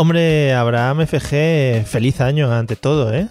Hombre, 0.00 0.54
Abraham 0.54 1.08
FG, 1.08 1.84
feliz 1.84 2.20
año 2.20 2.52
ante 2.52 2.76
todo, 2.76 3.12
¿eh? 3.12 3.26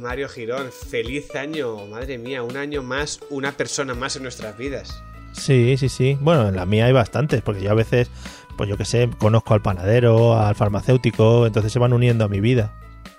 Mario 0.00 0.28
Girón, 0.28 0.72
feliz 0.72 1.32
año, 1.36 1.86
madre 1.86 2.18
mía, 2.18 2.42
un 2.42 2.56
año 2.56 2.82
más, 2.82 3.20
una 3.30 3.52
persona 3.52 3.94
más 3.94 4.16
en 4.16 4.24
nuestras 4.24 4.58
vidas. 4.58 5.00
Sí, 5.34 5.76
sí, 5.78 5.88
sí. 5.88 6.18
Bueno, 6.20 6.48
en 6.48 6.56
la 6.56 6.66
mía 6.66 6.86
hay 6.86 6.92
bastantes, 6.92 7.42
porque 7.42 7.62
yo 7.62 7.70
a 7.70 7.74
veces, 7.74 8.10
pues 8.56 8.68
yo 8.68 8.76
qué 8.76 8.84
sé, 8.84 9.08
conozco 9.18 9.54
al 9.54 9.62
panadero, 9.62 10.36
al 10.36 10.56
farmacéutico, 10.56 11.46
entonces 11.46 11.72
se 11.72 11.78
van 11.78 11.92
uniendo 11.92 12.24
a 12.24 12.28
mi 12.28 12.40
vida. 12.40 12.74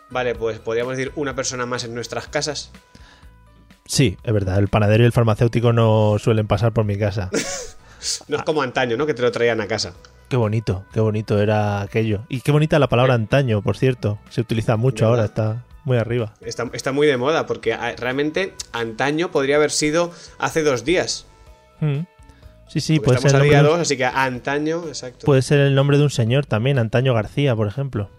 Vale, 0.10 0.36
pues 0.36 0.60
podríamos 0.60 0.98
decir 0.98 1.14
una 1.16 1.34
persona 1.34 1.66
más 1.66 1.86
en 1.86 1.96
nuestras 1.96 2.28
casas. 2.28 2.74
Sí, 3.86 4.18
es 4.22 4.34
verdad, 4.34 4.60
el 4.60 4.68
panadero 4.68 5.04
y 5.04 5.06
el 5.06 5.14
farmacéutico 5.14 5.72
no 5.72 6.18
suelen 6.20 6.46
pasar 6.46 6.74
por 6.74 6.84
mi 6.84 6.98
casa. 6.98 7.30
No 8.28 8.38
es 8.38 8.44
como 8.44 8.62
antaño, 8.62 8.98
¿no? 8.98 9.08
Que 9.08 9.16
te 9.16 9.24
lo 9.24 9.32
traían 9.32 9.62
a 9.62 9.68
casa. 9.68 9.96
Qué 10.30 10.38
bonito, 10.38 10.84
qué 10.94 11.00
bonito 11.00 11.40
era 11.40 11.82
aquello. 11.82 12.22
Y 12.30 12.42
qué 12.42 12.52
bonita 12.52 12.80
la 12.80 12.88
palabra 12.90 13.14
antaño, 13.14 13.62
por 13.62 13.78
cierto. 13.78 14.18
Se 14.30 14.42
utiliza 14.42 14.76
mucho 14.76 15.06
ahora, 15.06 15.26
está 15.26 15.64
muy 15.84 15.98
arriba. 15.98 16.34
Está, 16.42 16.68
está 16.74 16.92
muy 16.92 17.06
de 17.06 17.18
moda, 17.18 17.46
porque 17.46 17.74
ah, 17.74 17.94
realmente 17.98 18.54
antaño 18.72 19.30
podría 19.32 19.58
haber 19.58 19.70
sido 19.72 20.12
hace 20.40 20.64
dos 20.64 20.84
días. 20.84 21.28
Mm. 21.80 22.00
Sí, 22.68 22.80
sí, 22.82 23.00
Porque 23.00 23.20
puede 23.22 23.30
ser, 23.30 23.42
el 23.44 23.50
de 23.50 23.58
un- 23.60 23.64
2, 23.66 23.80
así 23.82 23.96
que 23.96 24.06
antaño, 24.06 24.84
exacto. 24.88 25.26
puede 25.26 25.44
ser 25.44 25.60
el 25.60 25.76
nombre 25.76 25.98
de 26.00 26.04
un 26.04 26.10
señor 26.10 26.48
también, 26.48 26.80
Antaño 26.80 27.14
García, 27.14 27.56
por 27.56 27.68
ejemplo. 27.68 28.10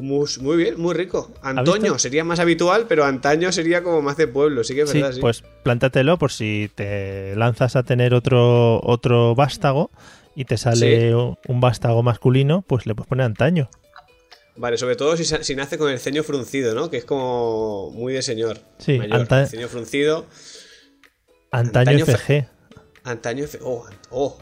Muy, 0.00 0.28
muy 0.40 0.56
bien, 0.56 0.80
muy 0.80 0.94
rico. 0.94 1.32
Antonio 1.42 1.82
visto? 1.94 1.98
sería 1.98 2.22
más 2.22 2.38
habitual, 2.38 2.86
pero 2.88 3.04
antaño 3.04 3.50
sería 3.50 3.82
como 3.82 4.00
más 4.00 4.16
de 4.16 4.28
pueblo, 4.28 4.62
sí 4.62 4.76
que 4.76 4.82
es 4.82 4.90
Sí, 4.90 4.98
verdad, 5.00 5.14
sí. 5.16 5.20
pues 5.20 5.42
plántatelo 5.64 6.16
por 6.16 6.30
si 6.30 6.70
te 6.76 7.34
lanzas 7.34 7.74
a 7.74 7.82
tener 7.82 8.14
otro, 8.14 8.80
otro 8.84 9.34
vástago 9.34 9.90
y 10.34 10.44
te 10.44 10.56
sale 10.56 11.10
Sí. 11.10 11.36
un, 11.48 11.60
vástago 11.60 12.02
masculino, 12.02 12.62
pues 12.62 12.86
le 12.86 12.94
puedes 12.94 13.08
poner 13.08 13.26
antaño. 13.26 13.68
Vale, 14.56 14.76
sobre 14.76 14.96
todo 14.96 15.16
si, 15.16 15.24
si 15.24 15.54
nace 15.56 15.78
con 15.78 15.90
el 15.90 15.98
ceño 16.00 16.22
fruncido, 16.22 16.74
¿no? 16.74 16.90
Que 16.90 16.98
es 16.98 17.04
como 17.04 17.90
muy 17.92 18.12
de 18.12 18.22
señor. 18.22 18.58
Sí, 18.78 18.98
mayor. 18.98 19.20
anta- 19.20 19.46
Ceño 19.46 19.68
fruncido. 19.68 20.26
Antaño, 21.50 22.04
FG. 22.04 22.46
Antaño. 23.04 23.46
fe- 23.46 23.58
Oh, 23.62 23.86
oh, 24.10 24.38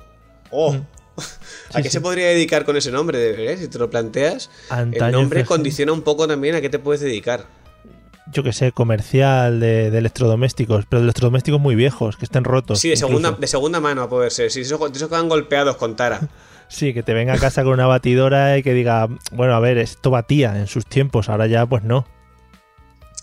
oh. 0.51 0.73
Mm. 0.75 0.87
¿A 1.75 1.83
qué 1.83 1.91
se 1.91 2.01
podría 2.01 2.27
dedicar 2.29 2.65
con 2.65 2.77
ese 2.77 2.91
nombre? 2.93 3.53
eh? 3.53 3.57
Si 3.57 3.69
te 3.69 3.79
lo 3.79 3.91
planteas, 3.91 4.51
Antaño 4.71 5.07
el 5.07 5.13
nombre 5.13 5.41
FG. 5.45 5.49
condiciona 5.49 5.93
un 5.93 6.03
poco 6.03 6.29
también 6.29 6.55
a 6.55 6.61
qué 6.61 6.69
te 6.69 6.79
puedes 6.79 7.01
dedicar. 7.01 7.47
Yo 8.31 8.43
que 8.43 8.53
sé, 8.53 8.73
comercial 8.73 9.59
de, 9.59 9.91
de 9.91 9.99
electrodomésticos, 9.99 10.85
pero 10.87 11.01
de 11.01 11.05
electrodomésticos 11.05 11.61
muy 11.61 11.75
viejos, 11.75 12.17
que 12.17 12.25
estén 12.25 12.45
rotos. 12.45 12.79
Sí, 12.79 12.91
de 12.91 12.97
segunda, 12.97 13.33
de 13.33 13.47
segunda 13.47 13.81
mano 13.81 14.03
a 14.03 14.09
poder 14.09 14.31
ser. 14.31 14.51
Sí, 14.51 14.61
de 14.61 14.67
esos 14.67 14.81
de 14.81 14.97
esos 14.97 15.09
que 15.09 15.15
van 15.15 15.29
golpeados 15.29 15.77
con 15.77 15.97
tara. 15.97 16.21
Sí, 16.69 16.93
que 16.93 17.03
te 17.03 17.15
venga 17.15 17.33
a 17.33 17.39
casa 17.39 17.65
con 17.65 17.73
una 17.73 17.87
batidora 17.87 18.59
y 18.59 18.63
que 18.63 18.75
diga, 18.75 19.09
bueno, 19.33 19.55
a 19.55 19.61
ver, 19.61 19.79
esto 19.79 20.11
batía 20.11 20.59
en 20.59 20.67
sus 20.67 20.85
tiempos, 20.85 21.31
ahora 21.31 21.47
ya 21.47 21.65
pues 21.65 21.83
no. 21.83 22.07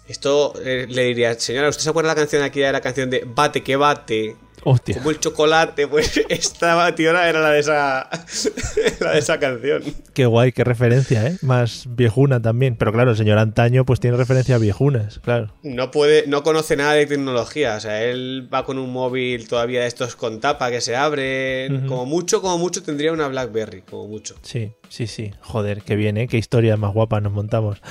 Esto 0.07 0.53
eh, 0.63 0.85
le 0.89 1.03
diría, 1.03 1.39
señora, 1.39 1.69
¿usted 1.69 1.83
se 1.83 1.89
acuerda 1.89 2.09
la 2.09 2.15
canción 2.15 2.43
aquí? 2.43 2.61
Era 2.61 2.71
la 2.71 2.81
canción 2.81 3.09
de 3.09 3.23
Bate 3.25 3.63
que 3.63 3.75
bate. 3.75 4.35
Hostia. 4.67 4.95
Como 4.95 5.11
el 5.11 5.19
chocolate, 5.19 5.87
pues 5.87 6.19
esta 6.29 6.73
batidora 6.73 7.29
era 7.29 7.39
la 7.39 7.51
de 7.51 7.59
esa. 7.59 8.09
la 8.99 9.11
de 9.11 9.19
esa 9.19 9.39
canción. 9.39 9.83
Qué 10.13 10.25
guay, 10.25 10.51
qué 10.51 10.63
referencia, 10.63 11.27
¿eh? 11.27 11.37
Más 11.43 11.85
viejuna 11.87 12.41
también. 12.41 12.75
Pero 12.75 12.91
claro, 12.91 13.11
el 13.11 13.17
señor 13.17 13.37
Antaño 13.37 13.85
pues 13.85 13.99
tiene 13.99 14.17
referencias 14.17 14.59
viejunas, 14.59 15.19
claro. 15.19 15.53
No 15.61 15.91
puede, 15.91 16.25
no 16.25 16.41
conoce 16.41 16.75
nada 16.75 16.93
de 16.93 17.05
tecnología. 17.05 17.75
O 17.75 17.79
sea, 17.79 18.03
él 18.03 18.49
va 18.51 18.65
con 18.65 18.79
un 18.79 18.91
móvil 18.91 19.47
todavía 19.47 19.81
de 19.81 19.87
estos 19.87 20.15
con 20.15 20.39
tapa 20.39 20.71
que 20.71 20.81
se 20.81 20.95
abre. 20.95 21.69
Ujú. 21.71 21.87
Como 21.87 22.05
mucho, 22.07 22.41
como 22.41 22.57
mucho 22.57 22.81
tendría 22.81 23.13
una 23.13 23.27
Blackberry, 23.27 23.83
como 23.83 24.07
mucho. 24.07 24.35
Sí, 24.41 24.73
sí, 24.89 25.07
sí. 25.07 25.31
Joder, 25.41 25.81
qué 25.81 25.95
bien, 25.95 26.17
¿eh? 26.17 26.27
Qué 26.27 26.37
historia 26.37 26.77
más 26.77 26.93
guapa 26.93 27.21
nos 27.21 27.31
montamos. 27.33 27.81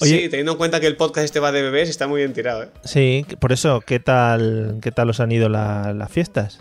sí, 0.00 0.14
Oye, 0.14 0.28
teniendo 0.28 0.52
en 0.52 0.58
cuenta 0.58 0.80
que 0.80 0.86
el 0.86 0.96
podcast 0.96 1.24
este 1.24 1.40
va 1.40 1.52
de 1.52 1.62
bebés, 1.62 1.88
está 1.88 2.06
muy 2.06 2.20
bien 2.20 2.32
tirado, 2.32 2.64
¿eh? 2.64 2.68
sí, 2.84 3.26
por 3.40 3.52
eso, 3.52 3.80
¿qué 3.80 4.00
tal, 4.00 4.78
qué 4.82 4.90
tal 4.92 5.10
os 5.10 5.20
han 5.20 5.32
ido 5.32 5.48
la- 5.48 5.92
las 5.92 6.10
fiestas? 6.10 6.60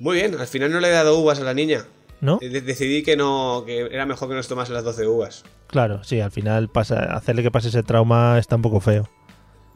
Muy 0.00 0.16
bien, 0.16 0.34
al 0.38 0.46
final 0.46 0.72
no 0.72 0.80
le 0.80 0.88
he 0.88 0.92
dado 0.92 1.18
uvas 1.18 1.40
a 1.40 1.44
la 1.44 1.54
niña. 1.54 1.84
¿No? 2.20 2.38
De- 2.40 2.60
decidí 2.62 3.02
que 3.02 3.16
no, 3.16 3.64
que 3.66 3.80
era 3.92 4.06
mejor 4.06 4.28
que 4.30 4.34
nos 4.34 4.48
tomase 4.48 4.72
las 4.72 4.82
12 4.84 5.06
uvas. 5.06 5.44
Claro, 5.66 6.02
sí, 6.04 6.20
al 6.20 6.30
final 6.30 6.68
pasa, 6.70 7.14
hacerle 7.14 7.42
que 7.42 7.50
pase 7.50 7.68
ese 7.68 7.82
trauma 7.82 8.38
está 8.38 8.56
un 8.56 8.62
poco 8.62 8.80
feo. 8.80 9.08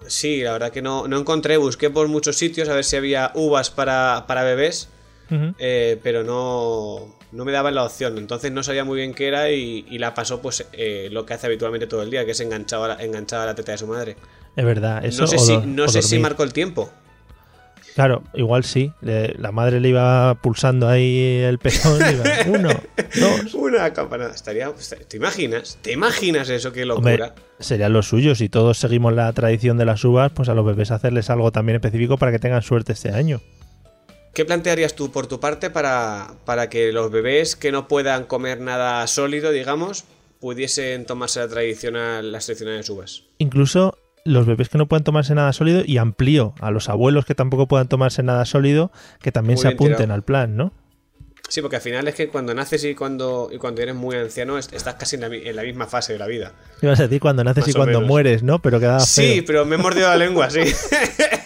Sí, 0.07 0.41
la 0.43 0.53
verdad 0.53 0.71
que 0.71 0.81
no, 0.81 1.09
no 1.09 1.19
encontré, 1.19 1.57
busqué 1.59 1.91
por 1.91 2.09
muchos 2.09 2.37
sitios 2.37 2.69
a 2.69 2.75
ver 2.75 2.85
si 2.85 2.97
había 2.97 3.33
uvas 3.35 3.71
para, 3.71 4.25
para 4.27 4.45
bebés, 4.45 4.89
eh, 5.59 5.99
pero 6.03 6.25
no, 6.25 7.18
no 7.33 7.45
me 7.45 7.53
daban 7.53 7.75
la 7.75 7.85
opción. 7.85 8.19
Entonces 8.19 8.53
no 8.53 8.63
sabía 8.63 8.85
muy 8.85 8.99
bien 8.99 9.15
qué 9.15 9.29
era 9.29 9.51
y, 9.51 9.87
y 9.89 9.99
la 9.99 10.15
pasó 10.15 10.41
pues 10.41 10.67
eh, 10.73 11.09
lo 11.13 11.27
que 11.27 11.35
hace 11.35 11.47
habitualmente 11.47 11.87
todo 11.87 12.03
el 12.03 12.11
día, 12.11 12.25
que 12.25 12.33
es 12.33 12.41
enganchada 12.41 12.97
a 12.97 13.05
enganchada 13.05 13.45
a 13.45 13.47
la 13.47 13.55
teta 13.55 13.73
de 13.73 13.79
su 13.79 13.87
madre. 13.87 14.17
Es 14.57 14.65
verdad, 14.65 15.05
eso 15.05 15.23
no 15.23 15.27
sé, 15.29 15.39
si, 15.39 15.57
no 15.59 15.89
sé 15.89 16.03
si 16.03 16.19
marcó 16.19 16.43
el 16.43 16.53
tiempo. 16.53 16.91
Claro, 17.95 18.23
igual 18.35 18.63
sí. 18.63 18.93
la 19.01 19.51
madre 19.51 19.81
le 19.81 19.89
iba 19.89 20.37
pulsando 20.37 20.89
ahí 20.89 21.43
el 21.43 21.59
pezón 21.59 22.01
iba, 22.01 22.25
uno, 22.47 22.69
dos. 23.19 23.55
Una 23.55 23.93
campanada. 23.93 24.33
Estaría. 24.33 24.73
¿Te 25.09 25.17
imaginas? 25.17 25.79
¿Te 25.83 25.93
imaginas 25.93 26.49
eso? 26.49 26.73
Qué 26.73 26.89
Hombre, 26.89 27.19
locura. 27.19 27.35
sería 27.59 27.89
lo 27.89 28.03
suyo. 28.03 28.37
Si 28.37 28.49
todos 28.49 28.79
seguimos 28.79 29.15
la 29.15 29.33
tradición 29.33 29.79
de 29.79 29.85
las 29.85 30.05
uvas, 30.05 30.31
pues 30.33 30.49
a 30.49 30.55
los 30.55 30.65
bebés 30.65 30.93
hacerles 30.93 31.29
algo 31.29 31.51
también 31.51 31.75
específico 31.75 32.19
para 32.19 32.31
que 32.31 32.39
tengan 32.39 32.63
suerte 32.63 32.93
este 32.93 33.11
año. 33.11 33.41
¿Qué 34.39 34.45
plantearías 34.45 34.95
tú 34.95 35.11
por 35.11 35.27
tu 35.27 35.41
parte 35.41 35.69
para, 35.69 36.29
para 36.45 36.71
que 36.71 36.93
los 36.93 37.11
bebés 37.11 37.57
que 37.57 37.73
no 37.73 37.89
puedan 37.89 38.25
comer 38.25 38.61
nada 38.61 39.05
sólido, 39.09 39.51
digamos, 39.51 40.05
pudiesen 40.39 41.07
tomarse 41.07 41.41
la 41.41 41.49
tradicional, 41.49 42.31
las 42.31 42.47
tradicionales 42.47 42.89
uvas? 42.89 43.25
Incluso 43.39 43.99
los 44.25 44.47
bebés 44.47 44.69
que 44.69 44.79
no 44.79 44.87
puedan 44.87 45.03
tomarse 45.03 45.35
nada 45.35 45.53
sólido 45.53 45.83
y 45.85 45.99
amplío 45.99 46.55
a 46.61 46.71
los 46.71 46.89
abuelos 46.89 47.27
que 47.27 47.35
tampoco 47.35 47.67
puedan 47.67 47.89
tomarse 47.89 48.23
nada 48.23 48.45
sólido 48.45 48.93
que 49.21 49.33
también 49.33 49.57
Muy 49.57 49.63
se 49.63 49.69
apunten 49.71 49.97
tirado. 49.97 50.15
al 50.15 50.23
plan, 50.23 50.57
¿no? 50.57 50.73
Sí, 51.49 51.61
porque 51.61 51.75
al 51.75 51.83
final 51.83 52.07
es 52.07 52.15
que 52.15 52.29
cuando 52.29 52.55
naces 52.55 52.85
y 52.85 52.95
cuando, 52.95 53.49
y 53.53 53.59
cuando 53.59 53.83
eres 53.83 53.97
muy 53.97 54.15
anciano 54.15 54.57
est- 54.57 54.73
estás 54.73 54.95
casi 54.95 55.17
en 55.17 55.23
la, 55.23 55.29
mi- 55.31 55.39
en 55.49 55.57
la 55.57 55.63
misma 55.65 55.89
fase 55.89 56.13
de 56.13 56.21
la 56.21 56.29
vida. 56.29 56.53
Ibas 56.81 57.01
a 57.01 57.05
decir 57.05 57.19
cuando 57.21 57.43
naces 57.43 57.63
Más 57.63 57.71
y 57.71 57.73
cuando 57.73 57.99
menos. 57.99 58.09
mueres, 58.09 58.45
¿no? 58.45 58.61
Pero 58.63 58.79
quedaba 58.79 59.01
Sí, 59.01 59.35
feo. 59.39 59.45
pero 59.49 59.65
me 59.67 59.75
he 59.75 59.79
mordido 59.79 60.07
la 60.09 60.17
lengua, 60.17 60.49
sí. 60.49 60.61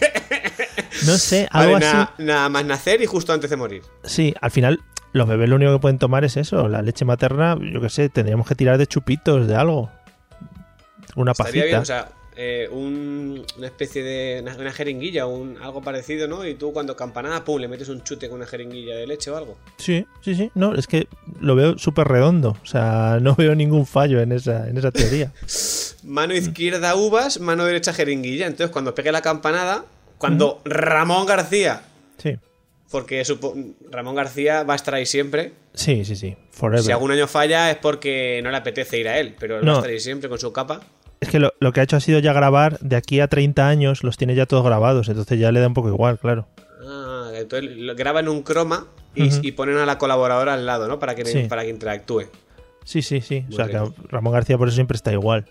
No 1.07 1.17
sé, 1.19 1.49
Vale, 1.53 1.65
algo 1.65 1.77
así. 1.77 1.87
nada, 1.87 2.15
nada 2.19 2.49
más 2.49 2.65
nacer 2.65 3.01
y 3.03 3.07
justo 3.07 3.33
antes 3.33 3.51
de 3.51 3.57
morir. 3.57 3.83
Sí, 4.04 4.34
al 4.41 4.51
final 4.51 4.81
los 5.13 5.28
bebés 5.28 5.49
lo 5.49 5.57
único 5.57 5.72
que 5.72 5.78
pueden 5.78 5.99
tomar 5.99 6.25
es 6.25 6.37
eso, 6.37 6.69
la 6.69 6.81
leche 6.83 7.04
materna, 7.04 7.59
yo 7.60 7.81
qué 7.81 7.89
sé, 7.91 8.09
tendríamos 8.09 8.47
que 8.47 8.54
tirar 8.54 8.78
de 8.78 8.87
chupitos, 8.87 9.47
de 9.47 9.54
algo. 9.57 9.91
Una 11.16 11.33
Estaría 11.33 11.53
pajita. 11.53 11.66
bien, 11.66 11.78
o 11.81 11.84
sea, 11.84 12.09
eh, 12.34 12.66
un- 12.72 13.45
una 13.59 13.66
especie 13.66 14.03
de. 14.03 14.41
Una, 14.41 14.57
una 14.57 14.72
jeringuilla, 14.72 15.27
un, 15.27 15.59
algo 15.60 15.83
parecido, 15.83 16.27
¿no? 16.27 16.47
Y 16.47 16.54
tú 16.54 16.72
cuando 16.72 16.97
campanada, 16.97 17.45
pum, 17.45 17.60
le 17.60 17.69
metes 17.69 17.91
un 17.91 18.03
chute 18.03 18.31
con 18.31 18.39
una 18.39 18.47
jeringuilla 18.47 18.97
de 18.97 19.07
leche 19.07 19.31
o 19.31 19.37
algo. 19.37 19.59
Sí, 19.77 20.07
sí, 20.22 20.34
sí. 20.34 20.51
No, 20.55 20.75
es 20.75 20.87
que 20.87 21.09
lo 21.41 21.55
veo 21.55 21.77
súper 21.77 22.09
redondo. 22.09 22.57
O 22.63 22.66
sea, 22.66 23.19
no 23.21 23.34
veo 23.34 23.55
ningún 23.55 23.84
fallo 23.84 24.21
en 24.22 24.33
esa, 24.33 24.66
en 24.71 24.78
esa 24.78 24.91
teoría. 24.91 25.31
Mano 26.05 26.34
izquierda 26.34 26.95
uvas, 26.97 27.39
mano 27.39 27.65
derecha 27.66 27.93
jeringuilla. 27.93 28.47
Entonces, 28.47 28.71
cuando 28.72 28.95
pegue 28.95 29.13
la 29.13 29.21
campanada, 29.21 29.84
cuando 30.22 30.60
Ramón 30.65 31.27
García, 31.27 31.83
Sí. 32.19 32.39
porque 32.91 33.24
Ramón 33.91 34.15
García 34.15 34.63
va 34.63 34.74
a 34.74 34.77
estar 34.77 34.95
ahí 34.95 35.04
siempre. 35.04 35.53
Sí, 35.74 36.04
sí, 36.04 36.15
sí. 36.15 36.36
Forever. 36.53 36.84
Si 36.84 36.92
algún 36.92 37.10
año 37.10 37.27
falla 37.27 37.71
es 37.72 37.77
porque 37.78 38.41
no 38.45 38.51
le 38.53 38.57
apetece 38.57 38.98
ir 38.98 39.09
a 39.09 39.19
él, 39.19 39.34
pero 39.39 39.59
él 39.59 39.66
va 39.69 39.72
a 39.72 39.77
estar 39.77 39.91
ahí 39.91 39.98
siempre 39.98 40.28
con 40.28 40.39
su 40.39 40.53
capa. 40.53 40.80
Es 41.21 41.28
que 41.28 41.41
lo, 41.41 41.53
lo 41.59 41.72
que 41.72 41.80
ha 41.80 41.83
hecho 41.83 41.97
ha 41.97 42.01
sido 42.01 42.21
ya 42.21 42.33
grabar 42.33 42.78
de 42.78 42.95
aquí 42.95 43.19
a 43.19 43.27
30 43.27 43.66
años, 43.69 44.04
los 44.04 44.16
tiene 44.16 44.36
ya 44.36 44.47
todos 44.47 44.65
grabados, 44.65 45.09
entonces 45.09 45.39
ya 45.41 45.51
le 45.51 45.59
da 45.60 45.66
un 45.66 45.74
poco 45.74 45.89
igual, 45.89 46.19
claro. 46.21 46.47
Ah, 46.86 47.30
entonces 47.34 47.71
lo 47.77 47.95
graban 47.97 48.28
un 48.28 48.42
croma 48.42 48.86
y, 49.16 49.53
ponen 49.53 49.78
a 49.78 49.86
la 49.86 49.98
colaboradora 49.98 50.54
al 50.54 50.66
lado, 50.66 50.86
¿no? 50.86 50.98
Para 51.01 51.16
que, 51.16 51.24
Sí. 51.24 51.45
para 51.48 51.63
que 51.63 51.71
interactúe. 51.71 52.27
Sí, 52.84 53.03
sí, 53.03 53.21
sí. 53.21 53.42
Muy 53.42 53.54
o 53.54 53.57
sea, 53.57 53.66
rico. 53.66 53.95
que 53.95 54.09
Ramón 54.09 54.33
García 54.33 54.57
por 54.57 54.69
eso 54.69 54.77
siempre 54.77 54.95
está 54.97 55.13
igual. 55.13 55.47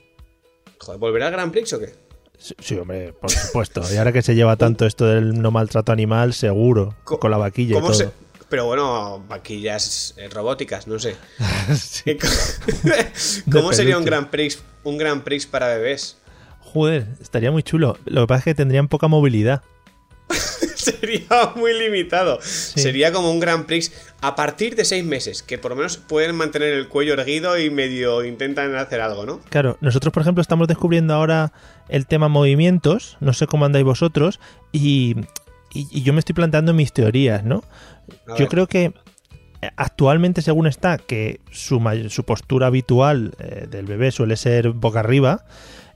Joder, 0.79 0.99
¿volverá 0.99 1.27
al 1.27 1.31
Grand 1.33 1.51
Prix 1.51 1.73
o 1.73 1.79
qué? 1.79 1.93
Sí, 2.41 2.55
sí, 2.59 2.75
hombre, 2.77 3.13
por 3.13 3.29
supuesto. 3.29 3.83
Y 3.93 3.97
ahora 3.97 4.11
que 4.11 4.23
se 4.23 4.33
lleva 4.33 4.55
tanto 4.55 4.87
esto 4.87 5.05
del 5.05 5.39
no 5.39 5.51
maltrato 5.51 5.91
animal, 5.91 6.33
seguro, 6.33 6.95
Co- 7.03 7.19
con 7.19 7.29
la 7.29 7.37
vaquilla 7.37 7.71
y 7.71 7.75
¿Cómo 7.75 7.87
todo. 7.87 7.97
se- 7.97 8.09
Pero 8.49 8.65
bueno, 8.65 9.23
vaquillas 9.29 10.15
eh, 10.17 10.27
robóticas, 10.27 10.87
no 10.87 10.97
sé. 10.97 11.15
Sí. 11.77 12.17
¿Cómo 13.51 13.71
sería 13.73 13.97
un. 13.97 14.05
Grand 14.05 14.27
Prix, 14.29 14.59
un 14.83 14.97
Grand 14.97 15.21
Prix 15.23 15.45
para 15.45 15.67
bebés? 15.67 16.17
Joder, 16.61 17.07
estaría 17.21 17.51
muy 17.51 17.63
chulo. 17.63 17.97
Lo 18.05 18.21
que 18.21 18.27
pasa 18.27 18.39
es 18.39 18.45
que 18.45 18.55
tendrían 18.55 18.87
poca 18.87 19.07
movilidad. 19.07 19.61
Sería 20.99 21.51
muy 21.55 21.73
limitado. 21.77 22.39
Sería 22.41 23.11
como 23.11 23.31
un 23.31 23.39
Grand 23.39 23.65
Prix 23.65 23.91
a 24.21 24.35
partir 24.35 24.75
de 24.75 24.85
seis 24.85 25.03
meses, 25.05 25.43
que 25.43 25.57
por 25.57 25.71
lo 25.71 25.77
menos 25.77 25.97
pueden 25.97 26.35
mantener 26.35 26.73
el 26.73 26.87
cuello 26.87 27.13
erguido 27.13 27.57
y 27.59 27.69
medio 27.69 28.23
intentan 28.23 28.75
hacer 28.75 29.01
algo, 29.01 29.25
¿no? 29.25 29.39
Claro, 29.49 29.77
nosotros, 29.81 30.13
por 30.13 30.21
ejemplo, 30.21 30.41
estamos 30.41 30.67
descubriendo 30.67 31.13
ahora 31.13 31.53
el 31.89 32.05
tema 32.07 32.27
movimientos. 32.27 33.17
No 33.19 33.33
sé 33.33 33.47
cómo 33.47 33.65
andáis 33.65 33.85
vosotros. 33.85 34.39
Y, 34.71 35.15
y- 35.73 35.87
y 35.91 36.01
yo 36.03 36.13
me 36.13 36.19
estoy 36.19 36.33
planteando 36.35 36.73
mis 36.73 36.93
teorías, 36.93 37.43
¿no? 37.43 37.63
Yo 38.37 38.47
creo 38.47 38.67
que 38.67 38.93
actualmente, 39.77 40.41
según 40.41 40.67
está, 40.67 40.97
que 40.97 41.39
su, 41.51 41.79
su 42.09 42.23
postura 42.23 42.67
habitual 42.67 43.33
eh, 43.39 43.67
del 43.69 43.85
bebé 43.85 44.11
suele 44.11 44.35
ser 44.35 44.69
boca 44.69 44.99
arriba, 44.99 45.45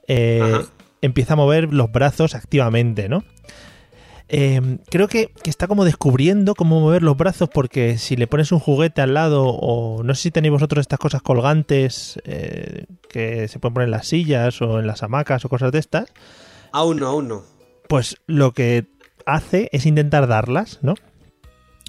eh, 0.08 0.60
empieza 1.02 1.32
a 1.34 1.36
mover 1.36 1.72
los 1.72 1.90
brazos 1.90 2.34
activamente, 2.34 3.08
¿no? 3.08 3.24
Eh, 4.28 4.78
creo 4.90 5.06
que, 5.06 5.28
que 5.42 5.50
está 5.50 5.68
como 5.68 5.84
descubriendo 5.84 6.54
cómo 6.56 6.80
mover 6.80 7.02
los 7.04 7.16
brazos 7.16 7.48
porque 7.48 7.96
si 7.96 8.16
le 8.16 8.26
pones 8.26 8.50
un 8.50 8.58
juguete 8.58 9.00
al 9.00 9.14
lado 9.14 9.44
o 9.46 10.02
no 10.02 10.14
sé 10.16 10.22
si 10.22 10.30
tenéis 10.32 10.50
vosotros 10.50 10.80
estas 10.82 10.98
cosas 10.98 11.22
colgantes 11.22 12.20
eh, 12.24 12.86
que 13.08 13.46
se 13.46 13.60
pueden 13.60 13.74
poner 13.74 13.86
en 13.86 13.92
las 13.92 14.08
sillas 14.08 14.60
o 14.62 14.80
en 14.80 14.86
las 14.88 15.04
hamacas 15.04 15.44
o 15.44 15.48
cosas 15.48 15.70
de 15.70 15.78
estas, 15.78 16.06
Aún 16.72 16.98
no, 16.98 17.06
aún 17.06 17.28
no. 17.28 17.44
pues 17.88 18.16
lo 18.26 18.50
que 18.52 18.86
hace 19.26 19.68
es 19.72 19.86
intentar 19.86 20.26
darlas, 20.26 20.80
¿no? 20.82 20.94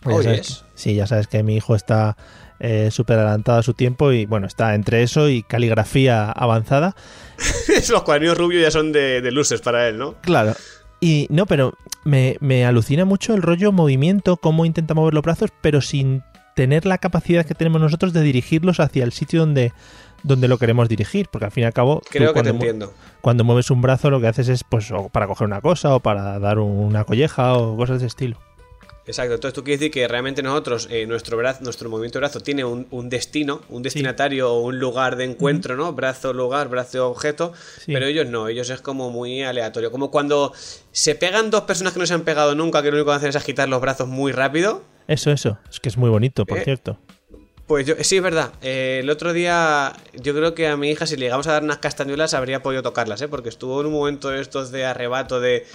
Oh, 0.06 0.22
Ya. 0.22 0.39
Sí, 0.75 0.94
ya 0.94 1.07
sabes 1.07 1.25
que 1.28 1.42
mi 1.42 1.56
hijo 1.56 1.75
está 1.75 2.18
eh, 2.60 2.89
súper 2.92 3.18
adelantado 3.18 3.57
a 3.60 3.63
su 3.63 3.74
tiempo 3.74 4.12
y 4.12 4.28
bueno, 4.28 4.45
está 4.45 4.75
entre 4.75 5.01
eso 5.01 5.28
y 5.28 5.42
caligrafía 5.42 6.31
avanzada. 6.31 6.95
Los 7.89 8.04
cuadernos 8.04 8.38
rubios 8.38 8.62
ya 8.62 8.69
son 8.69 8.92
de, 8.92 9.22
de 9.22 9.31
luces 9.31 9.60
para 9.62 9.88
él, 9.88 9.98
¿no? 9.98 10.13
Claro. 10.22 10.54
Y 11.00 11.28
no, 11.30 11.45
pero 11.45 11.74
me, 12.07 12.38
me 12.39 12.65
alucina 12.65 13.04
mucho 13.04 13.33
el 13.33 13.42
rollo 13.42 13.71
movimiento, 13.71 14.38
cómo 14.38 14.65
intenta 14.65 14.94
mover 14.94 15.13
los 15.13 15.24
brazos, 15.24 15.51
pero 15.62 15.81
sin 15.81 16.24
tener 16.56 16.86
la 16.86 16.98
capacidad 16.98 17.45
que 17.45 17.54
tenemos 17.54 17.81
nosotros 17.81 18.13
de 18.13 18.21
dirigirlos 18.21 18.80
hacia 18.80 19.04
el 19.04 19.12
sitio 19.12 19.42
donde, 19.42 19.74
donde 20.24 20.48
lo 20.48 20.57
queremos 20.57 20.88
dirigir. 20.88 21.27
Porque 21.30 21.45
al 21.45 21.51
fin 21.51 21.63
y 21.63 21.65
al 21.68 21.74
cabo, 21.74 22.01
tú 22.04 22.18
que 22.18 22.31
cuando 22.31 22.51
entiendo. 22.51 22.94
cuando 23.21 23.44
mueves 23.44 23.69
un 23.71 23.81
brazo 23.81 24.09
lo 24.09 24.21
que 24.21 24.27
haces 24.27 24.48
es 24.48 24.63
pues 24.63 24.89
o 24.92 25.09
para 25.09 25.27
coger 25.27 25.48
una 25.48 25.59
cosa 25.59 25.94
o 25.94 26.00
para 26.00 26.39
dar 26.39 26.59
una 26.59 27.04
colleja 27.04 27.56
o 27.56 27.75
cosas 27.75 28.00
de 28.00 28.07
ese 28.07 28.07
estilo. 28.07 28.38
Exacto, 29.07 29.36
entonces 29.36 29.54
tú 29.56 29.63
quieres 29.63 29.80
decir 29.80 29.92
que 29.92 30.07
realmente 30.07 30.44
nosotros, 30.44 30.88
eh, 30.92 31.06
nuestro 31.07 31.38
brazo, 31.38 31.63
nuestro 31.63 31.89
movimiento 31.89 32.19
de 32.19 32.25
brazo 32.27 32.42
tiene 32.42 32.65
un, 32.65 32.88
un 32.92 33.09
destino, 33.09 33.62
un 33.69 33.81
destinatario 33.81 34.51
o 34.54 34.59
un 34.59 34.80
lugar 34.80 35.15
de 35.15 35.24
encuentro, 35.24 35.77
¿no? 35.77 35.94
Brazo, 35.94 36.33
lugar, 36.33 36.68
brazo, 36.68 37.09
objeto, 37.09 37.54
Sí. 37.80 37.94
pero 37.94 38.06
ellos 38.06 38.27
no, 38.27 38.50
ellos 38.50 38.69
es 38.69 38.81
como 38.81 39.09
muy 39.09 39.44
aleatorio. 39.44 39.92
Como 39.92 40.12
cuando 40.12 40.51
se 40.92 41.15
pegan 41.15 41.50
dos 41.50 41.62
personas 41.62 41.94
que 41.94 42.00
no 42.00 42.06
se 42.06 42.13
han 42.13 42.24
pegado 42.24 42.54
nunca, 42.54 42.83
que 42.83 42.92
lo 42.92 42.98
único 42.98 43.12
que 43.12 43.15
hacen 43.15 43.30
es 43.30 43.36
agitar 43.38 43.69
los 43.69 43.80
brazos 43.80 44.07
muy 44.09 44.33
rápido. 44.33 44.83
Eso, 45.07 45.31
eso. 45.31 45.57
Es 45.71 45.80
que 45.80 45.88
es 45.88 45.95
muy 45.95 46.10
bonito, 46.10 46.45
por 46.45 46.57
Eh, 46.57 46.63
cierto. 46.65 47.00
Pues 47.65 47.86
yo, 47.86 47.95
sí, 48.01 48.18
es 48.18 48.24
verdad. 48.24 48.53
Eh, 48.62 49.00
el 49.01 49.10
otro 49.10 49.33
día, 49.33 49.94
yo 50.15 50.33
creo 50.33 50.53
que 50.53 50.68
a 50.68 50.77
mi 50.77 50.89
hija, 50.89 51.06
si 51.06 51.15
le 51.18 51.25
llegamos 51.25 51.48
a 51.48 51.51
dar 51.53 51.63
unas 51.63 51.80
castañuelas, 51.80 52.33
habría 52.33 52.62
podido 52.62 52.81
tocarlas, 52.81 53.21
¿eh? 53.21 53.27
Porque 53.27 53.50
estuvo 53.50 53.80
en 53.81 53.88
un 53.88 53.94
momento 53.94 54.30
de 54.30 54.39
estos 54.42 54.71
de 54.71 54.86
arrebato 54.86 55.39
de. 55.42 55.65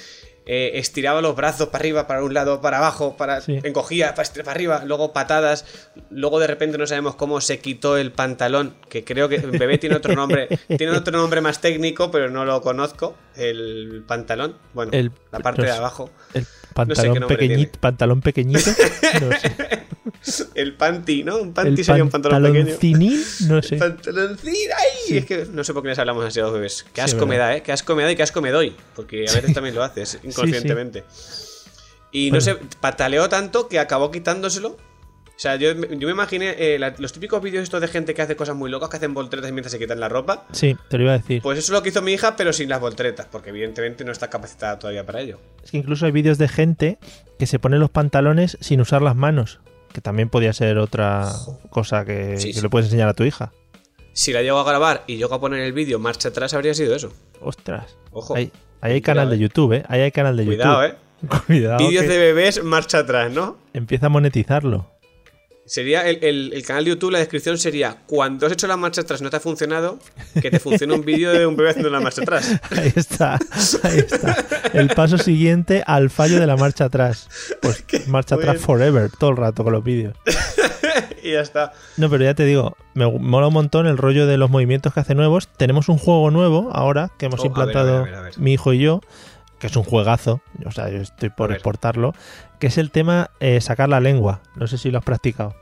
Eh, 0.47 0.73
estiraba 0.75 1.21
los 1.23 1.37
brazos 1.37 1.69
para 1.69 1.83
arriba, 1.83 2.07
para 2.07 2.23
un 2.25 2.35
lado, 2.35 2.61
para 2.61 2.79
abajo, 2.79 3.17
para 3.17 3.41
Sí. 3.41 3.59
encogía, 3.63 4.15
para, 4.15 4.29
arriba, 4.51 4.83
luego 4.85 5.13
patadas, 5.13 5.65
luego 6.11 6.39
de 6.41 6.47
repente 6.49 6.79
no 6.79 6.87
sabemos 6.87 7.15
cómo 7.15 7.41
se 7.41 7.59
quitó 7.61 7.97
el 7.97 8.13
pantalón, 8.13 8.75
que 8.89 9.05
creo 9.05 9.29
que 9.29 9.37
el 9.37 9.51
bebé 9.53 9.79
tiene 9.79 9.97
otro 9.97 10.15
nombre, 10.15 10.49
tiene 10.79 10.93
otro 10.97 11.17
nombre 11.17 11.41
más 11.41 11.61
técnico, 11.61 12.11
pero 12.11 12.31
no 12.31 12.45
lo 12.45 12.61
conozco, 12.63 13.17
el 13.37 14.05
pantalón, 14.07 14.57
bueno, 14.75 14.93
El- 14.93 15.13
la 15.31 15.39
parte 15.41 15.63
no 15.63 15.69
de 15.69 15.73
abajo, 15.75 16.11
El 16.35 16.47
pantalón, 16.75 17.27
pequeñito, 17.29 17.79
pantalón 17.81 18.21
pequeñito. 18.21 18.71
No 19.21 19.39
sé. 19.39 19.53
el 20.55 20.75
panty, 20.75 21.25
¿no? 21.25 21.37
Un 21.39 21.53
panty 21.53 21.81
El 21.81 21.85
sería 21.85 22.03
un 22.05 22.11
pantalón 22.11 22.43
pequeño. 22.53 23.11
no 23.49 23.63
sé. 23.63 23.77
Pantaloncín, 23.77 24.55
¡ay! 24.77 25.19
Es 25.19 25.25
que 25.27 25.47
no 25.51 25.65
sé 25.65 25.73
por 25.73 25.83
qué 25.83 25.89
les 25.91 25.99
hablamos 25.99 26.25
así 26.25 26.39
a 26.41 26.45
los 26.45 26.53
bebés. 26.53 26.85
Qué 26.93 27.01
Sí, 27.01 27.01
asco 27.01 27.27
me 27.27 27.37
verdad. 27.37 27.51
da, 27.51 27.57
¿eh? 27.57 27.63
Qué 27.63 27.73
asco 27.73 27.95
me 27.97 28.03
da 28.05 28.13
y 28.13 28.17
qué 28.17 28.23
asco 28.23 28.41
me 28.41 28.51
doy. 28.51 28.75
Porque 28.95 29.27
a 29.29 29.33
veces 29.33 29.53
también 29.55 29.75
lo 29.75 29.83
haces 29.83 30.19
inconscientemente. 30.33 31.05
Y 32.11 32.31
no 32.31 32.41
sé, 32.41 32.57
pataleó 32.81 33.29
tanto 33.29 33.69
que 33.69 33.79
acabó 33.79 34.11
quitándoselo. 34.11 34.77
O 35.35 35.39
sea, 35.43 35.57
yo, 35.57 35.73
yo 35.73 36.07
me 36.07 36.13
imaginé 36.13 36.55
eh, 36.59 36.79
la- 36.79 36.95
los 36.99 37.13
típicos 37.13 37.43
vídeos 37.43 37.63
estos 37.65 37.81
de 37.81 37.89
gente 37.89 38.15
que 38.15 38.23
hace 38.23 38.37
cosas 38.37 38.55
muy 38.55 38.71
locas, 38.71 38.91
que 38.91 38.97
hacen 38.99 39.15
volteretas 39.15 39.51
mientras 39.51 39.73
se 39.73 39.79
quitan 39.79 39.99
la 39.99 40.09
ropa. 40.09 40.47
Sí, 40.53 40.77
te 40.89 40.99
lo 40.99 41.05
iba 41.05 41.15
a 41.15 41.19
decir. 41.19 41.41
Pues 41.43 41.59
eso 41.59 41.73
es 41.73 41.77
lo 41.79 41.83
que 41.83 41.89
hizo 41.89 42.03
mi 42.03 42.13
hija, 42.13 42.37
pero 42.37 42.53
sin 42.53 42.69
las 42.69 42.81
volteretas, 42.81 43.27
porque 43.31 43.49
evidentemente 43.51 44.05
no 44.05 44.13
está 44.13 44.29
capacitada 44.29 44.79
todavía 44.79 45.05
para 45.07 45.21
ello. 45.21 45.41
Es 45.65 45.71
que 45.71 45.79
incluso 45.79 46.05
hay 46.07 46.13
vídeos 46.13 46.39
de 46.39 46.49
gente 46.49 46.99
que 47.39 47.47
se 47.47 47.59
pone 47.59 47.79
los 47.79 47.91
pantalones 47.91 48.59
sin 48.61 48.81
usar 48.81 49.03
las 49.03 49.17
manos. 49.17 49.61
Que 49.93 50.01
también 50.01 50.29
podía 50.29 50.53
ser 50.53 50.79
otra 50.79 51.31
cosa 51.71 52.05
que, 52.05 52.39
Sí, 52.39 52.53
que 52.55 52.61
le 52.63 52.69
puedes 52.69 52.87
enseñar 52.87 53.09
a 53.09 53.15
tu 53.15 53.25
hija. 53.25 53.53
Si 54.13 54.33
la 54.33 54.43
llego 54.43 54.59
a 54.59 54.65
grabar 54.65 55.05
y 55.07 55.17
llego 55.17 55.35
a 55.35 55.41
poner 55.41 55.61
el 55.61 55.73
vídeo 55.73 55.99
marcha 55.99 56.29
atrás, 56.29 56.55
habría 56.55 56.73
sido 56.75 56.95
eso. 56.95 57.13
Ostras. 57.41 57.97
Ojo. 58.13 58.37
Ahí, 58.37 58.53
ahí 58.83 58.93
hay 58.93 59.01
canal 59.01 59.29
Cuidado, 59.29 59.31
de 59.31 59.37
eh. 59.37 59.41
YouTube, 59.49 59.73
¿eh? 59.73 59.83
Ahí 59.89 60.01
hay 60.03 60.13
canal 60.13 60.37
de 60.37 60.45
Cuidado, 60.45 60.83
YouTube. 60.87 60.97
¿eh? 60.99 61.39
Cuidado. 61.47 61.79
Vídeos 61.89 62.07
de 62.07 62.19
bebés, 62.19 62.63
marcha 62.63 62.99
atrás, 62.99 63.33
¿no? 63.33 63.57
Empieza 63.73 64.07
a 64.07 64.09
monetizarlo. 64.11 64.91
Sería 65.65 66.07
el, 66.09 66.19
el- 66.25 66.53
el 66.55 66.67
canal 66.67 66.85
de 66.85 66.91
YouTube, 66.91 67.13
la 67.13 67.19
descripción 67.21 67.57
sería 67.57 67.99
cuando 68.07 68.47
has 68.47 68.53
hecho 68.53 68.67
la 68.67 68.77
marcha 68.77 69.03
atrás 69.03 69.23
no 69.23 69.31
te 69.31 69.37
ha 69.37 69.41
funcionado, 69.41 69.99
que 70.43 70.51
te 70.51 70.59
funcione 70.59 70.93
un 70.93 71.05
vídeo 71.05 71.31
de 71.33 71.47
un 71.47 71.55
bebé 71.57 71.71
haciendo 71.71 71.89
la 71.89 72.01
marcha 72.01 72.23
atrás. 72.23 72.51
Ahí 72.77 72.93
está, 72.97 73.39
ahí 73.85 73.99
está. 74.01 74.45
El 74.75 74.89
paso 74.89 75.17
siguiente 75.19 75.85
al 75.87 76.11
fallo 76.11 76.41
de 76.41 76.47
la 76.49 76.57
marcha 76.57 76.87
atrás. 76.87 77.29
Pues 77.63 77.85
marcha 78.09 78.35
atrás 78.35 78.59
forever, 78.59 79.09
todo 79.17 79.31
el 79.31 79.37
rato 79.37 79.63
con 79.63 79.73
los 79.73 79.85
vídeos. 79.85 80.17
y 81.25 81.33
ya 81.33 81.41
está. 81.41 81.73
No, 81.97 82.11
pero 82.11 82.25
ya 82.25 82.35
te 82.35 82.45
digo, 82.45 82.77
me 82.95 83.07
mola 83.11 83.49
un 83.49 83.55
montón 83.55 83.87
el 83.87 83.99
rollo 83.99 84.27
de 84.27 84.37
los 84.37 84.51
movimientos 84.51 84.93
que 84.93 85.01
hace 85.01 85.15
nuevos. 85.15 85.49
Tenemos 85.57 85.89
un 85.89 85.99
juego 85.99 86.31
nuevo 86.31 86.71
ahora 86.73 87.11
que 87.19 87.27
hemos 87.27 87.41
Oh, 87.41 87.43
a 87.43 87.45
ver, 87.45 87.51
implantado 87.51 87.99
a 87.99 88.03
ver, 88.03 88.15
a 88.15 88.21
ver, 88.21 88.21
a 88.21 88.23
ver. 88.23 88.39
mi 88.39 88.53
hijo 88.53 88.73
y 88.73 88.79
yo, 88.79 89.01
que 89.59 89.67
es 89.69 89.77
un 89.77 89.85
juegazo, 89.85 90.41
o 90.67 90.71
sea, 90.71 90.89
yo 90.91 90.99
estoy 90.99 91.31
por 91.31 91.53
exportarlo, 91.53 92.15
que 92.59 92.67
es 92.67 92.79
el 92.79 92.91
tema 92.91 93.31
eh, 93.41 93.61
sacar 93.61 93.89
la 93.89 94.01
lengua. 94.01 94.43
No 94.57 94.67
sé 94.67 94.79
si 94.79 94.91
lo 94.91 94.99
has 94.99 95.05
practicado. 95.05 95.55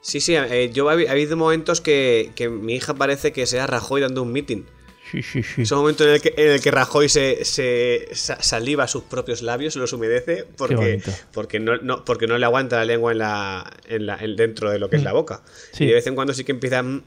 Sí, 0.00 0.20
sí, 0.20 0.36
eh, 0.36 0.70
yo 0.72 0.88
ha 0.88 0.92
ha 0.92 1.10
habido 1.10 1.36
momentos 1.36 1.80
que, 1.80 2.32
que 2.36 2.48
mi 2.48 2.74
hija 2.74 2.94
parece 2.94 3.32
que 3.32 3.44
sea 3.46 3.66
Rajoy 3.66 4.02
dando 4.02 4.22
un 4.22 4.32
meeting. 4.32 4.64
Sí, 5.22 5.22
sí, 5.22 5.42
sí. 5.42 5.62
Es 5.62 5.72
un 5.72 5.78
momento 5.78 6.04
en 6.04 6.10
el 6.10 6.20
que, 6.20 6.34
en 6.36 6.52
el 6.52 6.60
que 6.60 6.70
Rajoy 6.70 7.08
se, 7.08 7.44
se 7.44 8.08
sa- 8.12 8.42
saliva 8.42 8.86
sus 8.86 9.04
propios 9.04 9.40
labios, 9.42 9.74
los 9.76 9.92
humedece, 9.92 10.44
porque, 10.56 11.00
porque, 11.32 11.58
no, 11.60 11.76
no- 11.78 12.04
porque 12.04 12.26
no 12.26 12.36
le 12.38 12.44
aguanta 12.44 12.76
la 12.76 12.84
lengua 12.84 13.12
en 13.12 13.18
la, 13.18 13.72
en 13.88 14.06
la- 14.06 14.16
en- 14.18 14.36
dentro 14.36 14.70
de 14.70 14.78
lo 14.78 14.90
que 14.90 14.96
es 14.96 15.02
la 15.02 15.12
boca. 15.12 15.42
Sí. 15.72 15.84
Y 15.84 15.86
de 15.88 15.94
vez 15.94 16.06
en 16.06 16.14
cuando 16.14 16.34
sí 16.34 16.44
que 16.44 16.52
empieza 16.52 16.82
mm, 16.82 17.02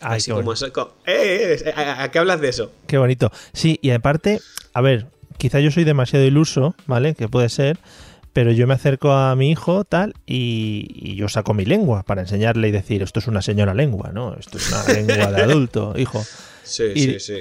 Ay, 0.00 0.16
así 0.18 0.30
como... 0.30 0.52
eso, 0.52 0.66
¡Eh, 0.66 0.72
eh, 1.06 1.62
eh, 1.66 1.72
¿a, 1.74 2.02
a 2.04 2.10
qué 2.10 2.18
hablas 2.18 2.40
de 2.40 2.48
eso? 2.48 2.72
Qué 2.86 2.98
bonito. 2.98 3.30
Sí, 3.52 3.78
y 3.82 3.90
aparte, 3.90 4.40
a 4.74 4.80
ver, 4.80 5.06
quizá 5.38 5.60
yo 5.60 5.70
soy 5.70 5.84
demasiado 5.84 6.24
iluso, 6.24 6.74
¿vale? 6.86 7.14
Que 7.14 7.28
puede 7.28 7.48
ser, 7.48 7.78
pero 8.32 8.52
yo 8.52 8.66
me 8.66 8.74
acerco 8.74 9.12
a 9.12 9.34
mi 9.34 9.50
hijo, 9.50 9.84
tal, 9.84 10.14
y, 10.26 10.86
y 10.94 11.16
yo 11.16 11.28
saco 11.28 11.54
mi 11.54 11.64
lengua 11.64 12.02
para 12.02 12.20
enseñarle 12.20 12.68
y 12.68 12.70
decir, 12.70 13.02
esto 13.02 13.18
es 13.18 13.26
una 13.26 13.42
señora 13.42 13.74
lengua, 13.74 14.10
¿no? 14.12 14.34
Esto 14.38 14.58
es 14.58 14.68
una 14.70 14.84
lengua 14.92 15.32
de 15.32 15.42
adulto, 15.42 15.94
hijo. 15.96 16.24
Sí, 16.68 16.84
Y- 16.94 17.00
sí, 17.02 17.20
sí. 17.20 17.34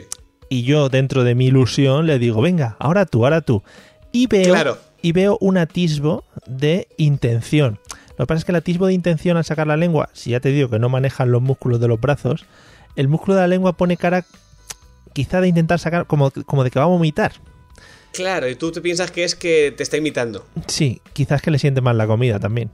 Y 0.50 0.64
yo, 0.64 0.88
dentro 0.90 1.24
de 1.26 1.36
mi 1.36 1.48
ilusión, 1.48 2.08
le 2.08 2.20
digo, 2.20 2.42
venga, 2.42 2.78
ahora 2.80 3.06
tú, 3.06 3.26
ahora 3.26 3.42
tú. 3.42 3.64
Y 4.14 4.28
veo, 4.28 4.54
Claro. 4.54 4.78
y 5.02 5.12
veo 5.12 5.38
un 5.42 5.58
atisbo 5.58 6.24
de 6.46 6.88
intención. 6.98 7.80
Lo 8.18 8.26
que 8.26 8.28
pasa 8.28 8.40
es 8.40 8.46
que 8.46 8.52
el 8.54 8.56
atisbo 8.56 8.88
de 8.88 8.94
intención 8.94 9.36
al 9.38 9.44
sacar 9.44 9.68
la 9.68 9.76
lengua, 9.78 10.10
si 10.14 10.32
ya 10.32 10.40
te 10.40 10.50
digo 10.50 10.70
que 10.70 10.80
no 10.80 10.88
manejan 10.90 11.32
los 11.32 11.42
músculos 11.42 11.80
de 11.82 11.88
los 11.90 12.00
brazos, 12.00 12.46
el 12.96 13.10
músculo 13.10 13.36
de 13.36 13.42
la 13.42 13.48
lengua 13.48 13.74
pone 13.74 13.98
cara 13.98 14.26
quizá 15.14 15.42
de 15.42 15.50
intentar 15.50 15.80
sacar 15.80 16.08
como, 16.08 16.32
como 16.32 16.64
de 16.64 16.72
que 16.72 16.80
va 16.80 16.86
a 16.86 16.88
vomitar. 16.90 17.34
Claro, 18.14 18.48
y 18.50 18.56
tú 18.56 18.72
te 18.72 18.82
piensas 18.82 19.12
que 19.12 19.24
es 19.26 19.36
que 19.36 19.74
te 19.76 19.84
está 19.84 19.98
imitando. 19.98 20.46
Sí, 20.68 21.02
quizás 21.14 21.42
que 21.42 21.52
le 21.52 21.60
siente 21.60 21.82
mal 21.82 21.98
la 21.98 22.08
comida 22.08 22.40
también. 22.40 22.72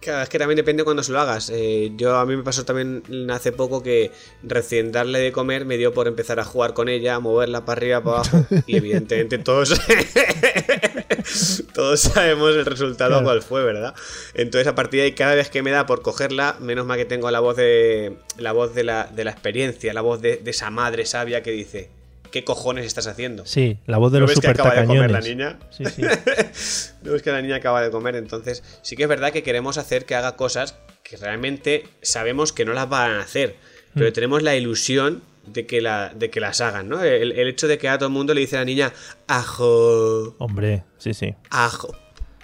Claro, 0.00 0.22
es 0.22 0.28
que 0.30 0.38
también 0.38 0.56
depende 0.56 0.82
cuando 0.82 1.02
se 1.02 1.12
lo 1.12 1.20
hagas. 1.20 1.50
Eh, 1.52 1.92
yo 1.96 2.16
a 2.16 2.24
mí 2.24 2.34
me 2.34 2.42
pasó 2.42 2.64
también 2.64 3.02
hace 3.30 3.52
poco 3.52 3.82
que 3.82 4.10
recién 4.42 4.92
darle 4.92 5.18
de 5.18 5.30
comer 5.30 5.66
me 5.66 5.76
dio 5.76 5.92
por 5.92 6.08
empezar 6.08 6.40
a 6.40 6.44
jugar 6.44 6.72
con 6.72 6.88
ella, 6.88 7.20
moverla 7.20 7.66
para 7.66 7.78
arriba, 7.78 8.02
para 8.02 8.16
abajo 8.18 8.46
y 8.66 8.76
evidentemente 8.76 9.36
todos 9.38 9.78
todos 11.74 12.00
sabemos 12.00 12.56
el 12.56 12.64
resultado 12.64 13.10
Claro. 13.10 13.24
cuál 13.24 13.42
fue, 13.42 13.62
¿verdad? 13.64 13.94
Entonces 14.34 14.66
a 14.68 14.74
partir 14.74 15.00
de 15.00 15.06
ahí 15.06 15.12
cada 15.12 15.34
vez 15.34 15.50
que 15.50 15.62
me 15.62 15.70
da 15.70 15.84
por 15.86 16.02
cogerla, 16.02 16.56
menos 16.60 16.86
mal 16.86 16.96
que 16.98 17.04
tengo 17.04 17.30
la 17.30 17.40
voz 17.40 17.56
de 17.56 18.16
la 18.38 18.52
voz 18.52 18.74
de 18.74 18.84
la, 18.84 19.04
de 19.04 19.24
la 19.24 19.30
experiencia, 19.32 19.92
la 19.92 20.00
voz 20.00 20.20
de, 20.22 20.36
de 20.38 20.50
esa 20.50 20.70
madre 20.70 21.04
sabia 21.06 21.42
que 21.42 21.50
dice, 21.50 21.90
¿qué 22.30 22.44
cojones 22.44 22.86
estás 22.86 23.06
haciendo? 23.06 23.44
Sí, 23.46 23.78
la 23.86 23.98
voz 23.98 24.12
de 24.12 24.18
¿No 24.18 24.26
los 24.26 24.30
ves 24.34 24.40
que 24.40 24.48
acaba 24.48 24.74
de 24.74 24.86
comer 24.86 25.10
la 25.10 25.20
niña? 25.20 25.58
Sí, 25.70 25.84
sí. 25.86 26.02
No 27.02 27.14
es 27.14 27.22
que 27.22 27.30
la 27.32 27.40
niña 27.42 27.56
acaba 27.56 27.82
de 27.82 27.90
comer, 27.90 28.14
entonces 28.16 28.62
sí 28.82 28.96
que 28.96 29.04
es 29.04 29.08
verdad 29.08 29.32
que 29.32 29.42
queremos 29.42 29.78
hacer 29.78 30.04
que 30.04 30.14
haga 30.14 30.36
cosas 30.36 30.76
que 31.02 31.16
realmente 31.16 31.84
sabemos 32.02 32.52
que 32.52 32.64
no 32.64 32.72
las 32.72 32.88
van 32.88 33.12
a 33.12 33.20
hacer, 33.22 33.56
pero 33.94 34.10
Mm. 34.10 34.12
tenemos 34.12 34.42
la 34.42 34.54
ilusión 34.56 35.22
de 35.46 35.66
que, 35.66 35.80
la, 35.80 36.12
de 36.14 36.30
que 36.30 36.38
las 36.40 36.60
hagan, 36.60 36.88
¿no? 36.88 37.02
El, 37.02 37.32
el 37.32 37.48
hecho 37.48 37.66
de 37.66 37.78
que 37.78 37.88
a 37.88 37.96
todo 37.98 38.08
el 38.08 38.12
mundo 38.12 38.34
le 38.34 38.42
dice 38.42 38.56
a 38.56 38.60
la 38.60 38.64
niña, 38.66 38.92
ajo, 39.26 40.36
Hombre, 40.38 40.84
sí, 40.98 41.14
sí. 41.14 41.34
ajo. 41.50 41.96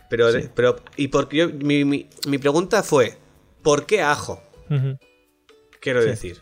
Pero, 0.08 0.28
pero 0.54 0.76
y 0.96 1.08
porque 1.08 1.36
yo, 1.36 1.48
mi, 1.50 1.84
mi- 1.84 2.08
mi 2.26 2.38
pregunta 2.38 2.82
fue, 2.82 3.16
¿por 3.62 3.84
qué 3.86 4.00
ajo? 4.02 4.42
Quiero 5.80 6.02
Sí. 6.02 6.08
decir. 6.08 6.38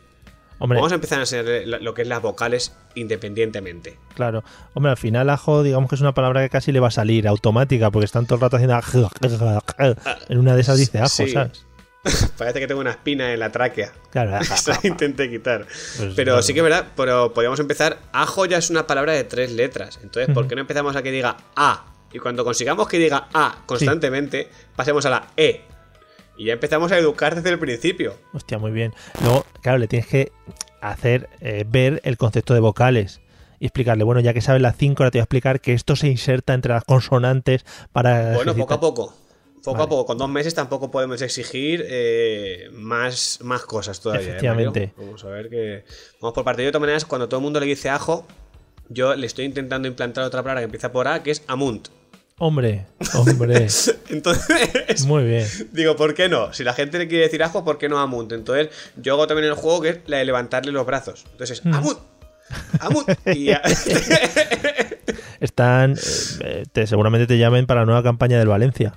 Hombre, 0.58 0.76
Vamos 0.78 0.92
a 0.92 0.94
empezar 0.94 1.18
a 1.18 1.22
enseñarle 1.22 1.66
lo 1.66 1.78
lo 1.80 1.94
que 1.94 2.02
es 2.02 2.08
las 2.08 2.22
vocales 2.22 2.72
independientemente. 2.94 3.98
claro. 4.14 4.44
Hombre, 4.74 4.90
al 4.90 4.96
final 4.96 5.30
ajo, 5.30 5.62
digamos 5.62 5.88
que 5.88 5.94
es 5.96 6.00
una 6.00 6.14
palabra 6.14 6.42
que 6.42 6.50
casi 6.50 6.72
le 6.72 6.80
va 6.80 6.88
a 6.88 6.92
salir 6.92 7.26
automática, 7.28 7.90
porque 7.90 8.04
están 8.06 8.26
todo 8.26 8.36
el 8.36 8.40
rato 8.42 8.56
haciendo 8.56 8.78
en 10.28 10.38
una 10.38 10.54
de 10.54 10.60
esas 10.60 10.78
dice 10.78 10.98
ajo, 10.98 11.08
Sí. 11.08 11.30
¿sabes? 11.30 11.64
Parece 12.38 12.60
que 12.60 12.66
tengo 12.66 12.80
una 12.82 12.90
espina 12.90 13.32
en 13.32 13.40
la 13.40 13.50
tráquea. 13.50 13.92
Claro, 14.10 14.44
Se 14.56 14.72
la 14.72 14.80
intenté 14.84 15.30
quitar. 15.30 15.64
Pues 15.66 16.12
pero 16.14 16.32
claro. 16.32 16.42
sí 16.42 16.52
que 16.52 16.60
es 16.60 16.64
verdad, 16.64 16.88
pero 16.96 17.32
podríamos 17.32 17.60
empezar. 17.60 17.98
Ajo 18.12 18.44
ya 18.46 18.58
es 18.58 18.68
una 18.70 18.86
palabra 18.86 19.12
de 19.14 19.24
tres 19.24 19.52
letras. 19.52 19.98
Entonces, 20.02 20.34
¿por 20.34 20.46
qué 20.46 20.54
no 20.54 20.60
empezamos 20.60 20.94
a 20.96 21.02
que 21.02 21.10
diga 21.10 21.36
A? 21.56 21.86
Y 22.12 22.18
cuando 22.18 22.44
consigamos 22.44 22.88
que 22.88 22.98
diga 22.98 23.28
A 23.32 23.56
constantemente, 23.66 24.48
pasemos 24.76 25.06
a 25.06 25.10
la 25.10 25.26
E. 25.36 25.62
Y 26.36 26.46
ya 26.46 26.52
empezamos 26.52 26.92
a 26.92 26.98
educar 26.98 27.34
desde 27.36 27.48
el 27.50 27.58
principio. 27.58 28.14
Hostia, 28.34 28.58
muy 28.58 28.70
bien. 28.72 28.92
Luego, 29.22 29.46
claro, 29.62 29.78
le 29.78 29.88
tienes 29.88 30.06
que 30.06 30.30
hacer 30.90 31.28
eh, 31.40 31.64
ver 31.68 32.00
el 32.04 32.16
concepto 32.16 32.54
de 32.54 32.60
vocales 32.60 33.20
y 33.60 33.66
explicarle, 33.66 34.04
bueno, 34.04 34.20
ya 34.20 34.34
que 34.34 34.40
sabes 34.40 34.60
las 34.60 34.76
cinco, 34.76 35.02
ahora 35.02 35.10
te 35.10 35.18
voy 35.18 35.22
a 35.22 35.24
explicar 35.24 35.60
que 35.60 35.72
esto 35.72 35.96
se 35.96 36.08
inserta 36.08 36.54
entre 36.54 36.72
las 36.72 36.84
consonantes 36.84 37.64
para... 37.92 38.34
Bueno, 38.34 38.54
poco 38.54 38.74
a 38.74 38.80
poco. 38.80 39.14
Poco 39.62 39.78
Vale. 39.78 39.84
a 39.84 39.88
poco. 39.88 40.06
Con 40.06 40.18
dos 40.18 40.28
meses 40.28 40.54
tampoco 40.54 40.90
podemos 40.90 41.22
exigir 41.22 41.82
eh, 41.88 42.68
más, 42.72 43.38
más 43.42 43.62
cosas 43.62 43.98
todavía. 43.98 44.26
¿eh, 44.26 44.30
Efectivamente. 44.30 44.92
Vamos 44.98 45.24
a 45.24 45.28
ver 45.28 45.48
que. 45.48 45.84
Vamos 46.20 46.34
por 46.34 46.44
parte. 46.44 46.60
Yo, 46.60 46.66
de 46.66 46.72
todas 46.72 46.82
maneras, 46.82 47.06
cuando 47.06 47.30
todo 47.30 47.40
el 47.40 47.44
mundo 47.44 47.60
le 47.60 47.66
dice 47.66 47.88
ajo, 47.88 48.26
yo 48.90 49.14
le 49.14 49.26
estoy 49.26 49.46
intentando 49.46 49.88
implantar 49.88 50.24
otra 50.24 50.42
palabra 50.42 50.60
que 50.60 50.66
empieza 50.66 50.92
por 50.92 51.08
A, 51.08 51.22
que 51.22 51.30
es 51.30 51.42
amunt. 51.46 51.88
Hombre, 52.38 52.86
hombre, 53.14 53.68
Entonces, 54.08 55.06
muy 55.06 55.22
bien. 55.24 55.46
digo, 55.72 55.94
¿por 55.94 56.14
qué 56.14 56.28
no? 56.28 56.52
Si 56.52 56.64
la 56.64 56.72
gente 56.74 56.98
le 56.98 57.06
quiere 57.06 57.24
decir 57.24 57.42
ajo, 57.44 57.64
¿por 57.64 57.78
qué 57.78 57.88
no 57.88 57.98
amunt? 58.00 58.32
Entonces, 58.32 58.70
yo 58.96 59.14
hago 59.14 59.26
también 59.28 59.48
el 59.48 59.54
juego 59.54 59.80
que 59.82 59.88
es 59.90 59.98
la 60.06 60.16
de 60.18 60.24
levantarle 60.24 60.72
los 60.72 60.84
brazos. 60.84 61.24
Entonces, 61.30 61.64
Mm. 61.64 61.74
amunt. 61.74 61.98
Amunt. 62.80 63.08
Y 63.26 63.44
ya. 63.46 63.62
Están, 65.40 65.92
eh, 65.92 65.96
eh, 66.40 66.62
te, 66.72 66.86
seguramente 66.86 67.26
te 67.26 67.38
llamen 67.38 67.66
para 67.66 67.80
la 67.80 67.86
nueva 67.86 68.02
campaña 68.02 68.38
del 68.38 68.48
Valencia. 68.48 68.94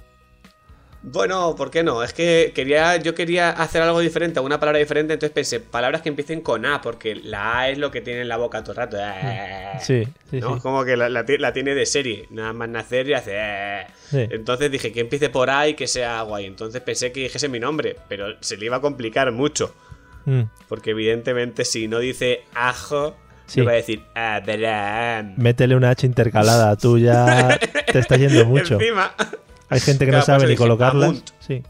Bueno, 1.10 1.56
¿por 1.56 1.72
qué 1.72 1.84
no? 1.84 2.04
Es 2.04 2.12
que 2.12 2.52
quería, 2.54 2.98
yo 2.98 3.16
quería 3.16 3.52
hacer 3.52 3.82
algo 3.82 4.00
diferente, 4.02 4.40
una 4.42 4.60
palabra 4.60 4.80
diferente, 4.80 5.14
entonces 5.14 5.34
pensé, 5.34 5.60
palabras 5.62 6.02
que 6.02 6.10
empiecen 6.10 6.42
con 6.42 6.66
A, 6.66 6.82
porque 6.82 7.16
la 7.16 7.60
A 7.60 7.70
es 7.70 7.78
lo 7.78 7.92
que 7.92 8.02
tiene 8.02 8.22
en 8.22 8.28
la 8.28 8.36
boca 8.38 8.62
todo 8.62 8.72
el 8.74 8.78
rato. 8.78 8.98
Mm. 8.98 9.80
Sí, 9.80 10.08
sí, 10.30 10.40
¿no? 10.42 10.56
sí. 10.56 10.62
Como 10.62 10.84
que 10.84 10.98
la, 10.98 11.08
la 11.08 11.26
ti- 11.26 11.38
la 11.38 11.54
tiene 11.54 11.76
de 11.76 11.86
serie, 11.86 12.28
nada 12.32 12.52
más 12.54 12.68
nacer 12.70 13.08
y 13.08 13.14
hace... 13.14 13.32
"Eh". 13.36 13.88
Sí. 14.10 14.28
Entonces 14.32 14.70
dije 14.70 14.92
que 14.92 15.00
empiece 15.00 15.30
por 15.30 15.50
A 15.50 15.68
y 15.68 15.76
que 15.76 15.88
sea 15.88 16.22
guay. 16.24 16.46
Entonces 16.46 16.82
pensé 16.82 17.12
que 17.12 17.22
dijese 17.22 17.48
mi 17.48 17.60
nombre, 17.60 17.96
pero 18.10 18.36
se 18.42 18.58
le 18.58 18.66
iba 18.66 18.78
a 18.78 18.82
complicar 18.82 19.32
mucho. 19.32 19.74
Mm. 20.26 20.42
Porque 20.68 20.90
evidentemente 20.92 21.64
si 21.64 21.88
no 21.88 22.00
dice 22.00 22.42
ajo, 22.54 23.16
Sí. 23.46 23.62
va 23.62 23.72
a 23.72 23.76
decir 23.76 24.04
Abraham. 24.14 25.36
Métele 25.38 25.74
una 25.76 25.92
H 25.92 26.06
intercalada, 26.06 26.76
tú 26.76 26.98
ya 27.00 27.58
te 27.94 28.00
está 28.00 28.18
yendo 28.18 28.44
mucho. 28.46 28.74
Encima... 28.76 29.14
Hay 29.70 29.80
gente 29.80 30.06
que 30.06 30.12
Claro, 30.12 30.22
no 30.22 30.26
sabe 30.26 30.38
por 30.38 30.44
eso 30.44 30.48
ni 30.48 30.52
dije, 30.54 30.64
colocarlas. 30.64 31.10
amunt. 31.10 31.30
Sí. 31.40 31.64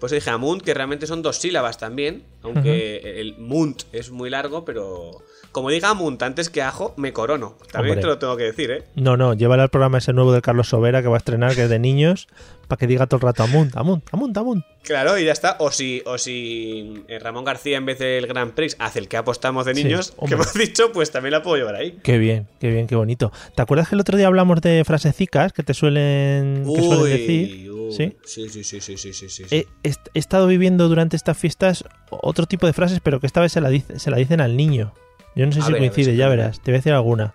Pues 0.00 0.10
dije 0.10 0.30
Amunt, 0.30 0.62
que 0.62 0.74
realmente 0.74 1.06
son 1.06 1.22
dos 1.22 1.36
sílabas 1.38 1.78
también, 1.78 2.24
aunque 2.42 3.20
el 3.20 3.36
Munt 3.38 3.84
es 3.92 4.10
muy 4.10 4.30
largo, 4.30 4.64
pero 4.64 5.22
como 5.52 5.70
diga 5.70 5.90
Amunt 5.90 6.22
antes 6.22 6.50
que 6.50 6.62
ajo, 6.62 6.94
me 6.96 7.12
corono. 7.12 7.56
También 7.70 7.92
Hombre. 7.92 8.00
te 8.02 8.06
lo 8.08 8.18
tengo 8.18 8.36
que 8.36 8.44
decir, 8.44 8.70
¿eh? 8.70 8.82
No, 8.96 9.16
no, 9.16 9.34
llévala 9.34 9.62
al 9.64 9.68
programa 9.68 9.98
ese 9.98 10.12
nuevo 10.12 10.32
de 10.32 10.42
Carlos 10.42 10.68
Sobera 10.68 11.02
que 11.02 11.08
va 11.08 11.16
a 11.16 11.18
estrenar, 11.18 11.54
que 11.54 11.64
es 11.64 11.70
de 11.70 11.78
niños, 11.78 12.26
para 12.68 12.78
que 12.78 12.86
diga 12.86 13.06
todo 13.06 13.18
el 13.18 13.22
rato 13.22 13.42
amunt, 13.42 13.76
amunt, 13.76 14.04
amunt, 14.12 14.36
amunt. 14.36 14.64
Claro, 14.82 15.16
y 15.18 15.24
ya 15.26 15.32
está. 15.32 15.56
O 15.60 15.70
si, 15.70 16.02
o 16.06 16.18
si 16.18 17.04
eh, 17.06 17.18
Ramón 17.20 17.44
García 17.44 17.76
en 17.76 17.86
vez 17.86 17.98
del 18.00 18.26
Grand 18.26 18.52
Prix 18.52 18.74
hace 18.80 18.98
el 18.98 19.06
que 19.08 19.16
apostamos 19.16 19.64
de 19.66 19.74
Sí, 19.74 19.84
niños, 19.84 20.10
que 20.10 20.16
hombre. 20.18 20.34
hemos 20.36 20.54
dicho, 20.54 20.90
pues 20.92 21.10
también 21.12 21.32
la 21.32 21.42
puedo 21.42 21.56
llevar 21.56 21.76
ahí. 21.76 21.98
Qué 22.02 22.18
bien, 22.18 22.48
qué 22.58 22.70
bien, 22.70 22.86
qué 22.88 22.96
bonito. 22.96 23.30
¿Te 23.54 23.62
acuerdas 23.62 23.88
que 23.88 23.94
el 23.94 24.00
otro 24.00 24.16
día 24.16 24.26
hablamos 24.26 24.60
de 24.60 24.82
frasecicas 24.84 25.52
que 25.52 25.62
te 25.62 25.74
suelen, 25.74 26.64
que 26.74 26.82
suelen 26.82 27.04
decir? 27.04 27.70
uy. 27.70 27.92
Sí. 27.92 28.16
sí, 28.24 28.48
sí, 28.48 28.64
sí, 28.64 28.80
sí, 28.80 28.96
sí, 28.96 29.12
sí, 29.12 29.28
sí. 29.28 29.44
He, 29.50 29.66
he- 29.82 29.94
he 30.14 30.18
estado 30.18 30.46
viviendo 30.46 30.88
durante 30.88 31.14
estas 31.14 31.36
fiestas 31.36 31.84
otro 32.08 32.46
tipo 32.46 32.66
de 32.66 32.72
frases, 32.72 33.00
pero 33.02 33.20
que 33.20 33.26
esta 33.26 33.40
vez 33.42 33.52
se 33.52 33.60
la, 33.60 33.68
dice- 33.68 33.98
se 33.98 34.10
la 34.10 34.16
dicen 34.16 34.40
al 34.40 34.56
niño. 34.56 34.94
Yo 35.34 35.46
no 35.46 35.52
sé 35.52 35.60
A 35.60 35.64
si 35.66 35.72
ver, 35.72 35.80
coincide, 35.80 36.16
ya 36.16 36.28
verás. 36.28 36.60
Te 36.60 36.70
voy 36.70 36.76
a 36.76 36.78
decir 36.78 36.92
alguna. 36.92 37.32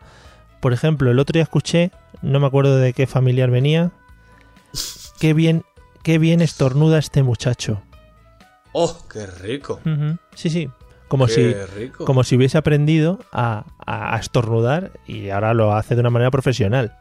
Por 0.60 0.74
ejemplo, 0.74 1.12
el 1.12 1.20
otro 1.20 1.34
día 1.34 1.44
escuché, 1.44 1.92
no 2.22 2.40
me 2.40 2.48
acuerdo 2.48 2.78
de 2.78 2.94
qué 2.94 3.08
familiar 3.08 3.50
venía. 3.52 3.92
Qué 5.20 5.34
bien, 5.34 5.64
qué 6.04 6.20
bien 6.20 6.42
estornuda 6.42 7.00
este 7.00 7.24
muchacho. 7.24 7.82
¡Oh, 8.74 9.06
qué 9.12 9.26
rico! 9.26 9.80
Sí, 10.36 10.50
sí. 10.50 10.70
Como 11.08 11.28
si, 11.28 11.42
como 12.06 12.24
si 12.24 12.36
hubiese 12.36 12.58
aprendido 12.58 13.20
a- 13.32 13.64
a 13.86 14.18
estornudar 14.20 14.92
y 15.08 15.30
ahora 15.30 15.54
lo 15.54 15.74
hace 15.74 15.96
de 15.96 16.02
una 16.02 16.10
manera 16.10 16.32
profesional. 16.32 16.98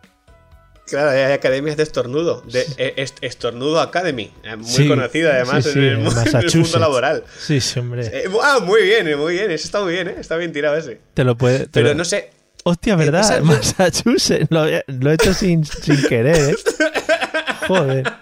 Claro, 0.87 1.11
hay 1.11 1.33
academias 1.33 1.77
de 1.77 1.83
estornudo, 1.83 2.43
de 2.47 2.65
eh, 2.79 2.95
est- 2.97 3.19
Estornudo 3.21 3.81
Academy, 3.81 4.31
eh, 4.45 4.55
muy 4.57 4.65
Sí, 4.71 4.87
conocida 4.87 5.33
además 5.35 5.65
sí, 5.65 5.73
sí, 5.73 5.79
en, 5.81 5.85
el, 5.85 5.93
en 6.55 6.61
mundo 6.61 6.79
laboral. 6.79 7.25
Sí, 7.41 7.61
sí, 7.61 7.81
hombre. 7.81 8.07
Eh, 8.07 8.29
ah, 8.43 8.61
muy 8.63 8.83
bien, 8.83 9.19
muy 9.19 9.35
bien, 9.35 9.51
eso 9.51 9.65
está 9.67 9.83
muy 9.83 9.93
bien, 9.95 10.07
eh, 10.09 10.15
está 10.21 10.37
bien 10.37 10.53
tirado 10.53 10.77
ese. 10.77 11.01
te 11.15 11.25
lo 11.25 11.37
puede. 11.37 11.61
te 11.61 11.69
Pero 11.73 11.89
lo- 11.89 11.95
no 11.97 12.05
sé, 12.05 12.31
Hostia, 12.65 12.95
¿verdad? 12.97 13.21
esa- 13.21 13.41
Massachusetts. 13.43 14.47
Lo, 14.51 14.67
he- 14.67 14.85
lo 14.87 15.11
he 15.11 15.15
hecho 15.15 15.35
sin, 15.35 15.65
sin 15.65 16.01
querer, 16.09 16.51
¿eh? 16.51 16.57
Joder. 17.67 18.13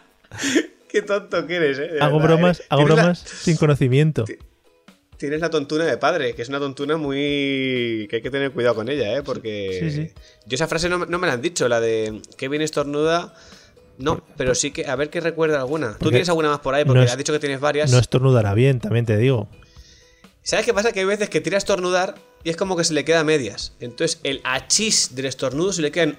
qué 0.88 1.02
tonto 1.02 1.47
que 1.47 1.56
eres, 1.56 1.78
eh. 1.78 1.83
de 1.94 2.00
Hago 2.00 2.18
verdad, 2.18 2.35
bromas, 2.37 2.62
hago 2.71 2.88
la- 2.88 2.94
bromas 2.94 3.18
sin 3.18 3.56
conocimiento. 3.56 4.25
Tienes 5.16 5.40
la 5.40 5.50
tontuna 5.50 5.85
de 5.85 5.97
padre, 5.99 6.35
que 6.35 6.42
es 6.42 6.49
una 6.49 6.59
tontuna 6.59 6.97
muy. 6.97 8.06
que 8.11 8.16
hay 8.16 8.23
que 8.23 8.30
tener 8.30 8.52
cuidado 8.52 8.75
con 8.75 8.88
ella, 8.88 9.16
¿eh? 9.16 9.23
Porque. 9.23 9.78
Sí, 9.80 9.90
sí. 9.90 10.11
Yo 10.47 10.54
esa 10.54 10.66
frase 10.68 10.88
no, 10.88 10.99
me- 10.99 11.06
no 11.06 11.18
me 11.18 11.26
la 11.26 11.35
han 11.35 11.42
dicho, 11.42 11.68
la 11.68 11.80
de. 11.80 12.21
que 12.37 12.49
bien 12.49 12.62
estornuda. 12.62 13.35
No, 13.99 14.25
pero 14.37 14.54
sí 14.54 14.71
que. 14.73 14.87
A 14.87 14.97
ver 14.97 15.11
que 15.11 15.21
recuerda 15.21 15.59
alguna. 15.61 15.97
Tú 15.99 16.11
tienes 16.11 16.28
alguna 16.28 16.49
más 16.50 16.61
por 16.61 16.75
ahí, 16.75 16.85
porque 16.85 16.99
no 17.00 17.04
es- 17.04 17.12
has 17.12 17.18
dicho 17.18 17.33
que 17.33 17.38
tienes 17.38 17.61
varias. 17.61 17.90
No 17.92 17.99
estornudará 17.99 18.52
bien, 18.54 18.80
también 18.80 19.06
te 19.06 19.16
digo. 19.16 19.49
¿Sabes 20.42 20.66
qué 20.66 20.75
pasa? 20.75 20.92
Que 20.92 21.00
hay 21.00 21.06
veces 21.06 21.30
que 21.30 21.40
tira 21.40 21.56
a 21.56 21.59
estornudar 21.59 22.16
y 22.42 22.50
es 22.50 22.56
como 22.56 22.76
que 22.76 22.85
se 22.85 22.92
le 22.92 23.04
queda 23.04 23.21
a 23.21 23.25
medias. 23.25 23.73
Entonces 23.80 24.21
el 24.25 24.40
achís 24.44 25.14
del 25.14 25.25
estornudo 25.26 25.73
se 25.73 25.80
le 25.80 25.90
queda 25.90 26.04
en. 26.04 26.18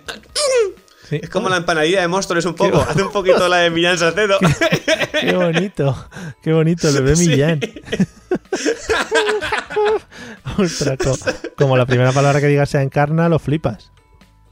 Sí. 1.09 1.19
Es 1.21 1.29
como 1.29 1.49
la 1.49 1.57
empanadilla 1.57 2.01
de 2.01 2.07
Móstoles 2.07 2.45
un 2.45 2.55
poco. 2.55 2.81
Hace 2.81 3.03
un 3.03 3.11
poquito 3.11 3.47
la 3.47 3.57
de 3.57 3.69
Millán 3.69 3.97
Salcedo. 3.97 4.37
Qué 5.19 5.33
bonito, 5.33 6.07
qué 6.41 6.51
bonito, 6.53 6.91
le 6.91 7.01
ve 7.01 7.15
Sí. 7.15 7.29
Millán. 7.29 7.59
Ostras, 10.57 10.97
co- 10.97 11.17
como 11.57 11.77
la 11.77 11.85
primera 11.85 12.11
palabra 12.11 12.39
que 12.41 12.47
digas 12.47 12.69
sea 12.69 12.81
encarna, 12.81 13.29
lo 13.29 13.39
flipas. 13.39 13.91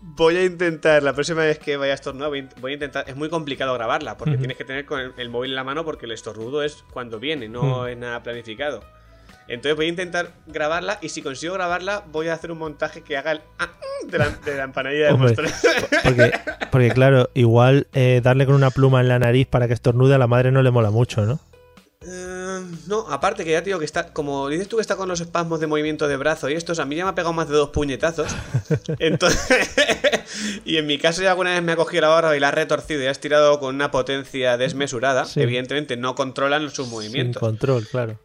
Voy 0.01 0.37
a 0.37 0.45
intentar, 0.45 1.01
la 1.01 1.13
próxima 1.13 1.41
vez 1.41 1.57
que 1.59 1.75
vaya 1.77 1.93
a 1.93 1.95
estornudar, 1.95 2.29
voy 2.29 2.39
a- 2.41 2.49
voy 2.61 2.71
a 2.71 2.73
intentar. 2.75 3.05
Es 3.07 3.15
muy 3.15 3.29
complicado 3.29 3.73
grabarla, 3.73 4.17
porque 4.17 4.37
tienes 4.37 4.57
que 4.57 4.65
tener 4.65 4.85
con 4.85 4.99
el, 4.99 5.13
el 5.17 5.29
móvil 5.29 5.51
en 5.51 5.55
la 5.55 5.63
mano, 5.63 5.83
porque 5.83 6.05
el 6.05 6.11
estornudo 6.11 6.61
es 6.63 6.83
cuando 6.93 7.19
viene, 7.19 7.49
no 7.49 7.87
es 7.87 7.97
nada 7.97 8.21
planificado. 8.21 8.83
Entonces 9.47 9.75
voy 9.75 9.87
a 9.87 9.89
intentar 9.89 10.31
grabarla 10.47 10.99
y 11.01 11.09
si 11.09 11.21
consigo 11.21 11.53
grabarla, 11.53 12.03
voy 12.11 12.29
a 12.29 12.33
hacer 12.33 12.51
un 12.51 12.59
montaje 12.59 13.01
que 13.01 13.17
haga 13.17 13.33
el 13.33 13.41
ah, 13.59 13.67
mm, 14.03 14.07
de 14.09 14.17
la, 14.17 14.29
de 14.29 14.55
la 14.57 14.63
empanadilla 14.63 15.07
de 15.07 15.13
Hombre. 15.13 15.35
Porque, 16.03 16.31
porque 16.71 16.91
claro, 16.91 17.29
igual 17.33 17.87
eh, 17.93 18.21
darle 18.23 18.45
con 18.45 18.55
una 18.55 18.69
pluma 18.71 19.01
en 19.01 19.09
la 19.09 19.19
nariz 19.19 19.47
para 19.47 19.67
que 19.67 19.73
estornude 19.73 20.15
a 20.15 20.17
la 20.17 20.27
madre 20.27 20.51
no 20.51 20.63
le 20.63 20.71
mola 20.71 20.91
mucho, 20.91 21.25
¿no? 21.25 21.39
Eh, 22.05 22.61
no, 22.87 23.05
aparte 23.09 23.45
que 23.45 23.51
ya 23.51 23.59
te 23.61 23.65
digo 23.65 23.79
que 23.79 23.85
está, 23.85 24.11
como 24.11 24.49
dices 24.49 24.67
tú 24.67 24.75
que 24.77 24.81
está 24.81 24.95
con 24.95 25.07
los 25.07 25.21
espasmos 25.21 25.59
de 25.59 25.67
movimiento 25.67 26.07
de 26.07 26.17
brazo 26.17 26.49
y 26.49 26.53
estos, 26.53 26.79
a 26.79 26.85
mí 26.85 26.95
ya 26.95 27.05
me 27.05 27.11
ha 27.11 27.15
pegado 27.15 27.33
más 27.33 27.47
de 27.47 27.55
dos 27.55 27.69
puñetazos. 27.69 28.27
Entonces, 28.99 29.69
y 30.65 30.77
en 30.77 30.85
mi 30.87 30.97
caso 30.97 31.21
ya 31.21 31.31
alguna 31.31 31.51
vez 31.51 31.63
me 31.63 31.71
ha 31.73 31.75
cogido 31.75 32.01
la 32.01 32.07
barra 32.09 32.35
y 32.35 32.39
la 32.39 32.49
ha 32.49 32.51
retorcido 32.51 33.01
y 33.01 33.05
ha 33.05 33.11
estirado 33.11 33.59
con 33.59 33.75
una 33.75 33.91
potencia 33.91 34.57
desmesurada. 34.57 35.25
Sí. 35.25 35.41
Evidentemente 35.41 35.95
no 35.95 36.15
controlan 36.15 36.69
sus 36.69 36.85
Sin 36.87 36.89
movimientos. 36.93 37.39
control, 37.39 37.87
claro. 37.87 38.19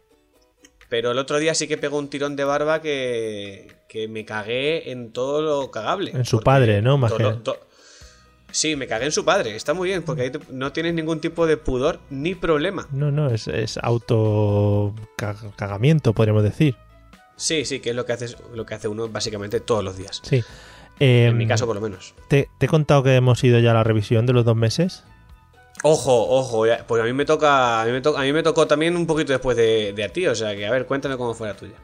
Pero 0.89 1.11
el 1.11 1.17
otro 1.19 1.37
día 1.37 1.53
sí 1.53 1.67
que 1.67 1.77
pegó 1.77 1.97
un 1.99 2.09
tirón 2.09 2.35
de 2.35 2.43
barba 2.43 2.81
que, 2.81 3.67
que 3.87 4.07
me 4.07 4.25
cagué 4.25 4.91
en 4.91 5.11
todo 5.13 5.41
lo 5.41 5.69
cagable. 5.71 6.11
En 6.11 6.25
su 6.25 6.39
padre, 6.41 6.81
¿no? 6.81 6.97
Más 6.97 7.13
to- 7.43 7.59
Sí, 8.51 8.75
me 8.75 8.87
cagué 8.87 9.05
en 9.05 9.11
su 9.11 9.23
padre. 9.23 9.55
Está 9.55 9.75
muy 9.75 9.89
bien, 9.89 10.01
porque 10.01 10.23
ahí 10.23 10.29
te- 10.31 10.39
no 10.49 10.71
tienes 10.73 10.95
ningún 10.95 11.21
tipo 11.21 11.45
de 11.45 11.57
pudor 11.57 11.99
ni 12.09 12.33
problema. 12.33 12.87
No, 12.91 13.11
no, 13.11 13.29
es, 13.29 13.47
es 13.47 13.77
auto 13.83 14.95
ca- 15.15 15.35
cagamiento, 15.55 16.13
podríamos 16.13 16.41
decir. 16.41 16.75
Sí, 17.35 17.63
sí, 17.65 17.79
que 17.79 17.91
es 17.91 17.95
lo 17.95 18.05
que 18.07 18.13
hace, 18.13 18.35
lo 18.55 18.65
que 18.65 18.73
hace 18.73 18.87
uno 18.87 19.07
básicamente 19.07 19.59
todos 19.59 19.83
los 19.83 19.95
días. 19.97 20.21
Sí. 20.23 20.43
En 20.99 21.27
Em, 21.27 21.37
mi 21.37 21.47
caso, 21.47 21.65
por 21.67 21.75
lo 21.75 21.81
menos. 21.81 22.13
te, 22.27 22.49
te 22.57 22.65
he 22.65 22.69
contado 22.69 23.03
que 23.03 23.15
hemos 23.15 23.41
ido 23.43 23.59
ya 23.59 23.71
a 23.71 23.75
la 23.75 23.83
revisión 23.83 24.25
de 24.25 24.33
los 24.33 24.43
dos 24.43 24.55
meses. 24.55 25.03
Ojo, 25.83 26.27
ojo, 26.29 26.65
ya- 26.67 26.85
pues 26.85 27.01
a 27.01 27.05
mí 27.05 27.13
me 27.13 27.25
toca, 27.25 27.81
a 27.81 27.85
mí 27.85 27.91
me, 27.91 28.01
to- 28.01 28.17
a 28.17 28.21
mí 28.23 28.33
me 28.33 28.43
tocó 28.43 28.67
también 28.67 28.95
un 28.97 29.07
poquito 29.07 29.31
después 29.31 29.55
de, 29.55 29.93
de 29.93 30.03
a 30.03 30.09
ti, 30.09 30.27
o 30.27 30.35
sea 30.35 30.55
que 30.55 30.65
a 30.67 30.71
ver, 30.71 30.85
cuéntame 30.85 31.15
cómo 31.17 31.33
fue 31.33 31.47
la 31.47 31.53
tuya. 31.55 31.75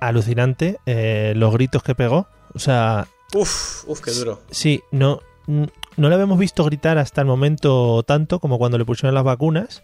Alucinante. 0.00 0.78
eh, 0.86 1.32
los 1.36 1.52
gritos 1.52 1.82
que 1.82 1.94
pegó. 1.94 2.26
O 2.54 2.58
sea, 2.58 3.06
Uf, 3.34 3.84
uf, 3.86 4.00
qué 4.00 4.10
duro. 4.12 4.40
sí, 4.50 4.82
no, 4.90 5.20
no 5.46 6.08
le 6.08 6.14
habíamos 6.14 6.38
visto 6.38 6.64
gritar 6.64 6.98
hasta 6.98 7.20
el 7.20 7.26
momento 7.26 8.02
tanto 8.02 8.40
como 8.40 8.58
cuando 8.58 8.78
le 8.78 8.84
pusieron 8.84 9.14
las 9.14 9.24
vacunas. 9.24 9.82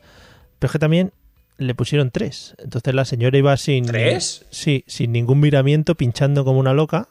Pero 0.59 0.69
es 0.69 0.73
que 0.73 0.79
también 0.79 1.13
le 1.59 1.75
pusieron 1.75 2.11
tres. 2.11 2.55
Entonces 2.59 2.95
la 2.95 3.05
señora 3.05 3.37
iba 3.39 3.57
sin. 3.57 3.85
¿Tres? 3.87 4.45
Sí, 4.51 4.85
sin 4.87 5.13
ningún 5.13 5.41
miramiento, 5.41 5.95
pinchando 5.95 6.45
como 6.45 6.59
una 6.61 6.73
loca. 6.73 7.09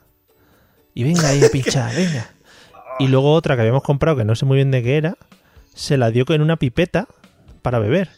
Y 0.93 1.03
venga 1.03 1.29
ahí 1.29 1.43
a 1.45 1.49
pinchar, 1.51 1.95
venga. 1.95 2.29
Y 2.99 3.07
luego 3.07 3.33
otra 3.33 3.55
que 3.55 3.61
habíamos 3.61 3.83
comprado, 3.83 4.17
que 4.17 4.25
no 4.25 4.35
sé 4.35 4.45
muy 4.45 4.55
bien 4.55 4.71
de 4.71 4.83
qué 4.83 4.97
era, 4.97 5.17
se 5.73 5.97
la 5.97 6.11
dio 6.11 6.25
con 6.25 6.41
una 6.41 6.55
pipeta 6.57 7.07
para 7.61 7.79
beber. 7.79 8.09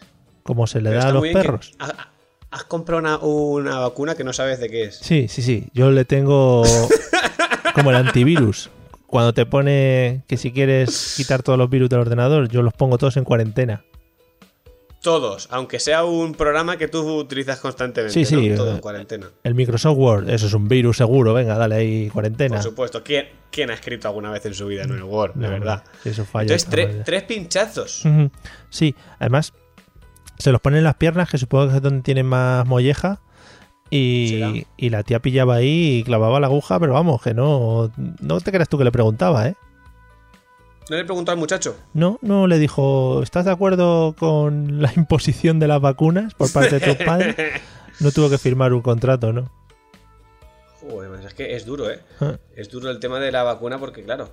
Como 0.44 0.68
se 0.68 0.82
le 0.82 0.90
Pero 0.90 1.02
da 1.02 1.10
a 1.10 1.14
los 1.14 1.24
perros. 1.30 1.74
ha- 1.80 1.86
ha- 1.86 2.10
Has 2.52 2.66
comprado 2.66 3.00
una, 3.00 3.18
una 3.18 3.80
vacuna 3.80 4.14
que 4.14 4.24
no 4.24 4.32
sabes 4.32 4.60
de 4.60 4.70
qué 4.70 4.84
es. 4.84 4.98
Sí, 4.98 5.28
sí, 5.28 5.42
sí. 5.42 5.70
Yo 5.74 5.90
le 5.90 6.06
tengo 6.06 6.64
como 7.74 7.90
el 7.90 7.96
antivirus. 7.96 8.70
Cuando 9.08 9.34
te 9.34 9.48
pone 9.48 10.24
que 10.28 10.38
si 10.38 10.52
quieres 10.52 11.16
quitar 11.18 11.42
todos 11.42 11.58
los 11.58 11.68
virus 11.70 11.90
del 11.90 12.02
ordenador, 12.02 12.50
yo 12.50 12.62
los 12.62 12.74
pongo 12.74 13.00
todos 13.00 13.18
en 13.18 13.24
cuarentena. 13.24 13.84
Todos, 15.04 15.50
aunque 15.52 15.80
sea 15.80 16.06
un 16.06 16.34
programa 16.34 16.78
que 16.78 16.88
tú 16.88 17.02
utilizas 17.18 17.60
constantemente. 17.60 18.14
Sí, 18.14 18.24
sí, 18.24 18.50
¿no? 18.50 18.56
Todo 18.56 18.72
eh, 18.72 18.76
en 18.76 18.80
cuarentena. 18.80 19.30
El 19.44 19.54
Microsoft 19.54 19.98
Word, 19.98 20.30
eso 20.30 20.48
es 20.48 20.54
un 20.54 20.68
virus 20.70 20.96
seguro. 20.98 21.34
Venga, 21.34 21.58
dale 21.58 21.76
ahí 21.76 22.10
cuarentena. 22.10 22.56
Por 22.56 22.64
supuesto. 22.64 23.04
¿Quién, 23.04 23.28
quién 23.52 23.70
ha 23.70 23.74
escrito 23.74 24.08
alguna 24.08 24.32
vez 24.32 24.46
en 24.46 24.54
su 24.54 24.66
vida 24.66 24.84
en 24.84 24.92
el 24.94 25.04
Word? 25.04 25.34
De 25.36 25.46
No, 25.46 25.52
verdad. 25.52 25.84
sí, 26.04 26.10
Eso 26.10 26.24
falla. 26.24 26.54
Entonces, 26.56 26.70
tre- 26.70 27.04
tres 27.04 27.24
pinchazos. 27.24 28.04
Sí, 28.70 28.96
además 29.20 29.52
se 30.40 30.52
los 30.54 30.62
ponen 30.62 30.78
en 30.80 30.84
las 30.86 30.96
piernas, 30.96 31.30
que 31.30 31.38
supongo 31.38 31.70
que 31.70 31.76
es 31.76 31.82
donde 31.82 32.02
tienen 32.02 32.26
más 32.26 32.66
molleja. 32.66 33.20
Y, 33.90 34.66
y 34.78 34.90
la 34.90 35.04
tía 35.04 35.20
pillaba 35.20 35.56
ahí 35.56 35.98
y 36.00 36.04
clavaba 36.04 36.40
la 36.40 36.48
aguja, 36.48 36.80
pero 36.80 36.94
vamos, 36.94 37.22
que 37.22 37.34
no, 37.34 37.92
no 38.22 38.40
te 38.42 38.52
creas 38.52 38.68
tú 38.68 38.78
que 38.80 38.84
le 38.86 38.92
preguntaba, 38.92 39.48
¿eh? 39.50 39.56
No 40.90 40.98
le 40.98 41.06
preguntó 41.06 41.32
al 41.32 41.38
muchacho. 41.38 41.76
No, 41.94 42.20
no 42.22 42.46
le 42.48 42.60
dijo, 42.60 43.24
¿estás 43.24 43.46
de 43.46 43.52
acuerdo 43.52 44.16
con 44.18 44.82
la 44.82 44.92
imposición 44.98 45.60
de 45.60 45.68
las 45.68 45.80
vacunas 45.82 46.34
por 46.34 46.52
parte 46.52 46.80
de 46.80 46.94
tus 46.96 46.96
padres? 47.06 47.36
No 48.00 48.12
tuvo 48.12 48.30
que 48.30 48.38
firmar 48.38 48.74
un 48.74 48.82
contrato, 48.82 49.32
¿no? 49.32 49.50
Joder, 50.82 51.10
pues 51.10 51.26
es 51.26 51.34
que 51.34 51.56
es 51.56 51.66
duro, 51.66 51.90
¿eh? 51.90 52.00
Ah. 52.20 52.36
Es 52.56 52.70
duro 52.70 52.90
el 52.92 53.00
tema 53.00 53.20
de 53.20 53.32
la 53.32 53.44
vacuna 53.44 53.80
porque, 53.80 54.04
claro. 54.04 54.30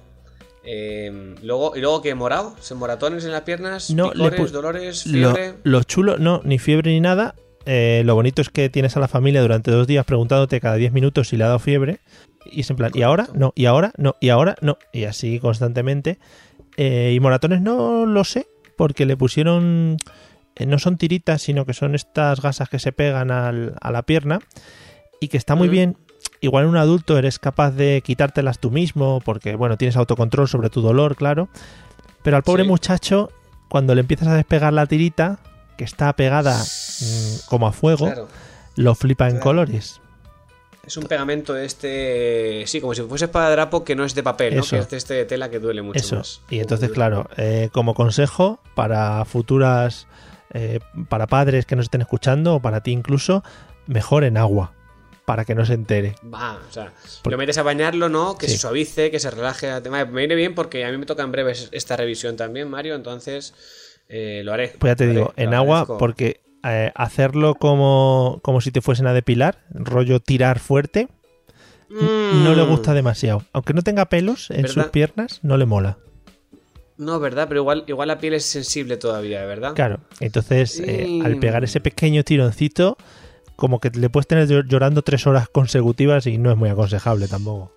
eh, 0.65 1.37
luego, 1.43 1.77
¿Y 1.77 1.81
luego 1.81 2.03
qué? 2.03 2.15
¿Morado? 2.15 2.57
¿Se 2.61 2.75
moratones 2.75 3.25
en 3.25 3.31
las 3.33 3.43
piernas? 3.43 3.91
No, 3.91 4.07
le 4.13 4.31
¿Picores, 4.31 4.41
pu- 4.41 4.51
dolores? 4.51 5.07
Lo, 5.07 5.33
¿Fiebre? 5.33 5.55
lo 5.63 5.83
chulo, 5.85 6.19
no, 6.19 6.41
ni 6.45 6.59
fiebre 6.59 6.91
ni 6.91 7.01
nada. 7.01 7.35
Eh, 7.67 8.03
lo 8.05 8.15
bonito 8.15 8.43
es 8.43 8.49
que 8.49 8.69
tienes 8.71 8.97
a 8.97 9.01
la 9.01 9.07
familia 9.07 9.43
durante 9.43 9.71
dos 9.71 9.87
días 9.87 10.05
preguntándote 10.05 10.61
cada 10.61 10.75
10 10.77 10.93
minutos 10.93 11.29
si 11.29 11.37
le 11.37 11.45
ha 11.45 11.49
dado 11.49 11.59
fiebre. 11.61 12.01
Y 12.45 12.61
es 12.61 12.71
en 12.71 12.77
plan, 12.77 12.91
¿y 12.95 13.03
ahora? 13.03 13.29
No, 13.35 13.53
y 13.55 13.67
ahora, 13.67 13.93
no, 13.97 14.17
y 14.21 14.29
ahora, 14.31 14.57
no. 14.61 14.79
Y 14.93 15.05
así 15.05 15.39
constantemente. 15.41 16.19
Eh, 16.77 17.13
y 17.15 17.21
moratones 17.21 17.61
no 17.61 18.07
lo 18.07 18.25
sé, 18.25 18.47
porque 18.77 19.07
le 19.07 19.17
pusieron. 19.17 19.97
eh, 20.57 20.67
no 20.67 20.79
son 20.79 20.99
tiritas, 20.99 21.41
sino 21.43 21.65
que 21.65 21.73
son 21.73 21.95
estas 21.95 22.41
gasas 22.43 22.69
que 22.69 22.79
se 22.79 22.93
pegan 22.93 23.31
al- 23.31 23.77
a 23.81 23.91
la 23.93 24.03
pierna. 24.03 24.41
Y 25.21 25.29
que 25.29 25.37
está 25.39 25.55
muy 25.55 25.69
Mm. 25.69 25.71
bien. 25.71 25.97
Igual 26.41 26.65
en 26.65 26.71
un 26.71 26.77
adulto 26.77 27.17
eres 27.17 27.39
capaz 27.39 27.71
de 27.71 28.03
quitártelas 28.05 28.59
tú 28.59 28.71
mismo, 28.71 29.21
porque, 29.25 29.55
bueno, 29.55 29.77
tienes 29.79 29.97
autocontrol 29.97 30.49
sobre 30.49 30.69
tu 30.69 30.81
dolor, 30.83 31.15
claro. 31.17 31.49
Pero 32.23 32.37
al 32.37 32.43
pobre 32.43 32.65
Sí. 32.65 32.69
muchacho, 32.69 33.31
cuando 33.69 33.95
le 33.95 34.01
empiezas 34.03 34.29
a 34.29 34.35
despegar 34.35 34.73
la 34.73 34.87
tirita, 34.87 35.39
que 35.79 35.85
está 35.85 36.13
pegada 36.15 36.59
mm, 36.61 37.47
como 37.49 37.67
a 37.69 37.73
fuego, 37.73 38.07
Claro. 38.07 38.29
lo 38.77 38.95
flipa 38.95 39.29
en 39.31 39.39
colores. 39.39 40.00
Es 40.91 40.97
un 40.97 41.05
pegamento 41.05 41.55
de 41.55 41.67
este. 41.67 42.65
Sí, 42.67 42.81
como 42.81 42.95
si 42.95 43.03
fuese 43.03 43.27
espadadrapo 43.27 43.85
que 43.85 43.95
no 43.95 44.05
es 44.05 44.13
de 44.17 44.25
papel, 44.25 44.57
¿no? 44.57 44.63
Eso. 44.63 44.75
Que 44.75 44.81
es 44.83 44.91
de 44.91 44.97
este 44.97 45.15
de 45.15 45.25
tela 45.25 45.49
que 45.49 45.61
duele 45.61 45.83
mucho 45.83 46.01
Eso. 46.01 46.17
más. 46.17 46.41
Y 46.51 46.59
entonces, 46.59 46.91
claro, 46.91 47.29
eh, 47.37 47.69
como 47.73 47.95
consejo 47.95 48.61
para 48.75 49.25
futuras, 49.25 50.09
eh, 50.53 50.81
para 51.09 51.29
padres 51.29 51.65
que 51.65 51.77
nos 51.77 51.85
estén 51.85 52.01
escuchando, 52.01 52.57
o 52.57 52.61
para 52.61 52.81
ti 52.83 52.91
incluso, 52.91 53.45
mejor 53.87 54.25
en 54.25 54.37
agua, 54.37 54.73
para 55.27 55.45
que 55.45 55.55
no 55.55 55.65
se 55.65 55.75
entere. 55.75 56.17
Va, 56.25 56.59
o 56.69 56.73
sea, 56.73 56.93
Por- 57.23 57.31
lo 57.31 57.39
metes 57.39 57.57
a 57.59 57.63
bañarlo, 57.63 58.09
¿no? 58.09 58.37
Que 58.37 58.47
Sí. 58.47 58.55
se 58.55 58.59
suavice, 58.59 59.13
que 59.13 59.21
se 59.21 59.31
relaje. 59.31 59.71
Me 59.89 60.03
viene 60.07 60.35
bien 60.35 60.57
porque 60.57 60.85
a 60.85 60.91
mí 60.91 60.97
me 60.99 61.07
toca 61.07 61.23
en 61.23 61.31
breve 61.31 61.53
esta 61.71 61.97
revisión 61.97 62.35
también, 62.37 62.69
Mario, 62.69 62.97
entonces 62.97 63.55
eh, 64.09 64.43
lo 64.45 64.53
haré. 64.53 64.75
Pues 64.77 64.91
ya 64.91 64.97
te 64.97 65.05
haré, 65.05 65.13
digo, 65.13 65.33
en 65.37 65.55
agua, 65.55 65.83
agradezco. 65.83 65.99
porque 65.99 66.41
eh, 66.65 66.93
hacerlo 66.95 67.55
como, 67.55 68.41
como 68.43 68.61
si 68.61 68.71
te 68.71 68.81
fuesen 68.81 69.07
a 69.07 69.13
depilar, 69.13 69.59
rollo 69.71 70.21
tirar 70.21 70.59
fuerte, 70.59 71.09
Mm. 71.89 72.45
no 72.45 72.55
le 72.55 72.63
gusta 72.63 72.95
demasiado. 72.95 73.43
Aunque 73.53 73.75
no 73.75 73.83
tenga 73.83 74.05
pelos 74.05 74.51
en 74.51 74.63
¿Verdad? 74.63 74.75
sus 74.75 74.85
piernas, 74.93 75.41
no 75.43 75.57
le 75.57 75.67
mola. 75.67 75.99
No, 76.99 77.19
¿verdad? 77.19 77.47
Pero 77.49 77.63
igual, 77.63 77.83
igual 77.89 78.07
la 78.09 78.19
piel 78.19 78.35
es 78.35 78.45
sensible 78.45 78.97
todavía, 78.97 79.45
¿verdad? 79.45 79.75
Claro, 79.75 79.99
entonces 80.21 80.79
eh, 80.87 81.21
al 81.25 81.39
pegar 81.39 81.65
ese 81.65 81.81
pequeño 81.81 82.23
tironcito, 82.23 82.97
como 83.57 83.81
que 83.81 83.91
le 83.91 84.09
puedes 84.09 84.29
tener 84.29 84.47
llor- 84.49 84.69
llorando 84.69 85.03
tres 85.03 85.27
horas 85.27 85.49
consecutivas 85.49 86.27
y 86.29 86.39
no 86.39 86.51
es 86.53 86.57
muy 86.57 86.69
aconsejable 86.69 87.27
tampoco. 87.27 87.73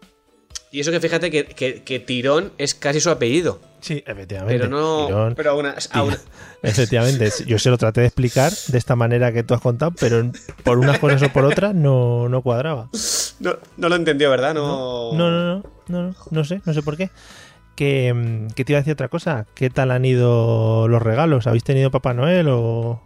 Y 0.73 0.79
eso 0.79 0.89
que 0.91 0.99
fíjate 0.99 1.29
que, 1.29 1.45
que- 1.45 1.83
que 1.83 1.99
Tirón 1.99 2.51
es 2.57 2.73
casi 2.73 2.99
su 2.99 3.12
apellido. 3.12 3.62
Sí, 3.79 4.03
efectivamente. 4.07 4.57
Pero 4.57 4.69
no. 4.69 5.05
Tirón, 5.05 5.36
Pero 5.36 5.51
aún, 5.51 5.67
aún- 5.91 6.17
Efectivamente, 6.63 7.29
yo 7.45 7.59
se 7.59 7.69
lo 7.69 7.77
traté 7.77 8.01
de 8.01 8.07
explicar 8.07 8.51
de 8.69 8.77
esta 8.79 8.95
manera 8.95 9.31
que 9.31 9.43
tú 9.43 9.53
has 9.53 9.62
contado, 9.62 9.91
pero 9.99 10.31
por 10.63 10.79
unas 10.79 10.97
cosas 10.97 11.21
o 11.21 11.29
por 11.29 11.45
otras 11.45 11.75
no, 11.75 12.27
no 12.27 12.41
cuadraba. 12.41 12.89
no, 13.39 13.55
no 13.77 13.88
lo 13.89 13.95
entendió, 13.95 14.31
¿verdad? 14.31 14.55
No, 14.55 15.13
No, 15.13 15.29
no, 15.29 15.55
no, 15.57 15.63
no, 15.89 16.01
no, 16.09 16.15
no 16.31 16.43
sé, 16.43 16.59
no 16.65 16.73
sé 16.73 16.81
por 16.81 16.97
qué. 16.97 17.12
Que, 17.75 18.12
mm, 18.13 18.47
que 18.55 18.65
te 18.65 18.71
iba 18.71 18.77
a 18.77 18.81
decir 18.81 18.93
otra 18.93 19.09
cosa. 19.09 19.45
¿Qué 19.53 19.69
tal 19.69 19.91
han 19.91 20.05
ido 20.05 20.88
los 20.88 21.01
regalos? 21.03 21.45
¿Habéis 21.45 21.63
tenido 21.63 21.91
Papá 21.91 22.15
Noel 22.15 22.47
o...? 22.49 22.99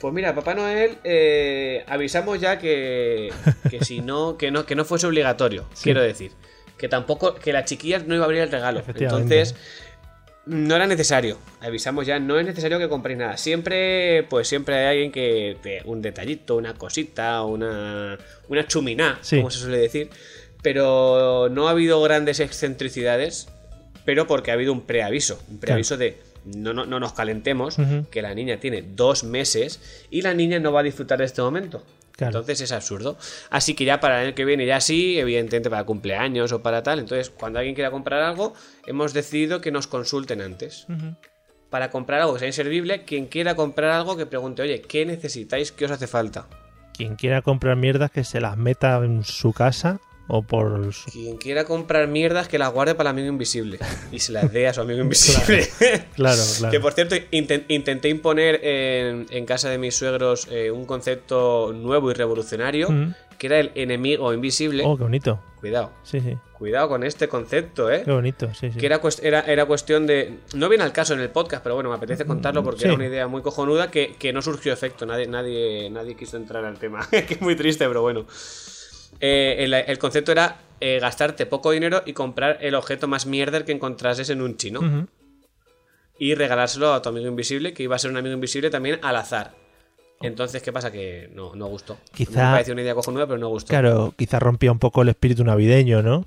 Pues 0.00 0.12
mira, 0.12 0.34
Papá 0.34 0.54
Noel, 0.54 0.98
eh, 1.04 1.84
avisamos 1.88 2.40
ya 2.40 2.58
que, 2.58 3.32
que 3.70 3.84
si 3.84 4.00
no, 4.00 4.36
que 4.36 4.50
no, 4.50 4.66
que 4.66 4.74
no 4.74 4.84
fuese 4.84 5.06
obligatorio, 5.06 5.64
Sí. 5.74 5.84
quiero 5.84 6.02
decir. 6.02 6.32
Que 6.78 6.88
tampoco, 6.88 7.34
que 7.34 7.52
la 7.52 7.64
chiquilla 7.64 7.98
no 8.00 8.14
iba 8.14 8.24
a 8.24 8.26
abrir 8.26 8.42
el 8.42 8.50
regalo. 8.50 8.82
Entonces, 8.94 9.54
no 10.46 10.76
era 10.76 10.86
necesario. 10.86 11.38
Avisamos 11.60 12.06
ya, 12.06 12.18
no 12.18 12.38
es 12.38 12.46
necesario 12.46 12.78
que 12.78 12.88
compréis 12.88 13.18
nada. 13.18 13.36
Siempre, 13.36 14.24
pues 14.30 14.46
siempre 14.48 14.76
hay 14.76 14.86
alguien 14.86 15.12
que 15.12 15.56
te, 15.62 15.82
un 15.84 16.02
detallito, 16.02 16.56
una 16.56 16.74
cosita, 16.74 17.42
una, 17.42 18.18
una 18.48 18.66
chuminá, 18.66 19.18
Sí. 19.22 19.36
como 19.38 19.50
se 19.50 19.58
suele 19.60 19.78
decir. 19.78 20.10
Pero 20.62 21.48
no 21.50 21.68
ha 21.68 21.70
habido 21.72 22.00
grandes 22.02 22.40
excentricidades, 22.40 23.48
pero 24.04 24.26
porque 24.26 24.50
ha 24.50 24.54
habido 24.54 24.72
un 24.72 24.82
preaviso. 24.82 25.40
Un 25.50 25.58
preaviso 25.58 25.96
de 25.96 26.18
no, 26.44 26.72
no, 26.72 26.86
no 26.86 27.00
nos 27.00 27.12
calentemos, 27.12 27.76
que 28.10 28.22
la 28.22 28.34
niña 28.34 28.58
tiene 28.60 28.82
dos 28.82 29.24
meses 29.24 29.80
y 30.10 30.22
la 30.22 30.32
niña 30.34 30.60
no 30.60 30.72
va 30.72 30.80
a 30.80 30.82
disfrutar 30.84 31.18
de 31.18 31.24
este 31.24 31.42
momento. 31.42 31.82
Claro. 32.16 32.38
Entonces 32.38 32.62
es 32.62 32.72
absurdo. 32.72 33.18
Así 33.50 33.74
que 33.74 33.84
ya 33.84 34.00
para 34.00 34.20
el 34.20 34.28
año 34.28 34.34
que 34.34 34.44
viene, 34.44 34.64
ya 34.64 34.80
sí, 34.80 35.18
evidentemente 35.18 35.68
para 35.68 35.84
cumpleaños 35.84 36.50
o 36.52 36.62
para 36.62 36.82
tal. 36.82 36.98
Entonces, 36.98 37.30
cuando 37.30 37.58
alguien 37.58 37.74
quiera 37.74 37.90
comprar 37.90 38.22
algo, 38.22 38.54
hemos 38.86 39.12
decidido 39.12 39.60
que 39.60 39.70
nos 39.70 39.86
consulten 39.86 40.40
antes. 40.40 40.86
Para 41.68 41.90
comprar 41.90 42.22
algo 42.22 42.34
que 42.34 42.40
sea 42.40 42.48
inservible, 42.48 43.04
quien 43.04 43.26
quiera 43.26 43.54
comprar 43.54 43.90
algo 43.90 44.16
que 44.16 44.24
pregunte, 44.24 44.62
oye, 44.62 44.80
¿qué 44.80 45.04
necesitáis? 45.04 45.72
¿Qué 45.72 45.84
os 45.84 45.90
hace 45.90 46.06
falta? 46.06 46.46
Quien 46.94 47.16
quiera 47.16 47.42
comprar 47.42 47.76
mierdas 47.76 48.10
que 48.10 48.24
se 48.24 48.40
las 48.40 48.56
meta 48.56 48.96
en 49.04 49.22
su 49.22 49.52
casa 49.52 50.00
O 50.28 50.42
por... 50.42 50.90
Quien 51.12 51.36
quiera 51.36 51.64
comprar 51.64 52.08
mierdas 52.08 52.48
que 52.48 52.58
las 52.58 52.72
guarde 52.72 52.94
para 52.96 53.10
el 53.10 53.16
amigo 53.16 53.28
invisible 53.28 53.78
y 54.10 54.18
se 54.18 54.32
las 54.32 54.52
dé 54.52 54.66
a 54.66 54.74
su 54.74 54.80
amigo 54.80 55.00
invisible. 55.02 55.68
Claro, 56.14 56.42
claro. 56.58 56.70
Que 56.72 56.80
por 56.80 56.92
cierto, 56.94 57.14
inten- 57.30 57.64
intenté 57.68 58.08
imponer 58.08 58.60
en, 58.64 59.26
en 59.30 59.46
casa 59.46 59.70
de 59.70 59.78
mis 59.78 59.94
suegros 59.94 60.48
eh, 60.50 60.70
un 60.70 60.84
concepto 60.84 61.72
nuevo 61.74 62.10
y 62.10 62.14
revolucionario, 62.14 62.90
Mm. 62.90 63.14
que 63.38 63.46
era 63.46 63.60
el 63.60 63.70
enemigo 63.76 64.32
invisible. 64.32 64.82
Oh, 64.84 64.96
qué 64.96 65.04
bonito. 65.04 65.40
Cuidado, 65.60 65.90
Sí, 66.04 66.20
sí. 66.20 66.36
cuidado 66.52 66.88
con 66.88 67.02
este 67.02 67.28
concepto, 67.28 67.90
¿eh? 67.90 68.02
Qué 68.04 68.10
bonito, 68.12 68.52
sí, 68.54 68.70
sí. 68.70 68.78
Que 68.78 68.86
era, 68.86 69.00
era, 69.22 69.40
era 69.40 69.64
cuestión 69.66 70.06
de. 70.06 70.38
No 70.54 70.68
viene 70.68 70.84
al 70.84 70.92
caso 70.92 71.14
en 71.14 71.20
el 71.20 71.30
podcast, 71.30 71.62
pero 71.62 71.74
bueno, 71.74 71.88
me 71.90 71.96
apetece 71.96 72.24
contarlo 72.24 72.62
porque 72.62 72.80
sí. 72.80 72.84
era 72.86 72.94
una 72.94 73.06
idea 73.06 73.26
muy 73.26 73.42
cojonuda 73.42 73.90
que, 73.90 74.14
que 74.18 74.32
no 74.32 74.42
surgió 74.42 74.72
efecto. 74.72 75.06
Nadie, 75.06 75.26
nadie, 75.26 75.88
nadie 75.90 76.14
quiso 76.14 76.36
entrar 76.36 76.64
al 76.64 76.78
tema. 76.78 77.08
que 77.10 77.34
es 77.34 77.40
muy 77.40 77.56
triste, 77.56 77.86
pero 77.88 78.02
bueno. 78.02 78.26
Eh, 79.20 79.56
el, 79.60 79.74
el 79.74 79.98
concepto 79.98 80.32
era 80.32 80.58
eh, 80.80 80.98
gastarte 81.00 81.46
poco 81.46 81.70
dinero 81.70 82.02
y 82.06 82.12
comprar 82.12 82.58
el 82.60 82.74
objeto 82.74 83.08
más 83.08 83.26
mierder 83.26 83.64
que 83.64 83.72
encontrases 83.72 84.30
en 84.30 84.42
un 84.42 84.56
chino. 84.56 84.80
Y 86.18 86.34
regalárselo 86.34 86.92
a 86.94 87.02
tu 87.02 87.10
amigo 87.10 87.26
invisible, 87.28 87.74
que 87.74 87.82
iba 87.82 87.94
a 87.96 87.98
ser 87.98 88.10
un 88.10 88.16
amigo 88.16 88.34
invisible 88.34 88.70
también 88.70 88.98
al 89.02 89.16
azar. 89.16 89.54
Entonces, 90.22 90.62
¿qué 90.62 90.72
pasa? 90.72 90.90
Que 90.90 91.28
no, 91.34 91.54
no 91.54 91.66
gustó. 91.66 91.98
Quizá- 92.14 92.30
Me 92.46 92.52
pareció 92.52 92.72
una 92.72 92.82
idea 92.82 92.94
cojonuda, 92.94 93.26
pero 93.26 93.38
no 93.38 93.48
gustó. 93.48 93.68
Claro, 93.68 94.14
quizá 94.16 94.38
rompía 94.38 94.72
un 94.72 94.78
poco 94.78 95.02
el 95.02 95.10
espíritu 95.10 95.44
navideño, 95.44 96.02
¿no? 96.02 96.24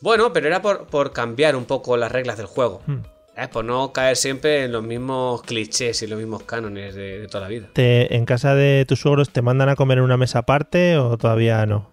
Bueno, 0.00 0.32
pero 0.32 0.48
era 0.48 0.60
por, 0.60 0.86
por 0.88 1.12
cambiar 1.12 1.54
un 1.54 1.66
poco 1.66 1.96
las 1.96 2.10
reglas 2.10 2.36
del 2.36 2.46
juego. 2.46 2.82
Hmm. 2.86 3.02
¿Sabes? 3.40 3.54
Por 3.54 3.64
no 3.64 3.90
caer 3.94 4.18
siempre 4.18 4.64
en 4.64 4.72
los 4.72 4.82
mismos 4.82 5.40
clichés 5.44 6.02
y 6.02 6.06
los 6.06 6.18
mismos 6.18 6.42
cánones 6.42 6.94
de, 6.94 7.20
de 7.20 7.26
toda 7.26 7.44
la 7.44 7.48
vida. 7.48 7.70
Te, 7.72 8.14
¿En 8.14 8.26
casa 8.26 8.54
de 8.54 8.84
tus 8.86 9.00
suegros 9.00 9.30
te 9.30 9.40
mandan 9.40 9.70
a 9.70 9.76
comer 9.76 9.96
en 9.96 10.04
una 10.04 10.18
mesa 10.18 10.40
aparte 10.40 10.98
o 10.98 11.16
todavía 11.16 11.64
no? 11.64 11.88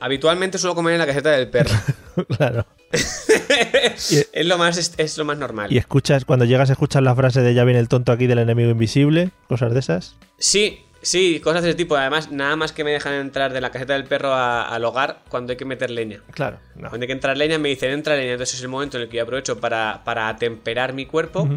Habitualmente 0.00 0.58
suelo 0.58 0.74
comer 0.74 0.94
en 0.94 0.98
la 0.98 1.06
caseta 1.06 1.30
del 1.30 1.48
perro. 1.48 1.70
claro. 2.36 2.66
es, 2.90 4.32
lo 4.44 4.58
más, 4.58 4.78
es, 4.78 4.94
es 4.96 5.16
lo 5.16 5.24
más 5.24 5.38
normal. 5.38 5.72
Y 5.72 5.78
escuchas, 5.78 6.24
cuando 6.24 6.44
llegas 6.44 6.70
a 6.70 6.72
escuchar 6.72 7.04
la 7.04 7.14
frase 7.14 7.40
de 7.40 7.54
ya 7.54 7.62
viene 7.62 7.78
el 7.78 7.86
tonto 7.86 8.10
aquí 8.10 8.26
del 8.26 8.40
enemigo 8.40 8.70
invisible, 8.70 9.30
cosas 9.46 9.72
de 9.72 9.78
esas. 9.78 10.16
Sí, 10.38 10.80
sí, 11.02 11.40
cosas 11.40 11.62
de 11.62 11.70
ese 11.70 11.76
tipo. 11.76 11.96
Además, 11.96 12.30
nada 12.30 12.56
más 12.56 12.72
que 12.72 12.84
me 12.84 12.90
dejan 12.92 13.14
entrar 13.14 13.52
de 13.52 13.60
la 13.60 13.70
caseta 13.70 13.94
del 13.94 14.04
perro 14.04 14.32
a- 14.32 14.68
al 14.68 14.84
hogar 14.84 15.22
cuando 15.28 15.52
hay 15.52 15.56
que 15.56 15.64
meter 15.64 15.90
leña. 15.90 16.20
Claro. 16.32 16.58
No. 16.76 16.88
Cuando 16.88 17.04
hay 17.04 17.06
que 17.08 17.12
entrar 17.12 17.36
leña, 17.36 17.58
me 17.58 17.68
dicen 17.68 17.90
entra 17.92 18.16
leña. 18.16 18.32
Entonces 18.32 18.56
es 18.56 18.62
el 18.62 18.68
momento 18.68 18.96
en 18.96 19.04
el 19.04 19.08
que 19.08 19.16
yo 19.18 19.22
aprovecho 19.22 19.60
para, 19.60 20.02
para 20.04 20.28
atemperar 20.28 20.92
mi 20.92 21.06
cuerpo, 21.06 21.48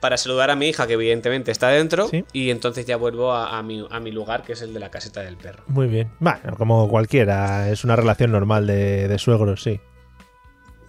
para 0.00 0.16
saludar 0.16 0.50
a 0.50 0.56
mi 0.56 0.68
hija, 0.68 0.86
que 0.86 0.94
evidentemente 0.94 1.50
está 1.52 1.68
dentro, 1.68 2.08
Sí. 2.08 2.24
y 2.32 2.48
entonces 2.50 2.86
ya 2.86 2.96
vuelvo 2.96 3.32
a, 3.32 3.58
a 3.58 3.62
mi, 3.62 3.86
a 3.90 4.00
mi 4.00 4.10
lugar, 4.12 4.42
que 4.44 4.54
es 4.54 4.62
el 4.62 4.72
de 4.72 4.80
la 4.80 4.90
caseta 4.90 5.20
del 5.20 5.36
perro. 5.36 5.62
Muy 5.66 5.88
bien. 5.88 6.10
Bueno, 6.20 6.56
como 6.56 6.88
cualquiera, 6.88 7.68
es 7.70 7.84
una 7.84 7.96
relación 7.96 8.32
normal 8.32 8.66
de, 8.66 9.08
de 9.08 9.18
suegros, 9.18 9.62
sí. 9.62 9.78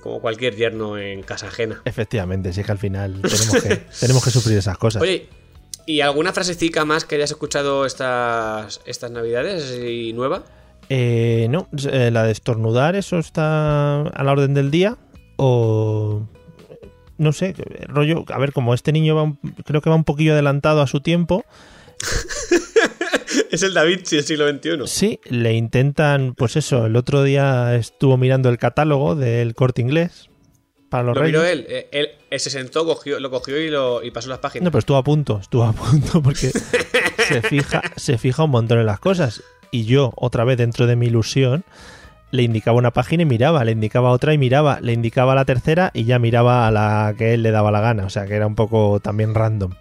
Como 0.01 0.19
cualquier 0.21 0.55
yerno 0.55 0.97
en 0.97 1.21
casa 1.23 1.47
ajena. 1.47 1.81
Efectivamente, 1.85 2.53
sí 2.53 2.63
que 2.63 2.71
al 2.71 2.77
final 2.79 3.21
tenemos 3.21 3.61
que, 3.63 3.75
tenemos 3.99 4.23
que 4.23 4.29
sufrir 4.31 4.57
esas 4.57 4.77
cosas. 4.77 5.01
Oye, 5.01 5.27
¿y 5.85 6.01
alguna 6.01 6.33
frasecita 6.33 6.85
más 6.85 7.05
que 7.05 7.15
hayas 7.15 7.31
escuchado 7.31 7.85
estas, 7.85 8.81
estas 8.85 9.11
navidades 9.11 9.77
y 9.85 10.13
nueva? 10.13 10.43
Eh, 10.89 11.47
no, 11.49 11.67
eh, 11.91 12.09
la 12.11 12.23
de 12.23 12.31
estornudar, 12.31 12.95
¿eso 12.95 13.17
está 13.17 14.01
a 14.01 14.23
la 14.23 14.31
orden 14.31 14.53
del 14.53 14.71
día? 14.71 14.97
O... 15.37 16.27
No 17.17 17.31
sé, 17.33 17.53
rollo... 17.87 18.25
A 18.29 18.39
ver, 18.39 18.51
como 18.51 18.73
este 18.73 18.91
niño 18.91 19.15
va 19.15 19.23
un- 19.23 19.39
creo 19.65 19.81
que 19.81 19.89
va 19.89 19.95
un 19.95 20.03
poquillo 20.03 20.33
adelantado 20.33 20.81
a 20.81 20.87
su 20.87 21.01
tiempo, 21.01 21.45
es 23.51 23.61
el 23.63 23.73
Da 23.73 23.83
Vinci 23.83 24.15
del 24.15 24.25
siglo 24.25 24.49
XXI. 24.49 24.87
sí, 24.87 25.19
le 25.29 25.53
intentan... 25.53 26.33
Pues 26.35 26.55
eso, 26.55 26.85
el 26.87 26.95
otro 26.95 27.23
día 27.23 27.75
estuvo 27.75 28.17
mirando 28.17 28.49
el 28.49 28.57
catálogo 28.57 29.15
del 29.15 29.53
corte 29.55 29.81
inglés 29.81 30.29
para 30.91 31.03
los 31.05 31.15
Lo 31.15 31.21
reyes. 31.21 31.39
miró 31.39 31.45
él, 31.49 31.65
eh, 31.69 31.87
él, 31.93 32.09
él 32.29 32.39
se 32.39 32.49
sentó, 32.49 32.85
cogió, 32.85 33.17
lo 33.21 33.31
cogió 33.31 33.57
y, 33.59 33.69
lo, 33.69 34.03
y 34.03 34.11
pasó 34.11 34.27
las 34.27 34.39
páginas. 34.39 34.65
No, 34.65 34.71
pero 34.71 34.79
estuvo 34.79 34.97
a 34.97 35.03
punto, 35.03 35.39
estuvo 35.41 35.63
a 35.63 35.71
punto 35.71 36.21
porque 36.21 36.51
se 37.27 37.41
fija, 37.41 37.81
se 37.95 38.17
fija 38.17 38.43
un 38.43 38.51
montón 38.51 38.77
en 38.77 38.85
las 38.85 38.99
cosas. 38.99 39.41
Y 39.71 39.85
yo, 39.85 40.11
otra 40.17 40.43
vez 40.43 40.57
dentro 40.57 40.87
de 40.87 40.97
mi 40.97 41.07
ilusión, 41.07 41.63
le 42.31 42.43
indicaba 42.43 42.77
una 42.77 42.91
página 42.91 43.23
y 43.23 43.25
miraba, 43.25 43.63
le 43.63 43.71
indicaba 43.71 44.11
otra 44.11 44.33
y 44.33 44.37
miraba, 44.37 44.79
le 44.81 44.91
indicaba 44.91 45.33
la 45.33 45.45
tercera 45.45 45.91
y 45.93 46.03
ya 46.03 46.19
miraba 46.19 46.67
a 46.67 46.71
la 46.71 47.15
que 47.17 47.33
él 47.33 47.41
le 47.41 47.51
daba 47.51 47.71
la 47.71 47.79
gana. 47.79 48.05
O 48.05 48.09
sea 48.09 48.25
que 48.27 48.35
era 48.35 48.45
un 48.45 48.55
poco 48.55 48.99
también 48.99 49.33
random. 49.33 49.71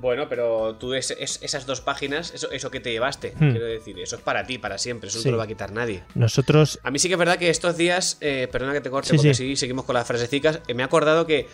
Bueno, 0.00 0.28
pero 0.28 0.76
tú 0.76 0.94
es, 0.94 1.10
es- 1.10 1.38
esas 1.42 1.66
dos 1.66 1.80
páginas, 1.82 2.32
eso, 2.34 2.50
eso 2.50 2.70
que 2.70 2.80
te 2.80 2.90
llevaste, 2.90 3.34
Hmm. 3.38 3.50
quiero 3.50 3.66
decir, 3.66 3.98
eso 4.00 4.16
es 4.16 4.22
para 4.22 4.46
ti, 4.46 4.56
para 4.58 4.78
siempre, 4.78 5.08
eso 5.08 5.18
no 5.18 5.22
Sí. 5.24 5.30
lo 5.30 5.36
va 5.36 5.44
a 5.44 5.46
quitar 5.46 5.72
nadie. 5.72 6.02
Nosotros, 6.14 6.78
A 6.82 6.90
mí 6.90 6.98
sí 6.98 7.08
que 7.08 7.14
es 7.14 7.18
verdad 7.18 7.36
que 7.38 7.50
estos 7.50 7.76
días, 7.76 8.16
eh, 8.20 8.48
perdona 8.50 8.72
que 8.72 8.80
te 8.80 8.88
corte, 8.90 9.10
Sí, 9.10 9.16
porque 9.16 9.34
sí. 9.34 9.56
seguimos 9.56 9.84
con 9.84 9.94
las 9.94 10.06
frasecicas, 10.06 10.60
eh, 10.68 10.74
me 10.74 10.82
he 10.82 10.86
acordado 10.86 11.26
que 11.26 11.46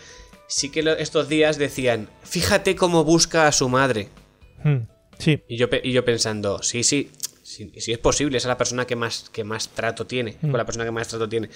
sí 0.47 0.69
que 0.71 0.79
estos 0.99 1.27
días 1.27 1.57
decían, 1.57 2.07
fíjate 2.23 2.75
cómo 2.77 3.03
busca 3.03 3.47
a 3.47 3.51
su 3.51 3.67
madre. 3.69 4.07
hmm, 4.63 4.77
sí, 5.19 5.43
Y 5.47 5.57
yo, 5.57 5.69
pe- 5.69 5.81
y 5.83 5.91
yo 5.91 6.03
pensando, 6.05 6.63
sí, 6.63 6.83
sí, 6.83 7.11
sí, 7.43 7.71
sí 7.77 7.91
es 7.91 7.97
posible, 7.99 8.37
esa 8.37 8.47
es 8.47 8.49
la 8.49 8.57
persona 8.57 8.87
que 8.87 8.95
más, 8.95 9.29
que 9.31 9.43
más 9.43 9.69
trato 9.69 10.07
tiene, 10.07 10.37
Hmm. 10.41 10.51
con 10.51 10.57
la 10.57 10.65
persona 10.65 10.85
que 10.85 10.91
más 10.91 11.07
trato 11.09 11.27
tiene. 11.27 11.49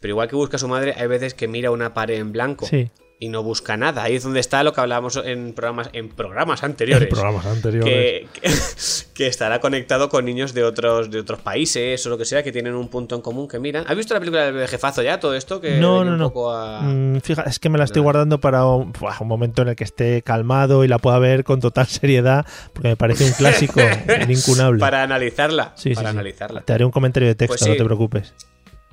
Pero 0.00 0.12
igual 0.12 0.28
que 0.28 0.36
busca 0.36 0.56
a 0.56 0.58
su 0.60 0.68
madre, 0.68 0.94
hay 0.96 1.06
veces 1.08 1.34
que 1.34 1.48
mira 1.48 1.70
una 1.72 1.92
pared 1.92 2.18
en 2.20 2.30
blanco 2.32 2.66
sí. 2.66 2.88
Y 3.18 3.28
no 3.30 3.42
busca 3.42 3.76
nada. 3.78 4.02
Ahí 4.02 4.16
es 4.16 4.24
donde 4.24 4.40
está 4.40 4.62
lo 4.62 4.72
que 4.74 4.80
hablábamos 4.82 5.16
en 5.24 5.54
programas, 5.54 5.88
en 5.94 6.10
programas 6.10 6.62
anteriores. 6.62 7.08
En 7.08 7.14
programas 7.14 7.46
anteriores. 7.46 7.90
Que, 7.90 8.28
que- 8.42 8.50
que 9.14 9.26
estará 9.26 9.60
conectado 9.60 10.10
con 10.10 10.26
niños 10.26 10.52
de 10.52 10.62
otros, 10.64 11.10
de 11.10 11.20
otros 11.20 11.40
países 11.40 12.04
o 12.06 12.10
lo 12.10 12.18
que 12.18 12.26
sea, 12.26 12.42
que 12.42 12.52
tienen 12.52 12.74
un 12.74 12.88
punto 12.88 13.14
en 13.16 13.22
común 13.22 13.48
que 13.48 13.58
miran. 13.58 13.84
¿Has 13.88 13.96
visto 13.96 14.12
la 14.12 14.20
película 14.20 14.52
del 14.52 14.68
jefazo 14.68 15.02
ya? 15.02 15.18
Todo 15.18 15.34
esto 15.34 15.60
que 15.62 15.78
No, 15.78 16.04
no, 16.04 16.12
un 16.12 16.18
no. 16.18 16.28
poco 16.28 16.52
a- 16.52 16.82
Mm, 16.82 17.20
fija, 17.22 17.42
es 17.44 17.58
que 17.58 17.70
me 17.70 17.78
la 17.78 17.84
estoy 17.84 18.02
guardando 18.02 18.38
para 18.40 18.66
un, 18.66 18.92
buah, 18.92 19.16
un 19.20 19.28
momento 19.28 19.62
en 19.62 19.68
el 19.68 19.76
que 19.76 19.84
esté 19.84 20.20
calmado 20.22 20.84
y 20.84 20.88
la 20.88 20.98
pueda 20.98 21.18
ver 21.18 21.44
con 21.44 21.60
total 21.60 21.86
seriedad, 21.86 22.44
porque 22.74 22.88
me 22.88 22.96
parece 22.96 23.24
un 23.24 23.32
clásico 23.32 23.80
incunable. 24.28 24.78
para 24.80 25.02
analizarla. 25.02 25.72
Sí, 25.76 25.88
sí, 25.90 25.94
para 25.94 26.10
sí. 26.10 26.16
analizarla. 26.16 26.60
Te 26.60 26.74
haré 26.74 26.84
un 26.84 26.90
comentario 26.90 27.28
de 27.30 27.34
texto, 27.34 27.56
Pues 27.58 27.70
no 27.70 27.76
te 27.76 27.84
preocupes. 27.84 28.34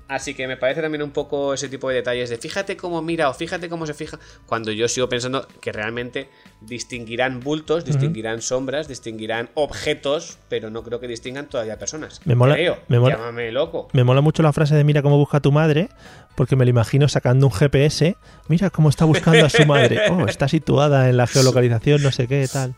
Así 0.07 0.33
que 0.33 0.47
me 0.47 0.57
parece 0.57 0.81
también 0.81 1.01
un 1.01 1.11
poco 1.11 1.53
ese 1.53 1.69
tipo 1.69 1.89
de 1.89 1.95
detalles 1.95 2.29
de 2.29 2.37
fíjate 2.37 2.75
cómo 2.77 3.01
mira 3.01 3.29
o 3.29 3.33
fíjate 3.33 3.69
cómo 3.69 3.85
se 3.87 3.93
fija, 3.93 4.19
cuando 4.45 4.71
yo 4.71 4.87
sigo 4.87 5.07
pensando 5.09 5.47
que 5.61 5.71
realmente 5.71 6.29
distinguirán 6.61 7.39
bultos, 7.39 7.85
distinguirán 7.85 8.41
sombras, 8.41 8.87
distinguirán 8.87 9.49
objetos, 9.53 10.37
pero 10.49 10.69
no 10.69 10.83
creo 10.83 10.99
que 10.99 11.07
distingan 11.07 11.47
todavía 11.47 11.77
personas. 11.77 12.21
Me 12.25 12.35
mola- 12.35 12.55
Creo, 12.55 12.77
me 12.87 12.99
mola- 12.99 13.15
llámame 13.17 13.51
loco. 13.51 13.87
Me 13.93 14.03
mola 14.03 14.21
mucho 14.21 14.43
la 14.43 14.53
frase 14.53 14.75
de 14.75 14.83
mira 14.83 15.01
cómo 15.01 15.17
busca 15.17 15.39
tu 15.39 15.51
madre, 15.51 15.89
porque 16.35 16.55
me 16.55 16.65
lo 16.65 16.69
imagino 16.69 17.07
sacando 17.07 17.47
un 17.47 17.53
GPS. 17.53 18.15
Mira 18.47 18.69
cómo 18.69 18.89
está 18.89 19.05
buscando 19.05 19.45
a 19.45 19.49
su 19.49 19.65
madre. 19.65 19.99
Oh, 20.11 20.25
está 20.27 20.47
situada 20.47 21.09
en 21.09 21.17
la 21.17 21.27
geolocalización, 21.27 22.03
no 22.03 22.11
sé 22.11 22.27
qué, 22.27 22.47
tal. 22.51 22.75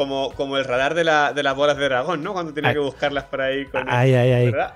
Como, 0.00 0.32
como 0.32 0.56
el 0.56 0.64
radar 0.64 0.94
de, 0.94 1.04
la, 1.04 1.34
de 1.34 1.42
las 1.42 1.54
bolas 1.54 1.76
de 1.76 1.84
dragón, 1.84 2.22
¿no? 2.24 2.32
Cuando 2.32 2.54
tiene 2.54 2.68
Ay. 2.68 2.74
que 2.74 2.80
buscarlas 2.80 3.24
por 3.24 3.42
ahí 3.42 3.66
con 3.66 3.82
el- 3.82 3.94
Ay, 3.94 4.14
ay, 4.14 4.32
ay. 4.32 4.50
¿verdad? 4.50 4.72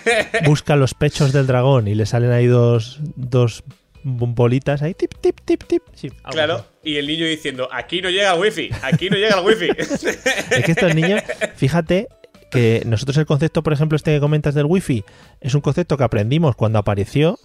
Busca 0.44 0.76
los 0.76 0.92
pechos 0.92 1.32
del 1.32 1.46
dragón 1.46 1.88
y 1.88 1.94
le 1.94 2.04
salen 2.04 2.30
ahí 2.30 2.44
dos, 2.46 3.00
dos 3.14 3.64
bolitas 4.04 4.82
ahí, 4.82 4.92
tip, 4.92 5.14
tip, 5.18 5.40
tip, 5.46 5.64
tip. 5.64 5.82
Sí, 5.94 6.10
claro, 6.30 6.56
así. 6.56 6.64
y 6.90 6.96
el 6.98 7.06
niño 7.06 7.24
diciendo, 7.24 7.70
aquí 7.72 8.02
no 8.02 8.10
llega 8.10 8.34
el 8.34 8.38
wifi, 8.40 8.68
aquí 8.82 9.08
no 9.08 9.16
llega 9.16 9.38
el 9.40 9.46
wifi. 9.46 9.70
Es 9.78 10.64
que 10.64 10.72
estos 10.72 10.94
niños, 10.94 11.22
fíjate 11.56 12.08
que 12.50 12.82
nosotros 12.84 13.16
el 13.16 13.24
concepto, 13.24 13.62
por 13.62 13.72
ejemplo, 13.72 13.96
este 13.96 14.12
que 14.12 14.20
comentas 14.20 14.54
del 14.54 14.66
wifi, 14.66 15.04
es 15.40 15.54
un 15.54 15.62
concepto 15.62 15.96
que 15.96 16.04
aprendimos 16.04 16.54
cuando 16.54 16.78
apareció. 16.78 17.38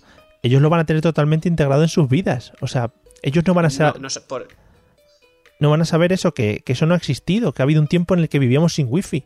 Ellos 0.43 0.61
lo 0.61 0.69
van 0.69 0.81
a 0.81 0.85
tener 0.85 1.01
totalmente 1.01 1.47
integrado 1.47 1.81
en 1.83 1.87
sus 1.87 2.09
vidas. 2.09 2.51
O 2.59 2.67
sea, 2.67 2.91
ellos 3.21 3.45
no 3.47 3.53
van 3.53 3.65
a 3.65 3.69
no, 3.69 3.73
ser, 3.73 4.01
no 4.01 4.09
sé, 4.09 4.19
por- 4.19 4.47
no 5.61 5.69
van 5.69 5.81
a 5.81 5.85
saber 5.85 6.11
eso, 6.11 6.33
que, 6.33 6.61
que 6.65 6.73
eso 6.73 6.85
no 6.85 6.93
ha 6.93 6.97
existido, 6.97 7.53
que 7.53 7.61
ha 7.61 7.63
habido 7.63 7.79
un 7.81 7.87
tiempo 7.87 8.13
en 8.13 8.19
el 8.19 8.27
que 8.29 8.39
vivíamos 8.39 8.73
sin 8.73 8.87
wifi. 8.89 9.23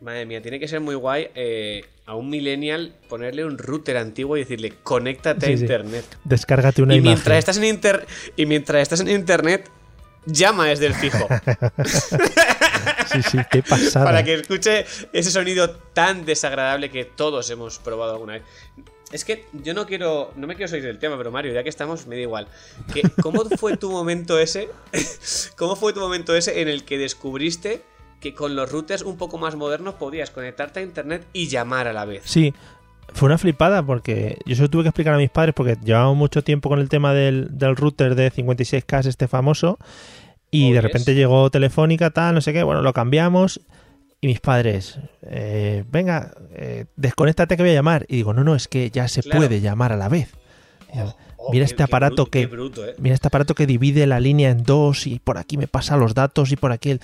Madre 0.00 0.24
mía, 0.26 0.40
tiene 0.42 0.58
que 0.60 0.68
ser 0.68 0.80
muy 0.80 0.94
guay 0.94 1.28
eh, 1.34 1.84
a 2.06 2.14
un 2.14 2.28
millennial 2.30 2.94
ponerle 3.08 3.44
un 3.44 3.56
router 3.58 3.96
antiguo 3.96 4.36
y 4.36 4.40
decirle, 4.40 4.72
conéctate 4.82 5.46
a 5.46 5.48
Sí, 5.48 5.56
sí. 5.56 5.62
internet. 5.64 6.04
Descárgate 6.24 6.82
una 6.82 6.94
y 6.94 6.98
imagen. 6.98 7.14
mientras 7.14 7.38
estás 7.38 7.56
en 7.58 7.64
inter 7.64 8.06
y 8.36 8.46
mientras 8.46 8.82
estás 8.82 9.00
en 9.00 9.08
internet, 9.08 9.68
llama 10.26 10.66
desde 10.68 10.86
el 10.86 10.94
fijo. 10.94 11.26
Sí, 13.12 13.22
sí, 13.22 13.38
qué 13.50 13.62
pasada. 13.62 14.04
para 14.04 14.24
que 14.24 14.34
escuche 14.34 14.84
ese 15.12 15.30
sonido 15.30 15.70
tan 15.70 16.24
desagradable 16.26 16.90
que 16.90 17.04
todos 17.04 17.48
hemos 17.50 17.78
probado 17.78 18.12
alguna 18.14 18.34
vez. 18.34 18.42
Es 19.12 19.24
que 19.24 19.46
yo 19.52 19.72
no 19.72 19.86
quiero, 19.86 20.32
no 20.36 20.46
me 20.46 20.56
quiero 20.56 20.68
salir 20.68 20.84
del 20.84 20.98
tema, 20.98 21.16
pero 21.16 21.30
Mario, 21.30 21.52
ya 21.52 21.62
que 21.62 21.68
estamos, 21.68 22.06
me 22.06 22.16
da 22.16 22.22
igual. 22.22 22.48
Que, 22.92 23.02
¿Cómo 23.22 23.44
fue 23.56 23.76
tu 23.76 23.90
momento 23.90 24.38
ese? 24.38 24.68
¿Cómo 25.56 25.76
fue 25.76 25.92
tu 25.92 26.00
momento 26.00 26.34
ese 26.34 26.60
en 26.60 26.68
el 26.68 26.84
que 26.84 26.98
descubriste 26.98 27.82
que 28.20 28.34
con 28.34 28.56
los 28.56 28.70
routers 28.70 29.02
un 29.02 29.16
poco 29.16 29.38
más 29.38 29.54
modernos 29.54 29.94
podías 29.94 30.30
conectarte 30.30 30.80
a 30.80 30.82
internet 30.82 31.24
y 31.32 31.46
llamar 31.46 31.86
a 31.86 31.92
la 31.92 32.04
vez? 32.04 32.22
Sí, 32.24 32.52
fue 33.12 33.26
una 33.26 33.38
flipada 33.38 33.84
porque 33.84 34.38
yo 34.44 34.56
se 34.56 34.62
lo 34.62 34.70
tuve 34.70 34.82
que 34.82 34.88
explicar 34.88 35.14
a 35.14 35.18
mis 35.18 35.30
padres 35.30 35.54
porque 35.54 35.76
llevábamos 35.84 36.16
mucho 36.16 36.42
tiempo 36.42 36.68
con 36.68 36.80
el 36.80 36.88
tema 36.88 37.14
del, 37.14 37.56
del 37.56 37.76
router 37.76 38.16
de 38.16 38.32
56K, 38.32 39.06
este 39.06 39.28
famoso, 39.28 39.78
y 40.50 40.72
de 40.72 40.80
repente 40.80 41.14
llegó 41.14 41.48
Telefónica, 41.50 42.10
tal, 42.10 42.34
no 42.34 42.40
sé 42.40 42.52
qué, 42.52 42.64
bueno, 42.64 42.82
lo 42.82 42.92
cambiamos 42.92 43.60
Y 44.20 44.28
mis 44.28 44.40
padres, 44.40 44.98
eh, 45.22 45.84
venga, 45.90 46.32
eh, 46.54 46.86
desconéctate 46.96 47.56
que 47.56 47.62
voy 47.62 47.70
a 47.70 47.74
llamar. 47.74 48.06
Y 48.08 48.16
digo, 48.16 48.32
no, 48.32 48.44
no, 48.44 48.54
es 48.54 48.66
que 48.66 48.90
ya 48.90 49.08
se 49.08 49.22
Claro. 49.22 49.40
puede 49.40 49.60
llamar 49.60 49.92
a 49.92 49.96
la 49.96 50.08
vez. 50.08 50.30
Digo, 50.92 51.14
Oh, 51.38 51.52
mira 51.52 51.64
qué- 51.66 51.70
este 51.72 51.82
aparato 51.82 52.14
bruto, 52.24 52.30
que 52.30 52.46
bruto, 52.46 52.84
¿eh? 52.86 52.94
mira 52.98 53.14
este 53.14 53.28
aparato 53.28 53.54
que 53.54 53.66
divide 53.66 54.06
la 54.06 54.18
línea 54.18 54.50
en 54.50 54.64
dos 54.64 55.06
y 55.06 55.18
por 55.20 55.38
aquí 55.38 55.56
me 55.58 55.68
pasa 55.68 55.96
los 55.96 56.14
datos 56.14 56.50
y 56.50 56.56
por 56.56 56.72
aquí 56.72 56.90
el... 56.90 57.00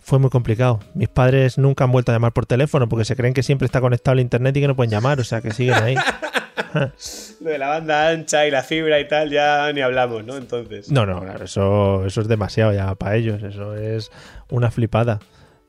fue 0.00 0.18
muy 0.18 0.30
complicado. 0.30 0.80
Mis 0.94 1.08
padres 1.08 1.58
nunca 1.58 1.84
han 1.84 1.92
vuelto 1.92 2.10
a 2.10 2.14
llamar 2.14 2.32
por 2.32 2.46
teléfono 2.46 2.88
porque 2.88 3.04
se 3.04 3.14
creen 3.14 3.34
que 3.34 3.42
siempre 3.44 3.66
está 3.66 3.80
conectado 3.80 4.12
al 4.14 4.20
internet 4.20 4.56
y 4.56 4.60
que 4.62 4.68
no 4.68 4.74
pueden 4.74 4.90
llamar, 4.90 5.20
o 5.20 5.24
sea 5.24 5.40
que 5.42 5.52
siguen 5.52 5.74
ahí. 5.74 5.94
Lo 7.40 7.50
de 7.50 7.58
la 7.58 7.68
banda 7.68 8.08
ancha 8.08 8.46
y 8.46 8.50
la 8.50 8.62
fibra 8.62 8.98
y 9.00 9.06
tal, 9.06 9.30
ya 9.30 9.72
ni 9.72 9.80
hablamos, 9.80 10.24
¿no? 10.24 10.36
Entonces. 10.36 10.90
No, 10.90 11.06
no, 11.06 11.20
claro, 11.20 11.44
eso, 11.44 12.04
eso 12.06 12.20
es 12.20 12.28
demasiado 12.28 12.72
ya 12.72 12.94
para 12.94 13.16
ellos, 13.16 13.42
eso 13.42 13.76
es 13.76 14.10
una 14.50 14.70
flipada. 14.70 15.20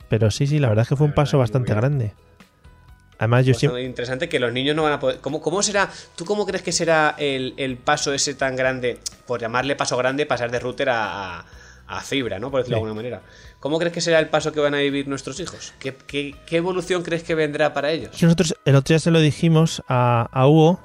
Pero 0.09 0.31
sí, 0.31 0.47
sí, 0.47 0.59
la 0.59 0.67
verdad 0.69 0.83
es 0.83 0.89
que 0.89 0.95
fue 0.95 1.07
un 1.07 1.13
paso 1.13 1.37
bastante 1.37 1.73
grande. 1.73 2.13
Además, 3.19 3.45
yo 3.45 3.53
siempre... 3.53 3.83
interesante 3.83 4.29
que 4.29 4.39
los 4.39 4.51
niños 4.53 4.75
no 4.75 4.83
van 4.83 4.93
a 4.93 4.99
poder. 4.99 5.19
¿Cómo, 5.19 5.41
cómo 5.41 5.61
será? 5.61 5.89
¿Tú 6.15 6.23
cómo 6.25 6.45
crees 6.45 6.63
que 6.63 6.71
será 6.71 7.15
el, 7.17 7.53
el 7.57 7.77
paso 7.77 8.13
ese 8.13 8.33
tan 8.33 8.55
grande? 8.55 8.97
Por 9.27 9.41
llamarle 9.41 9.75
paso 9.75 9.97
grande, 9.97 10.25
pasar 10.25 10.51
de 10.51 10.59
router 10.59 10.89
a, 10.89 11.39
a- 11.39 11.45
a 11.91 12.01
fibra, 12.01 12.37
¿no? 12.39 12.51
Por 12.51 12.59
decirlo 12.61 12.77
Sí. 12.77 12.83
de 12.83 12.87
alguna 12.87 12.93
manera. 12.93 13.21
¿Cómo 13.59 13.77
crees 13.79 13.91
que 13.93 13.99
será 13.99 14.19
el 14.19 14.27
paso 14.29 14.51
que 14.53 14.59
van 14.59 14.75
a 14.75 14.77
vivir 14.77 15.07
nuestros 15.07 15.39
hijos? 15.39 15.73
¿Qué, 15.79 15.95
qué- 16.07 16.35
qué 16.45 16.57
evolución 16.57 17.01
crees 17.03 17.23
que 17.23 17.33
vendrá 17.35 17.73
para 17.73 17.91
ellos? 17.91 18.11
nosotros 18.21 18.55
el 18.63 18.75
otro 18.75 18.93
día 18.93 18.99
se 18.99 19.09
lo 19.11 19.19
dijimos 19.19 19.81
a, 19.89 20.29
a 20.31 20.47
Hugo, 20.47 20.79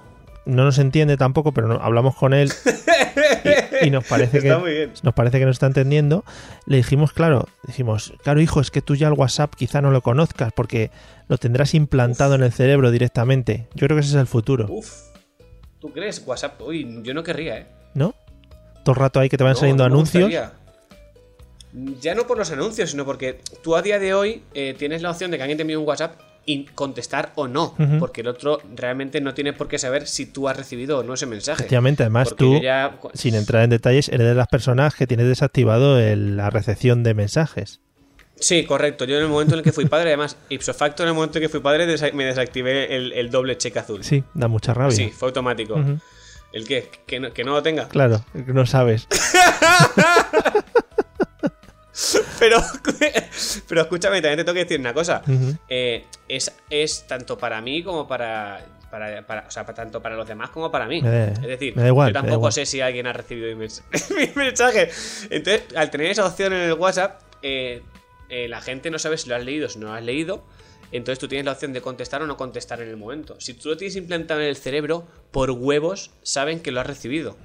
no 0.46 0.64
nos 0.64 0.78
entiende 0.78 1.16
tampoco, 1.16 1.52
pero 1.52 1.68
no- 1.68 1.80
hablamos 1.80 2.14
con 2.16 2.34
él 2.34 2.52
y, 3.82 3.86
y 3.86 3.90
nos 3.90 4.04
parece 4.04 4.40
que 4.40 4.88
nos 5.02 5.14
parece 5.14 5.38
que 5.38 5.46
nos 5.46 5.56
está 5.56 5.66
entendiendo. 5.66 6.24
Le 6.66 6.76
dijimos, 6.78 7.12
claro, 7.12 7.48
dijimos, 7.66 8.12
claro, 8.22 8.40
hijo, 8.40 8.60
es 8.60 8.70
que 8.70 8.82
tú 8.82 8.94
ya 8.94 9.08
el 9.08 9.14
WhatsApp 9.14 9.54
quizá 9.54 9.80
no 9.80 9.90
lo 9.90 10.02
conozcas 10.02 10.52
porque 10.52 10.90
lo 11.28 11.38
tendrás 11.38 11.74
implantado 11.74 12.34
en 12.34 12.42
el 12.42 12.52
cerebro 12.52 12.90
directamente. 12.90 13.68
Yo 13.74 13.86
creo 13.86 13.96
que 13.96 14.00
ese 14.02 14.10
es 14.10 14.20
el 14.20 14.26
futuro, 14.26 14.66
Uf. 14.70 14.90
¿Tú 15.80 15.92
crees? 15.92 16.22
WhatsApp. 16.26 16.60
Uy, 16.62 17.00
yo 17.02 17.12
no 17.14 17.22
querría, 17.22 17.58
¿eh? 17.58 17.66
¿no? 17.94 18.14
Todo 18.84 18.94
el 18.94 19.00
rato 19.00 19.20
ahí 19.20 19.28
que 19.28 19.36
te 19.36 19.44
van 19.44 19.52
No, 19.52 19.58
saliendo 19.58 19.82
no 19.88 19.94
anuncios. 19.94 20.24
gustaría. 20.24 20.52
Ya 22.00 22.14
no 22.14 22.26
por 22.26 22.38
los 22.38 22.50
anuncios, 22.52 22.90
sino 22.92 23.04
porque 23.04 23.40
tú 23.62 23.74
a 23.76 23.82
día 23.82 23.98
de 23.98 24.14
hoy 24.14 24.42
eh, 24.54 24.74
tienes 24.78 25.02
la 25.02 25.10
opción 25.10 25.30
de 25.30 25.36
que 25.36 25.42
alguien 25.42 25.56
te 25.58 25.62
envíe 25.62 25.74
un 25.76 25.86
WhatsApp 25.86 26.14
contestar 26.74 27.32
o 27.36 27.48
no. 27.48 27.74
Porque 27.98 28.20
el 28.22 28.28
otro 28.28 28.60
realmente 28.74 29.20
no 29.20 29.34
tiene 29.34 29.52
por 29.52 29.68
qué 29.68 29.78
saber 29.78 30.06
si 30.06 30.26
tú 30.26 30.48
has 30.48 30.56
recibido 30.56 30.98
o 30.98 31.02
no 31.02 31.14
ese 31.14 31.26
mensaje. 31.26 31.62
Efectivamente, 31.62 32.02
además 32.02 32.28
Porque 32.30 32.44
tú, 32.44 32.60
ya- 32.62 32.96
sin 33.14 33.34
entrar 33.34 33.64
en 33.64 33.70
detalles, 33.70 34.08
eres 34.08 34.26
de 34.28 34.34
las 34.34 34.48
personas 34.48 34.94
que 34.94 35.06
tienes 35.06 35.26
desactivado 35.26 35.98
el- 35.98 36.36
la 36.36 36.50
recepción 36.50 37.02
de 37.02 37.14
mensajes. 37.14 37.80
Sí, 38.36 38.64
correcto. 38.64 39.04
Yo 39.04 39.16
en 39.16 39.22
el 39.22 39.28
momento 39.28 39.54
en 39.54 39.58
el 39.60 39.64
que 39.64 39.72
fui 39.72 39.86
padre, 39.86 40.08
además, 40.08 40.36
ipso 40.48 40.74
facto, 40.74 41.02
en 41.04 41.08
el 41.10 41.14
momento 41.14 41.38
en 41.38 41.42
que 41.42 41.48
fui 41.48 41.60
padre, 41.60 41.86
desa- 41.86 42.12
me 42.12 42.24
desactivé 42.24 42.94
el, 42.96 43.12
el 43.12 43.30
doble 43.30 43.56
cheque 43.56 43.78
azul. 43.78 44.02
Sí, 44.04 44.24
da 44.34 44.48
mucha 44.48 44.74
rabia. 44.74 44.96
Sí, 44.96 45.10
fue 45.10 45.28
automático. 45.28 45.80
¿El 46.52 46.66
qué? 46.66 46.88
¿Que 47.06 47.20
no, 47.20 47.32
¿Que 47.32 47.42
no 47.44 47.52
lo 47.52 47.62
tenga? 47.62 47.88
Claro, 47.88 48.24
no 48.34 48.66
sabes. 48.66 49.06
Pero, 52.40 52.58
pero 53.68 53.80
escúchame, 53.82 54.20
también 54.20 54.38
te 54.38 54.44
tengo 54.44 54.54
que 54.54 54.64
decir 54.64 54.80
una 54.80 54.92
cosa. 54.92 55.22
Eh, 55.68 56.04
es, 56.28 56.52
es 56.68 57.06
tanto 57.06 57.38
para 57.38 57.60
mí 57.60 57.82
como 57.84 58.06
para. 58.08 58.66
para, 58.90 59.24
para- 59.26 59.46
o 59.46 59.50
sea, 59.50 59.64
tanto 59.64 60.02
para 60.02 60.16
los 60.16 60.26
demás 60.26 60.50
como 60.50 60.70
para 60.70 60.86
mí. 60.86 61.00
Es 61.04 61.40
decir, 61.42 61.74
igual, 61.78 62.12
yo 62.12 62.20
tampoco 62.20 62.50
sé 62.50 62.66
si 62.66 62.80
alguien 62.80 63.06
ha 63.06 63.12
recibido 63.12 63.54
mi, 63.56 63.64
mens- 63.66 63.82
mi 64.16 64.28
mensaje. 64.34 64.90
Entonces, 65.30 65.62
al 65.76 65.90
tener 65.90 66.08
esa 66.10 66.26
opción 66.26 66.52
en 66.52 66.60
el 66.62 66.72
WhatsApp, 66.74 67.20
eh, 67.42 67.82
eh, 68.28 68.48
la 68.48 68.60
gente 68.60 68.90
no 68.90 68.98
sabe 68.98 69.16
si 69.16 69.28
lo 69.28 69.36
has 69.36 69.44
leído 69.44 69.66
o 69.66 69.68
si 69.68 69.78
no 69.78 69.86
lo 69.86 69.92
has 69.94 70.02
leído. 70.02 70.44
Entonces 70.92 71.18
tú 71.18 71.26
tienes 71.28 71.44
la 71.46 71.52
opción 71.52 71.72
de 71.72 71.80
contestar 71.80 72.22
o 72.22 72.26
no 72.26 72.36
contestar 72.36 72.80
en 72.82 72.88
el 72.88 72.96
momento. 72.96 73.36
Si 73.40 73.54
tú 73.54 73.68
lo 73.68 73.76
tienes 73.76 73.96
implantado 73.96 74.40
en 74.40 74.46
el 74.48 74.56
cerebro, 74.56 75.06
por 75.32 75.50
huevos 75.50 76.10
saben 76.22 76.60
que 76.60 76.70
lo 76.72 76.80
has 76.80 76.86
recibido. 76.86 77.36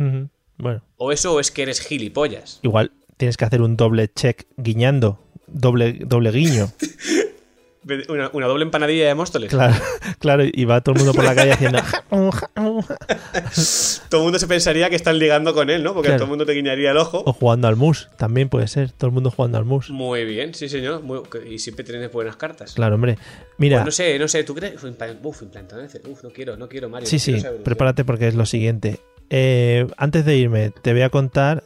Bueno, 0.58 0.84
O 0.98 1.12
eso 1.12 1.34
o 1.36 1.40
es 1.40 1.50
que 1.52 1.62
eres 1.64 1.80
gilipollas. 1.82 2.60
igual 2.64 2.92
tienes 3.20 3.36
que 3.36 3.44
hacer 3.46 3.62
un 3.62 3.76
doble 3.76 4.08
check 4.08 4.46
guiñando, 4.56 5.20
doble, 5.48 6.00
doble 6.06 6.32
guiño. 6.32 6.72
Una, 8.10 8.30
una 8.34 8.46
doble 8.46 8.66
empanadilla 8.66 9.08
de 9.08 9.16
Móstoles. 9.16 9.50
Claro, 9.50 9.74
claro, 10.20 10.44
y 10.46 10.66
va 10.66 10.82
todo 10.82 10.94
el 10.94 11.00
mundo 11.00 11.14
por 11.14 11.24
la 11.24 11.34
calle 11.34 11.54
haciendo. 11.54 11.80
Todo 14.10 14.22
el 14.22 14.24
mundo 14.26 14.38
se 14.38 14.48
pensaría 14.48 14.90
que 14.90 14.96
están 14.96 15.18
ligando 15.18 15.54
con 15.54 15.70
él, 15.70 15.82
¿no? 15.82 15.94
Porque 15.94 16.08
Claro. 16.08 16.20
todo 16.20 16.26
el 16.26 16.30
mundo 16.30 16.46
te 16.46 16.54
guiñaría 16.54 16.92
el 16.92 16.98
ojo. 16.98 17.24
O 17.26 17.34
jugando 17.34 17.68
al 17.68 17.78
mus, 17.78 18.10
también 18.18 18.50
puede 18.50 18.68
ser, 18.68 18.92
todo 18.92 19.08
el 19.08 19.14
mundo 19.14 19.32
jugando 19.32 19.58
al 19.58 19.66
mus. 19.66 19.90
Muy 19.90 20.26
bien, 20.26 20.54
sí, 20.54 20.68
señor. 20.70 21.02
Muy- 21.02 21.22
y 21.50 21.60
siempre 21.60 21.84
tienes 21.86 22.12
buenas 22.12 22.36
cartas. 22.36 22.74
Claro, 22.74 22.96
hombre. 22.96 23.18
Mira, 23.58 23.78
Pues 23.78 23.86
no 23.86 23.92
sé, 23.92 24.20
no 24.20 24.28
sé, 24.28 24.44
¿tú 24.44 24.54
crees? 24.56 24.76
Uf, 24.76 24.84
impla- 24.84 25.18
Uf, 25.24 26.24
no 26.24 26.30
quiero, 26.32 26.58
no 26.58 26.68
quiero, 26.70 26.90
Mario. 26.90 27.08
sí, 27.08 27.16
no 27.32 27.40
sí, 27.40 27.46
prepárate 27.64 28.04
porque 28.06 28.28
es 28.28 28.36
lo 28.36 28.46
siguiente. 28.46 29.00
Eh, 29.30 29.88
antes 29.98 30.26
de 30.26 30.38
irme, 30.38 30.72
te 30.82 30.92
voy 30.94 31.04
a 31.04 31.10
contar 31.10 31.64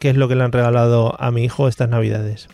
qué 0.00 0.10
es 0.10 0.16
lo 0.16 0.26
que 0.26 0.34
le 0.34 0.42
han 0.42 0.50
regalado 0.52 1.14
a 1.22 1.30
mi 1.30 1.44
hijo 1.44 1.68
estas 1.68 1.88
navidades. 1.88 2.48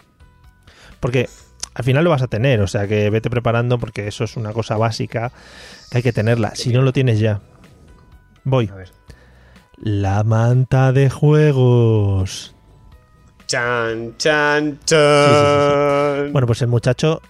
Porque 1.01 1.29
al 1.75 1.85
final 1.85 2.05
lo 2.05 2.11
vas 2.11 2.23
a 2.23 2.27
tener, 2.27 2.61
o 2.61 2.67
sea 2.67 2.87
que 2.89 3.09
vete 3.09 3.31
preparando 3.31 3.79
porque 3.79 4.07
eso 4.09 4.25
es 4.25 4.37
una 4.37 4.53
cosa 4.53 4.77
básica 4.77 5.33
que 5.91 5.99
hay 5.99 6.03
que 6.03 6.13
tenerla. 6.13 6.55
Si 6.55 6.73
no 6.73 6.83
lo 6.83 6.93
tienes 6.93 7.19
ya. 7.21 7.41
Voy. 8.45 8.69
A 8.73 8.75
ver. 8.75 8.93
La 9.79 10.23
manta 10.25 10.93
de 10.93 11.09
juegos. 11.11 12.55
Chan, 13.47 14.17
chan, 14.17 14.81
chan. 14.85 16.33
Bueno, 16.33 16.47
pues 16.47 16.63
el 16.63 16.69
muchacho. 16.69 17.21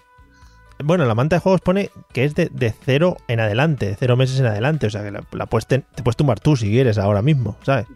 Bueno, 0.83 1.05
la 1.07 1.15
manta 1.15 1.37
de 1.37 1.41
juegos 1.41 1.61
pone 1.61 1.91
que 2.13 2.25
es 2.25 2.35
de, 2.35 2.49
de 2.53 2.73
cero 2.85 3.17
en 3.29 3.41
adelante, 3.41 3.87
de 3.87 3.97
cero 3.97 4.17
meses 4.17 4.39
en 4.41 4.47
adelante. 4.47 4.87
O 4.87 4.91
sea 4.91 5.03
que 5.03 5.11
la, 5.11 5.25
la 5.33 5.47
puedes 5.47 5.67
ten- 5.67 5.85
te 5.95 6.03
puedes 6.03 6.17
tumbar 6.17 6.39
tú 6.41 6.55
si 6.57 6.71
quieres 6.71 6.99
ahora 6.99 7.21
mismo, 7.23 7.57
¿sabes? 7.63 7.87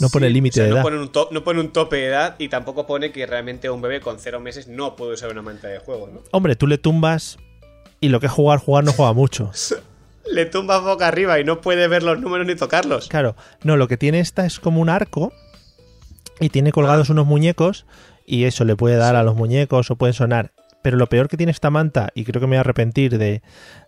No 0.00 0.08
pone 0.08 0.28
límite 0.30 0.60
o 0.60 0.62
sea, 0.62 0.64
de 0.64 0.70
no 0.70 0.76
edad. 0.76 0.82
Pone 0.82 0.98
un 0.98 1.08
to- 1.10 1.28
no 1.32 1.42
pone 1.44 1.60
un 1.60 1.72
tope 1.72 1.96
de 1.96 2.06
edad 2.06 2.36
y 2.38 2.48
tampoco 2.48 2.86
pone 2.86 3.12
que 3.12 3.26
realmente 3.26 3.70
un 3.70 3.80
bebé 3.80 4.00
con 4.00 4.18
cero 4.18 4.40
meses 4.40 4.68
no 4.68 4.94
puede 4.96 5.14
usar 5.14 5.30
una 5.30 5.42
manta 5.42 5.68
de 5.68 5.78
juego, 5.78 6.08
¿no? 6.12 6.20
Hombre, 6.32 6.56
tú 6.56 6.66
le 6.66 6.78
tumbas 6.78 7.38
y 8.00 8.08
lo 8.10 8.20
que 8.20 8.26
es 8.26 8.32
jugar, 8.32 8.58
jugar 8.58 8.84
no 8.84 8.92
juega 8.92 9.12
mucho. 9.12 9.50
Le 10.28 10.44
tumbas 10.44 10.82
boca 10.82 11.06
arriba 11.06 11.38
y 11.38 11.44
no 11.44 11.60
puede 11.60 11.86
ver 11.86 12.02
los 12.02 12.18
números 12.20 12.48
ni 12.48 12.56
tocarlos. 12.56 13.06
Claro, 13.06 13.36
no, 13.62 13.76
lo 13.76 13.86
que 13.86 13.96
tiene 13.96 14.18
esta 14.18 14.44
es 14.44 14.58
como 14.58 14.80
un 14.80 14.88
arco 14.88 15.32
y 16.40 16.48
tiene 16.48 16.72
colgados 16.72 17.10
unos 17.10 17.26
muñecos 17.26 17.86
y 18.26 18.42
eso 18.42 18.64
le 18.64 18.74
puede 18.74 18.96
dar 18.96 19.14
a 19.14 19.22
los 19.22 19.36
muñecos 19.36 19.88
o 19.90 19.94
pueden 19.96 20.14
sonar. 20.14 20.52
Pero 20.82 20.96
lo 20.96 21.06
peor 21.08 21.28
que 21.28 21.36
tiene 21.36 21.52
esta 21.52 21.70
manta, 21.70 22.10
y 22.14 22.24
creo 22.24 22.40
que 22.40 22.46
me 22.46 22.50
voy 22.50 22.56
a 22.56 22.60
arrepentir 22.60 23.18
de, 23.18 23.40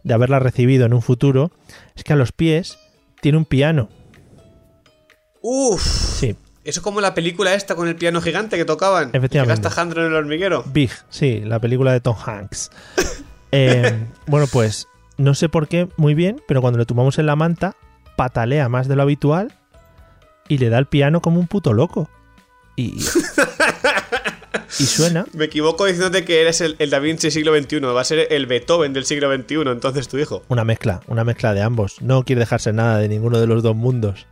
de 0.04 0.14
haberla 0.14 0.38
recibido 0.38 0.86
en 0.86 0.94
un 0.94 1.02
futuro, 1.02 1.50
es 1.96 2.04
que 2.04 2.12
a 2.12 2.16
los 2.16 2.30
pies 2.32 2.78
tiene 3.20 3.38
un 3.38 3.44
piano. 3.44 3.88
Uf. 5.40 5.82
Sí, 5.82 6.36
Eso 6.64 6.80
es 6.80 6.84
como 6.84 7.00
la 7.00 7.14
película 7.14 7.54
esta 7.54 7.74
con 7.74 7.88
el 7.88 7.96
piano 7.96 8.20
gigante 8.20 8.56
que 8.56 8.64
tocaban. 8.64 9.10
Efectivamente. 9.12 9.60
Que 9.60 9.68
gasta 9.68 9.82
en 9.82 10.06
el 10.06 10.14
hormiguero. 10.14 10.64
Big, 10.72 10.90
sí, 11.08 11.40
la 11.44 11.58
película 11.60 11.92
de 11.92 12.00
Tom 12.00 12.16
Hanks. 12.24 12.70
Eh, 13.50 14.06
bueno, 14.26 14.46
pues 14.52 14.88
no 15.16 15.34
sé 15.34 15.48
por 15.48 15.68
qué 15.68 15.88
muy 15.96 16.12
bien, 16.12 16.42
pero 16.46 16.60
cuando 16.60 16.78
le 16.78 16.84
tumbamos 16.84 17.18
en 17.18 17.24
la 17.24 17.34
manta, 17.34 17.76
patalea 18.14 18.68
más 18.68 18.88
de 18.88 18.96
lo 18.96 19.00
habitual 19.00 19.54
y 20.48 20.58
le 20.58 20.68
da 20.68 20.76
el 20.78 20.84
piano 20.84 21.22
como 21.22 21.40
un 21.40 21.46
puto 21.46 21.72
loco. 21.72 22.10
Y, 22.76 22.94
y 24.78 24.84
suena. 24.84 25.26
Me 25.32 25.46
equivoco 25.46 25.86
diciéndote 25.86 26.24
que 26.24 26.40
eres 26.40 26.60
el, 26.60 26.76
el 26.78 26.90
Da 26.90 26.98
Vinci 26.98 27.30
siglo 27.30 27.58
XXI. 27.58 27.80
Va 27.80 28.00
a 28.00 28.04
ser 28.04 28.28
el 28.30 28.46
Beethoven 28.46 28.92
del 28.92 29.04
siglo 29.04 29.34
XXI, 29.34 29.62
entonces 29.70 30.08
tu 30.08 30.18
hijo. 30.18 30.42
Una 30.48 30.64
mezcla, 30.64 31.00
una 31.06 31.24
mezcla 31.24 31.54
de 31.54 31.62
ambos. 31.62 32.00
No 32.02 32.24
quiere 32.24 32.40
dejarse 32.40 32.72
nada 32.72 32.98
de 32.98 33.08
ninguno 33.08 33.40
de 33.40 33.46
los 33.46 33.62
dos 33.62 33.74
mundos. 33.74 34.26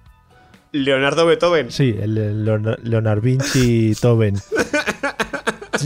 Leonardo 0.85 1.27
Beethoven. 1.27 1.71
Sí, 1.71 1.95
el, 2.01 2.17
el 2.19 2.45
Leon- 2.45 2.79
Leonard 2.83 3.21
Vinci 3.21 3.95
Toben. 4.01 4.37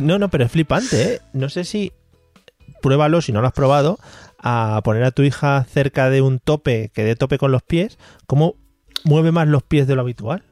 No, 0.03 0.19
no, 0.19 0.29
pero 0.31 0.45
es 0.45 0.53
flipante, 0.53 1.03
¿eh? 1.15 1.21
No 1.33 1.49
sé 1.49 1.65
si. 1.65 1.93
Pruébalo, 2.83 3.21
si 3.21 3.33
no 3.33 3.41
lo 3.43 3.47
has 3.49 3.53
probado, 3.53 3.99
a 4.39 4.81
poner 4.85 5.03
a 5.05 5.11
tu 5.11 5.23
hija 5.23 5.65
cerca 5.69 6.09
de 6.09 6.23
un 6.23 6.39
tope 6.39 6.91
que 6.95 7.05
dé 7.05 7.15
tope 7.17 7.37
con 7.39 7.53
los 7.53 7.63
pies. 7.63 7.99
¿Cómo 8.27 8.55
mueve 9.05 9.33
más 9.33 9.49
los 9.49 9.63
pies 9.63 9.87
de 9.87 9.97
lo 9.97 10.01
habitual? 10.03 10.43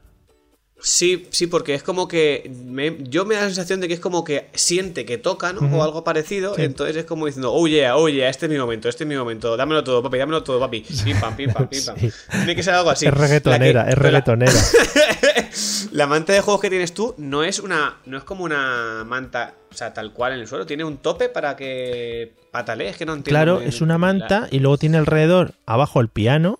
Sí, 0.81 1.27
sí, 1.31 1.47
porque 1.47 1.73
es 1.75 1.83
como 1.83 2.07
que. 2.07 2.49
me- 2.65 2.97
yo 3.01 3.25
me 3.25 3.35
da 3.35 3.41
la 3.41 3.47
sensación 3.47 3.81
de 3.81 3.87
que 3.89 3.93
es 3.95 3.99
como 3.99 4.23
que 4.23 4.47
siente 4.53 5.05
que 5.05 5.17
toca, 5.17 5.51
¿no? 5.51 5.59
O 5.77 5.83
algo 5.83 6.03
parecido. 6.05 6.55
Sí. 6.55 6.61
Entonces 6.61 6.95
es 6.95 7.05
como 7.05 7.25
diciendo, 7.25 7.51
oh 7.53 7.67
yeah, 7.67 7.97
oh 7.97 8.07
yeah, 8.07 8.29
este 8.29 8.45
es 8.45 8.51
mi 8.51 8.57
momento, 8.57 8.87
este 8.87 9.03
es 9.03 9.07
mi 9.07 9.15
momento. 9.15 9.57
Dámelo 9.57 9.83
todo, 9.83 10.01
papi, 10.01 10.17
dámelo 10.17 10.41
todo, 10.43 10.59
papi. 10.59 10.85
Pim 11.03 11.19
pam, 11.19 11.35
pim 11.35 11.51
pam, 11.51 11.67
pim 11.67 11.83
pam. 11.85 11.95
Sí. 11.99 12.09
Tiene 12.31 12.55
que 12.55 12.63
ser 12.63 12.75
algo 12.75 12.89
así. 12.91 13.05
es 13.07 13.13
reggaetonera, 13.13 13.85
que- 13.85 13.91
es 13.91 13.97
reggaetonera. 13.97 14.53
La 15.91 16.07
manta 16.07 16.33
de 16.33 16.41
juegos 16.41 16.61
que 16.61 16.69
tienes 16.69 16.93
tú 16.93 17.15
no 17.17 17.43
es 17.43 17.59
una. 17.59 17.97
no 18.05 18.17
es 18.17 18.23
como 18.23 18.43
una 18.43 19.03
manta, 19.05 19.55
o 19.71 19.75
sea, 19.75 19.93
tal 19.93 20.13
cual 20.13 20.33
en 20.33 20.39
el 20.39 20.47
suelo. 20.47 20.65
Tiene 20.65 20.83
un 20.83 20.97
tope 20.97 21.29
para 21.29 21.55
que 21.55 22.31
patalees, 22.51 22.95
que 22.95 23.05
no 23.05 23.13
entiendo. 23.13 23.29
Claro, 23.37 23.59
es 23.61 23.81
una 23.81 23.95
la- 23.95 23.97
manta 23.97 24.47
y 24.51 24.59
luego 24.59 24.77
tiene 24.77 24.97
alrededor, 24.97 25.53
abajo 25.65 25.99
el 25.99 26.07
piano, 26.09 26.59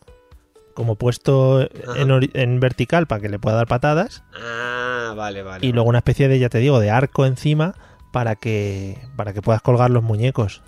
como 0.79 0.95
puesto 0.95 1.61
en, 1.61 2.29
en 2.33 2.59
vertical 2.61 3.05
para 3.05 3.21
que 3.21 3.27
le 3.29 3.37
pueda 3.37 3.57
dar 3.57 3.67
patadas. 3.67 4.23
Ah, 4.33 5.13
vale, 5.15 5.43
vale. 5.43 5.67
y 5.67 5.73
luego 5.73 5.89
una 5.89 5.97
especie 5.99 6.27
de, 6.29 6.39
ya 6.39 6.47
te 6.49 6.59
digo, 6.59 6.79
de 6.79 6.89
arco 6.89 7.25
encima 7.25 7.75
para 8.13 8.35
que, 8.37 8.97
para 9.17 9.33
que 9.33 9.41
puedas 9.41 9.61
colgar 9.61 9.89
los 9.91 10.01
muñecos. 10.03 10.61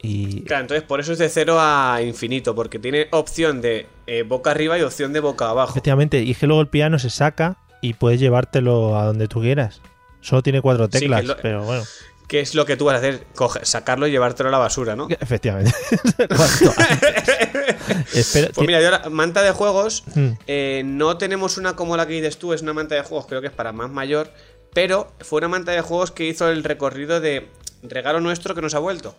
Y 0.00 0.42
Claro, 0.44 0.62
entonces 0.62 0.84
por 0.86 1.00
eso 1.00 1.12
es 1.12 1.18
de 1.18 1.28
0 1.28 1.58
a 1.60 2.00
infinito, 2.02 2.54
porque 2.54 2.78
tiene 2.78 3.08
opción 3.10 3.60
de 3.60 3.86
eh, 4.06 4.22
boca 4.22 4.50
arriba 4.52 4.78
y 4.78 4.82
opción 4.82 5.12
de 5.12 5.20
boca 5.20 5.50
abajo. 5.50 5.70
efectivamente, 5.72 6.22
y 6.22 6.30
es 6.30 6.38
que 6.38 6.46
luego 6.46 6.62
el 6.62 6.68
piano 6.68 6.98
se 6.98 7.10
saca 7.10 7.56
y 7.82 7.94
puedes 7.94 8.18
llevártelo 8.20 8.96
a 8.98 9.04
donde 9.04 9.28
tú 9.28 9.40
quieras. 9.40 9.80
Solo 10.20 10.42
tiene 10.42 10.60
cuatro 10.62 10.86
Sí, 10.86 11.00
teclas, 11.00 11.24
lo- 11.24 11.36
pero 11.36 11.62
bueno. 11.64 11.82
¿Qué 12.28 12.40
es 12.40 12.54
lo 12.54 12.66
que 12.66 12.76
tú 12.76 12.84
vas 12.84 12.96
a 12.96 12.98
hacer? 12.98 13.24
Coge- 13.34 13.64
sacarlo 13.64 14.06
y 14.06 14.10
llevártelo 14.10 14.50
a 14.50 14.52
la 14.52 14.58
basura, 14.58 14.94
¿no? 14.94 15.08
Efectivamente. 15.20 15.72
Espera, 18.14 18.48
Pues 18.54 18.66
mira, 18.66 18.80
yo 18.80 18.90
la 18.90 19.08
manta 19.10 19.42
de 19.42 19.50
juegos, 19.52 20.04
Hmm. 20.14 20.30
eh, 20.46 20.82
no 20.84 21.16
tenemos 21.18 21.56
una 21.58 21.76
como 21.76 21.96
la 21.96 22.06
que 22.06 22.14
dices 22.14 22.38
tú, 22.38 22.52
es 22.52 22.62
una 22.62 22.72
manta 22.72 22.94
de 22.94 23.02
juegos, 23.02 23.26
creo 23.26 23.40
que 23.40 23.48
es 23.48 23.52
para 23.52 23.72
más 23.72 23.90
mayor, 23.90 24.32
pero 24.74 25.12
fue 25.20 25.38
una 25.38 25.48
manta 25.48 25.72
de 25.72 25.80
juegos 25.80 26.10
que 26.10 26.26
hizo 26.26 26.48
el 26.48 26.64
recorrido 26.64 27.20
de 27.20 27.48
regalo 27.82 28.20
nuestro 28.20 28.54
que 28.54 28.60
nos 28.62 28.74
ha 28.74 28.78
vuelto. 28.78 29.14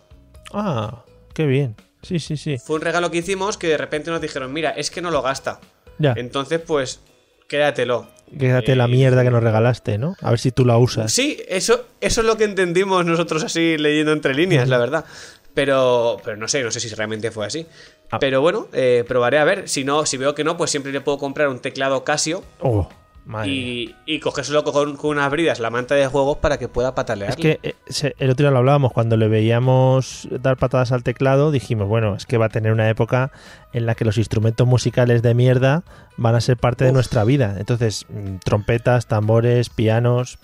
Ah, 0.52 1.04
qué 1.34 1.46
bien. 1.46 1.76
Sí, 2.02 2.18
sí, 2.18 2.36
sí. 2.36 2.56
Fue 2.58 2.76
un 2.76 2.82
regalo 2.82 3.10
que 3.10 3.18
hicimos 3.18 3.58
que 3.58 3.68
de 3.68 3.76
repente 3.76 4.10
nos 4.10 4.20
dijeron, 4.20 4.52
mira, 4.52 4.70
es 4.70 4.90
que 4.90 5.02
no 5.02 5.10
lo 5.10 5.20
gasta. 5.22 5.60
Ya. 5.98 6.14
Entonces, 6.16 6.60
pues, 6.66 7.00
quédatelo. 7.46 8.08
Quédate 8.38 8.74
la 8.76 8.84
Eh, 8.84 8.88
mierda 8.88 9.22
que 9.22 9.30
nos 9.30 9.42
regalaste, 9.42 9.98
¿no? 9.98 10.16
A 10.22 10.30
ver 10.30 10.38
si 10.38 10.50
tú 10.50 10.64
la 10.64 10.78
usas. 10.78 11.12
Sí, 11.12 11.42
eso, 11.48 11.84
eso 12.00 12.20
es 12.22 12.26
lo 12.26 12.36
que 12.38 12.44
entendimos 12.44 13.04
nosotros 13.04 13.42
así 13.44 13.76
leyendo 13.76 14.12
entre 14.12 14.34
líneas, 14.34 14.68
la 14.68 14.78
verdad. 14.78 15.04
Pero, 15.52 16.18
pero 16.24 16.36
no 16.36 16.46
sé, 16.48 16.62
no 16.62 16.70
sé 16.70 16.78
si 16.80 16.88
realmente 16.94 17.30
fue 17.32 17.44
así. 17.44 17.66
Ah. 18.10 18.18
Pero 18.18 18.40
bueno, 18.40 18.66
eh, 18.72 19.04
probaré 19.06 19.38
a 19.38 19.44
ver. 19.44 19.68
Si 19.68 19.84
no, 19.84 20.04
si 20.06 20.16
veo 20.16 20.34
que 20.34 20.44
no, 20.44 20.56
pues 20.56 20.70
siempre 20.70 20.92
le 20.92 21.00
puedo 21.00 21.18
comprar 21.18 21.48
un 21.48 21.60
teclado 21.60 22.02
Casio 22.04 22.42
Oh, 22.60 22.88
madre 23.26 23.50
y, 23.50 23.94
y 24.06 24.18
cogérselo 24.18 24.64
con, 24.64 24.96
con 24.96 25.10
unas 25.10 25.30
bridas, 25.30 25.60
la 25.60 25.70
manta 25.70 25.94
de 25.94 26.06
juegos, 26.08 26.38
para 26.38 26.58
que 26.58 26.66
pueda 26.68 26.94
patalear. 26.94 27.30
Es 27.30 27.36
que 27.36 27.60
eh, 27.62 27.74
se- 27.88 28.14
el 28.18 28.30
otro 28.30 28.44
día 28.44 28.50
lo 28.50 28.58
hablábamos, 28.58 28.92
cuando 28.92 29.16
le 29.16 29.28
veíamos 29.28 30.26
dar 30.30 30.56
patadas 30.56 30.90
al 30.90 31.02
teclado, 31.04 31.50
dijimos, 31.52 31.86
bueno, 31.86 32.16
es 32.16 32.26
que 32.26 32.38
va 32.38 32.46
a 32.46 32.48
tener 32.48 32.72
una 32.72 32.88
época 32.88 33.30
en 33.72 33.86
la 33.86 33.94
que 33.94 34.04
los 34.04 34.18
instrumentos 34.18 34.66
musicales 34.66 35.22
de 35.22 35.34
mierda 35.34 35.84
van 36.16 36.34
a 36.34 36.40
ser 36.40 36.56
parte 36.56 36.84
de 36.84 36.92
nuestra 36.92 37.22
vida. 37.24 37.54
Entonces, 37.58 38.06
mm, 38.08 38.36
trompetas, 38.44 39.06
tambores, 39.06 39.68
pianos, 39.68 40.38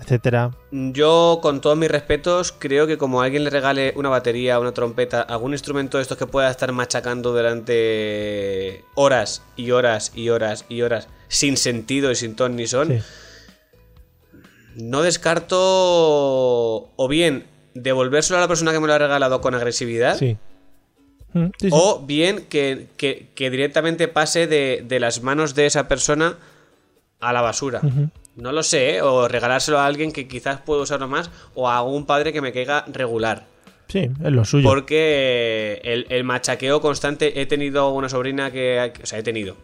etcétera. 0.00 0.50
Yo, 0.70 1.38
con 1.42 1.60
todos 1.60 1.76
mis 1.76 1.90
respetos, 1.90 2.52
creo 2.58 2.86
que 2.86 2.98
como 2.98 3.20
alguien 3.22 3.44
le 3.44 3.50
regale 3.50 3.92
una 3.96 4.08
batería, 4.08 4.58
una 4.58 4.72
trompeta, 4.72 5.20
algún 5.22 5.52
instrumento 5.52 5.98
de 5.98 6.02
estos 6.02 6.16
que 6.18 6.26
pueda 6.26 6.50
estar 6.50 6.72
machacando 6.72 7.32
durante 7.32 8.84
horas 8.94 9.42
y 9.56 9.70
horas 9.72 10.12
y 10.14 10.28
horas 10.30 10.64
y 10.68 10.82
horas, 10.82 11.08
sin 11.28 11.56
sentido 11.56 12.10
y 12.10 12.16
sin 12.16 12.34
ton 12.36 12.56
ni 12.56 12.66
son, 12.66 12.88
Sí. 12.88 12.98
no 14.76 15.02
descarto 15.02 15.56
o 16.96 17.08
bien 17.08 17.44
devolvérselo 17.74 18.38
a 18.38 18.40
la 18.40 18.48
persona 18.48 18.72
que 18.72 18.80
me 18.80 18.86
lo 18.86 18.94
ha 18.94 18.98
regalado 18.98 19.40
con 19.40 19.54
agresividad, 19.54 20.16
Sí. 20.18 20.36
Mm, 21.32 21.46
sí, 21.60 21.68
o 21.70 22.02
bien 22.04 22.46
que, 22.48 22.88
que- 22.96 23.28
que 23.36 23.50
directamente 23.50 24.08
pase 24.08 24.48
de, 24.48 24.84
de 24.86 24.98
las 24.98 25.22
manos 25.22 25.54
de 25.54 25.66
esa 25.66 25.86
persona 25.86 26.36
a 27.20 27.32
la 27.32 27.40
basura. 27.40 27.80
No 28.36 28.52
lo 28.52 28.62
sé, 28.62 28.96
¿eh? 28.96 29.02
o 29.02 29.28
regalárselo 29.28 29.78
a 29.78 29.86
alguien 29.86 30.12
que 30.12 30.26
quizás 30.28 30.60
pueda 30.60 30.82
usarlo 30.82 31.08
más, 31.08 31.30
o 31.54 31.68
a 31.68 31.78
algún 31.78 32.06
padre 32.06 32.32
que 32.32 32.40
me 32.40 32.52
caiga 32.52 32.84
regular. 32.92 33.44
Sí, 33.88 34.08
es 34.24 34.32
lo 34.32 34.44
suyo. 34.44 34.68
Porque 34.68 35.80
el, 35.84 36.06
el 36.10 36.24
machaqueo 36.24 36.80
constante, 36.80 37.40
he 37.40 37.46
tenido 37.46 37.90
una 37.90 38.08
sobrina 38.08 38.50
que... 38.50 38.92
O 39.02 39.06
sea, 39.06 39.18
he 39.18 39.22
tenido. 39.22 39.56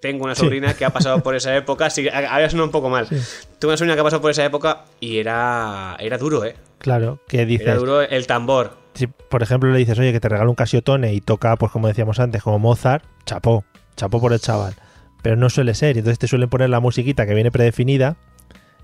Tengo 0.00 0.24
una 0.24 0.34
Sí. 0.34 0.42
sobrina 0.42 0.74
que 0.74 0.84
ha 0.84 0.90
pasado 0.90 1.20
por 1.22 1.34
esa 1.34 1.54
época, 1.56 1.90
sí, 1.90 2.08
a- 2.08 2.34
había 2.34 2.48
sonado 2.48 2.66
un 2.66 2.72
poco 2.72 2.88
mal. 2.90 3.06
Tengo 3.08 3.70
una 3.70 3.76
sobrina 3.76 3.94
que 3.94 4.00
ha 4.00 4.04
pasado 4.04 4.22
por 4.22 4.30
esa 4.30 4.44
época 4.44 4.84
y 5.00 5.18
era, 5.18 5.96
era 6.00 6.16
duro, 6.18 6.44
¿eh? 6.44 6.54
Claro, 6.78 7.18
que 7.28 7.38
Era 7.38 7.46
dices, 7.46 7.76
duro 7.78 8.00
el 8.02 8.26
tambor. 8.26 8.76
si 8.94 9.06
por 9.06 9.42
ejemplo 9.42 9.70
le 9.70 9.78
dices, 9.78 9.98
oye, 9.98 10.12
que 10.12 10.18
te 10.20 10.28
regalo 10.28 10.50
un 10.50 10.56
casiotone 10.56 11.12
y 11.14 11.20
toca, 11.20 11.54
pues 11.56 11.70
como 11.70 11.86
decíamos 11.88 12.18
antes, 12.20 12.42
como 12.42 12.58
Mozart, 12.58 13.04
chapó, 13.26 13.64
chapó 13.96 14.20
por 14.20 14.32
el 14.32 14.40
chaval. 14.40 14.74
Pero 15.22 15.36
no 15.36 15.48
suele 15.50 15.74
ser, 15.74 15.96
entonces 15.98 16.18
te 16.18 16.26
suelen 16.26 16.48
poner 16.48 16.68
la 16.70 16.80
musiquita 16.80 17.26
que 17.26 17.34
viene 17.34 17.50
predefinida 17.52 18.16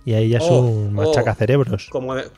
y 0.05 0.15
ahí 0.15 0.29
ya 0.31 0.39
es 0.39 0.45
Oh, 0.49 0.61
un 0.61 0.95
machacacerebros. 0.95 1.89
Como, 1.91 2.15
de- 2.15 2.29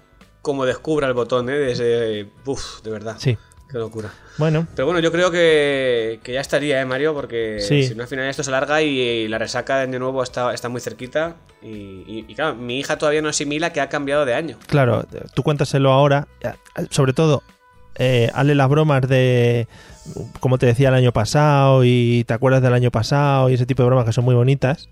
como 0.43 0.65
descubra 0.65 1.07
el 1.07 1.13
botón, 1.15 1.49
¿eh? 1.51 1.53
De 1.53 1.73
ese... 1.73 2.27
Uf, 2.47 2.83
de 2.83 2.91
verdad. 2.91 3.17
Sí, 3.19 3.37
Qué 3.71 3.79
locura. 3.79 4.11
bueno, 4.39 4.67
Pero 4.75 4.87
bueno, 4.87 4.99
yo 5.01 5.13
creo 5.13 5.31
que, 5.31 6.19
que 6.25 6.33
ya 6.33 6.41
estaría, 6.41 6.81
¿eh, 6.81 6.85
Mario? 6.87 7.15
Porque 7.15 7.59
Sí. 7.61 7.85
si 7.85 7.95
no, 7.95 8.03
al 8.03 8.09
final 8.09 8.27
esto 8.29 8.43
se 8.43 8.51
alarga 8.51 8.83
y, 8.83 9.29
la 9.29 9.39
resaca 9.39 9.77
de 9.77 9.83
año 9.85 9.99
nuevo 10.01 10.23
está, 10.25 10.53
está 10.55 10.69
muy 10.69 10.81
cerquita. 10.81 11.37
Y, 11.63 11.69
y- 11.69 12.25
y 12.27 12.35
claro, 12.35 12.57
mi 12.57 12.81
hija 12.81 12.99
todavía 12.99 13.23
no 13.23 13.29
asimila 13.29 13.73
que 13.73 13.81
ha 13.81 13.89
cambiado 13.89 14.25
de 14.25 14.35
año. 14.35 14.57
claro, 14.67 15.05
tú 15.35 15.43
cuéntaselo 15.45 15.93
ahora, 15.93 16.27
eh, 16.41 16.51
sobre 16.91 17.13
todo, 17.13 17.43
eh, 17.97 18.31
hazle 18.35 18.55
las 18.55 18.69
bromas 18.69 19.03
de, 19.09 19.67
como 20.41 20.59
te 20.59 20.67
decía 20.67 20.89
el 20.89 20.95
año 20.95 21.13
pasado 21.13 21.85
y 21.85 22.25
te 22.27 22.35
acuerdas 22.35 22.63
del 22.63 22.73
año 22.75 22.91
pasado 22.91 23.51
y 23.51 23.55
ese 23.55 23.67
tipo 23.67 23.83
de 23.83 23.89
bromas 23.89 24.05
que 24.07 24.13
son 24.13 24.25
muy 24.25 24.35
bonitas. 24.35 24.89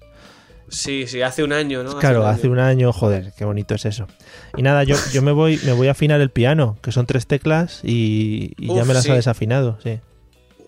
Sí, 0.71 1.07
sí, 1.07 1.23
hace 1.23 1.43
un 1.43 1.53
año, 1.55 1.83
¿no? 1.83 1.99
Claro, 1.99 2.21
año. 2.21 2.29
hace 2.29 2.49
un 2.49 2.59
año, 2.59 2.93
joder, 2.93 3.33
qué 3.39 3.47
bonito 3.47 3.75
es 3.75 3.87
eso. 3.87 4.07
Y 4.57 4.63
nada, 4.63 4.85
yo, 4.85 4.97
yo 5.13 5.23
me 5.23 5.33
voy 5.33 5.59
me 5.65 5.73
voy 5.73 5.89
a 5.89 5.93
afinar 5.93 6.21
el 6.21 6.29
piano, 6.31 6.77
que 6.83 6.93
son 6.93 7.07
tres 7.07 7.27
teclas 7.27 7.81
y, 7.83 8.53
y 8.59 8.75
ya 8.75 8.85
me 8.85 8.93
las 8.93 9.05
sí. 9.05 9.11
ha 9.11 9.15
desafinado, 9.15 9.79
sí. 9.83 10.01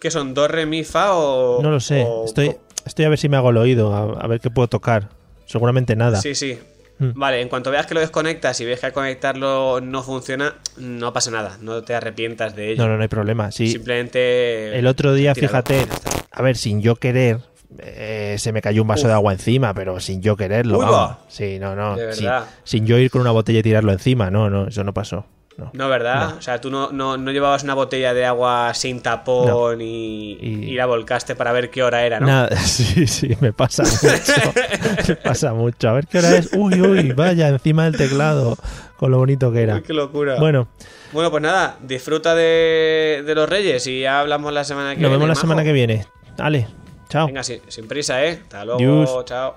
¿Qué 0.00 0.10
son? 0.10 0.32
¿Do, 0.32 0.48
re, 0.48 0.64
mi, 0.64 0.84
fa 0.84 1.14
o...? 1.14 1.60
No 1.62 1.70
lo 1.70 1.80
sé, 1.80 2.02
o- 2.06 2.24
estoy, 2.24 2.56
estoy 2.86 3.04
a 3.04 3.10
ver 3.10 3.18
si 3.18 3.28
me 3.28 3.36
hago 3.36 3.50
el 3.50 3.58
oído, 3.58 3.94
a, 3.94 4.24
a 4.24 4.26
ver 4.26 4.40
qué 4.40 4.48
puedo 4.48 4.68
tocar. 4.68 5.10
Seguramente 5.44 5.94
nada. 5.96 6.22
Sí, 6.22 6.34
sí. 6.34 6.58
Mm. 7.00 7.12
Vale, 7.14 7.40
en 7.40 7.48
cuanto 7.48 7.70
veas 7.70 7.86
que 7.86 7.94
lo 7.94 8.00
desconectas 8.00 8.60
y 8.60 8.66
ves 8.66 8.78
que 8.78 8.86
al 8.86 8.92
conectarlo 8.92 9.80
no 9.80 10.02
funciona, 10.02 10.54
no 10.76 11.12
pasa 11.12 11.30
nada. 11.30 11.58
No 11.60 11.82
te 11.82 11.94
arrepientas 11.94 12.54
de 12.54 12.72
ello. 12.72 12.82
No, 12.82 12.88
no, 12.90 12.96
no 12.96 13.02
hay 13.02 13.08
problema. 13.08 13.50
Sí, 13.50 13.68
Simplemente... 13.68 14.78
el 14.78 14.86
otro 14.86 15.14
día, 15.14 15.34
fíjate, 15.34 15.86
a 16.30 16.42
ver, 16.42 16.56
sin 16.56 16.82
yo 16.82 16.96
querer, 16.96 17.40
eh, 17.78 18.36
se 18.38 18.52
me 18.52 18.60
cayó 18.60 18.82
un 18.82 18.88
vaso 18.88 19.04
Uf. 19.04 19.08
de 19.08 19.14
agua 19.14 19.32
encima, 19.32 19.72
pero 19.72 19.98
sin 19.98 20.20
yo 20.20 20.36
quererlo. 20.36 20.78
Uy, 20.78 20.84
vamos. 20.84 20.98
va. 20.98 21.18
Sí, 21.28 21.58
no, 21.58 21.74
no. 21.74 21.96
Sin, 22.12 22.28
sin 22.64 22.86
yo 22.86 22.98
ir 22.98 23.10
con 23.10 23.22
una 23.22 23.30
botella 23.30 23.60
y 23.60 23.62
tirarlo 23.62 23.92
encima, 23.92 24.30
no, 24.30 24.50
no, 24.50 24.68
eso 24.68 24.84
no 24.84 24.92
pasó. 24.92 25.24
No. 25.56 25.70
No, 25.74 25.88
¿verdad? 25.90 26.36
O 26.38 26.42
sea, 26.42 26.58
tú 26.60 26.70
no, 26.70 26.90
no, 26.90 27.18
no 27.18 27.32
llevabas 27.32 27.64
una 27.64 27.74
botella 27.74 28.14
de 28.14 28.24
agua 28.24 28.72
sin 28.72 29.02
tapón 29.02 29.80
y, 29.82 30.32
Y- 30.40 30.70
y 30.70 30.74
la 30.74 30.86
volcaste 30.86 31.34
para 31.36 31.52
ver 31.52 31.68
qué 31.70 31.82
hora 31.82 32.06
era, 32.06 32.18
¿no? 32.18 32.26
Nada, 32.26 32.56
sí, 32.56 33.06
sí, 33.06 33.36
me 33.40 33.52
pasa 33.52 33.82
mucho. 34.02 34.52
me 35.08 35.16
pasa 35.16 35.52
mucho. 35.52 35.88
A 35.90 35.92
ver 35.92 36.06
qué 36.06 36.18
hora 36.18 36.36
es. 36.36 36.50
Uy, 36.54 36.80
uy, 36.80 37.12
vaya, 37.12 37.48
encima 37.48 37.84
del 37.84 37.96
teclado, 37.98 38.56
con 38.96 39.10
lo 39.10 39.18
bonito 39.18 39.52
que 39.52 39.62
era. 39.62 39.74
Uy, 39.74 39.82
qué 39.82 39.92
locura. 39.92 40.36
Bueno, 40.38 40.68
Bueno, 41.12 41.30
pues 41.30 41.42
nada, 41.42 41.76
disfruta 41.82 42.34
de, 42.34 43.22
de 43.26 43.34
los 43.34 43.46
Reyes 43.48 43.86
y 43.86 44.00
ya 44.00 44.20
hablamos 44.20 44.52
la 44.54 44.64
semana 44.64 44.90
que 44.94 45.02
nos 45.02 45.10
viene. 45.10 45.12
vemos 45.16 45.28
la 45.28 45.34
majo. 45.34 45.40
semana 45.42 45.62
que 45.64 45.72
viene. 45.72 46.06
Dale, 46.38 46.68
chao. 47.10 47.26
Venga, 47.26 47.42
sin, 47.42 47.60
sin 47.68 47.86
prisa, 47.86 48.24
¿eh? 48.24 48.38
Hasta 48.44 48.64
luego, 48.64 49.22
chao. 49.24 49.56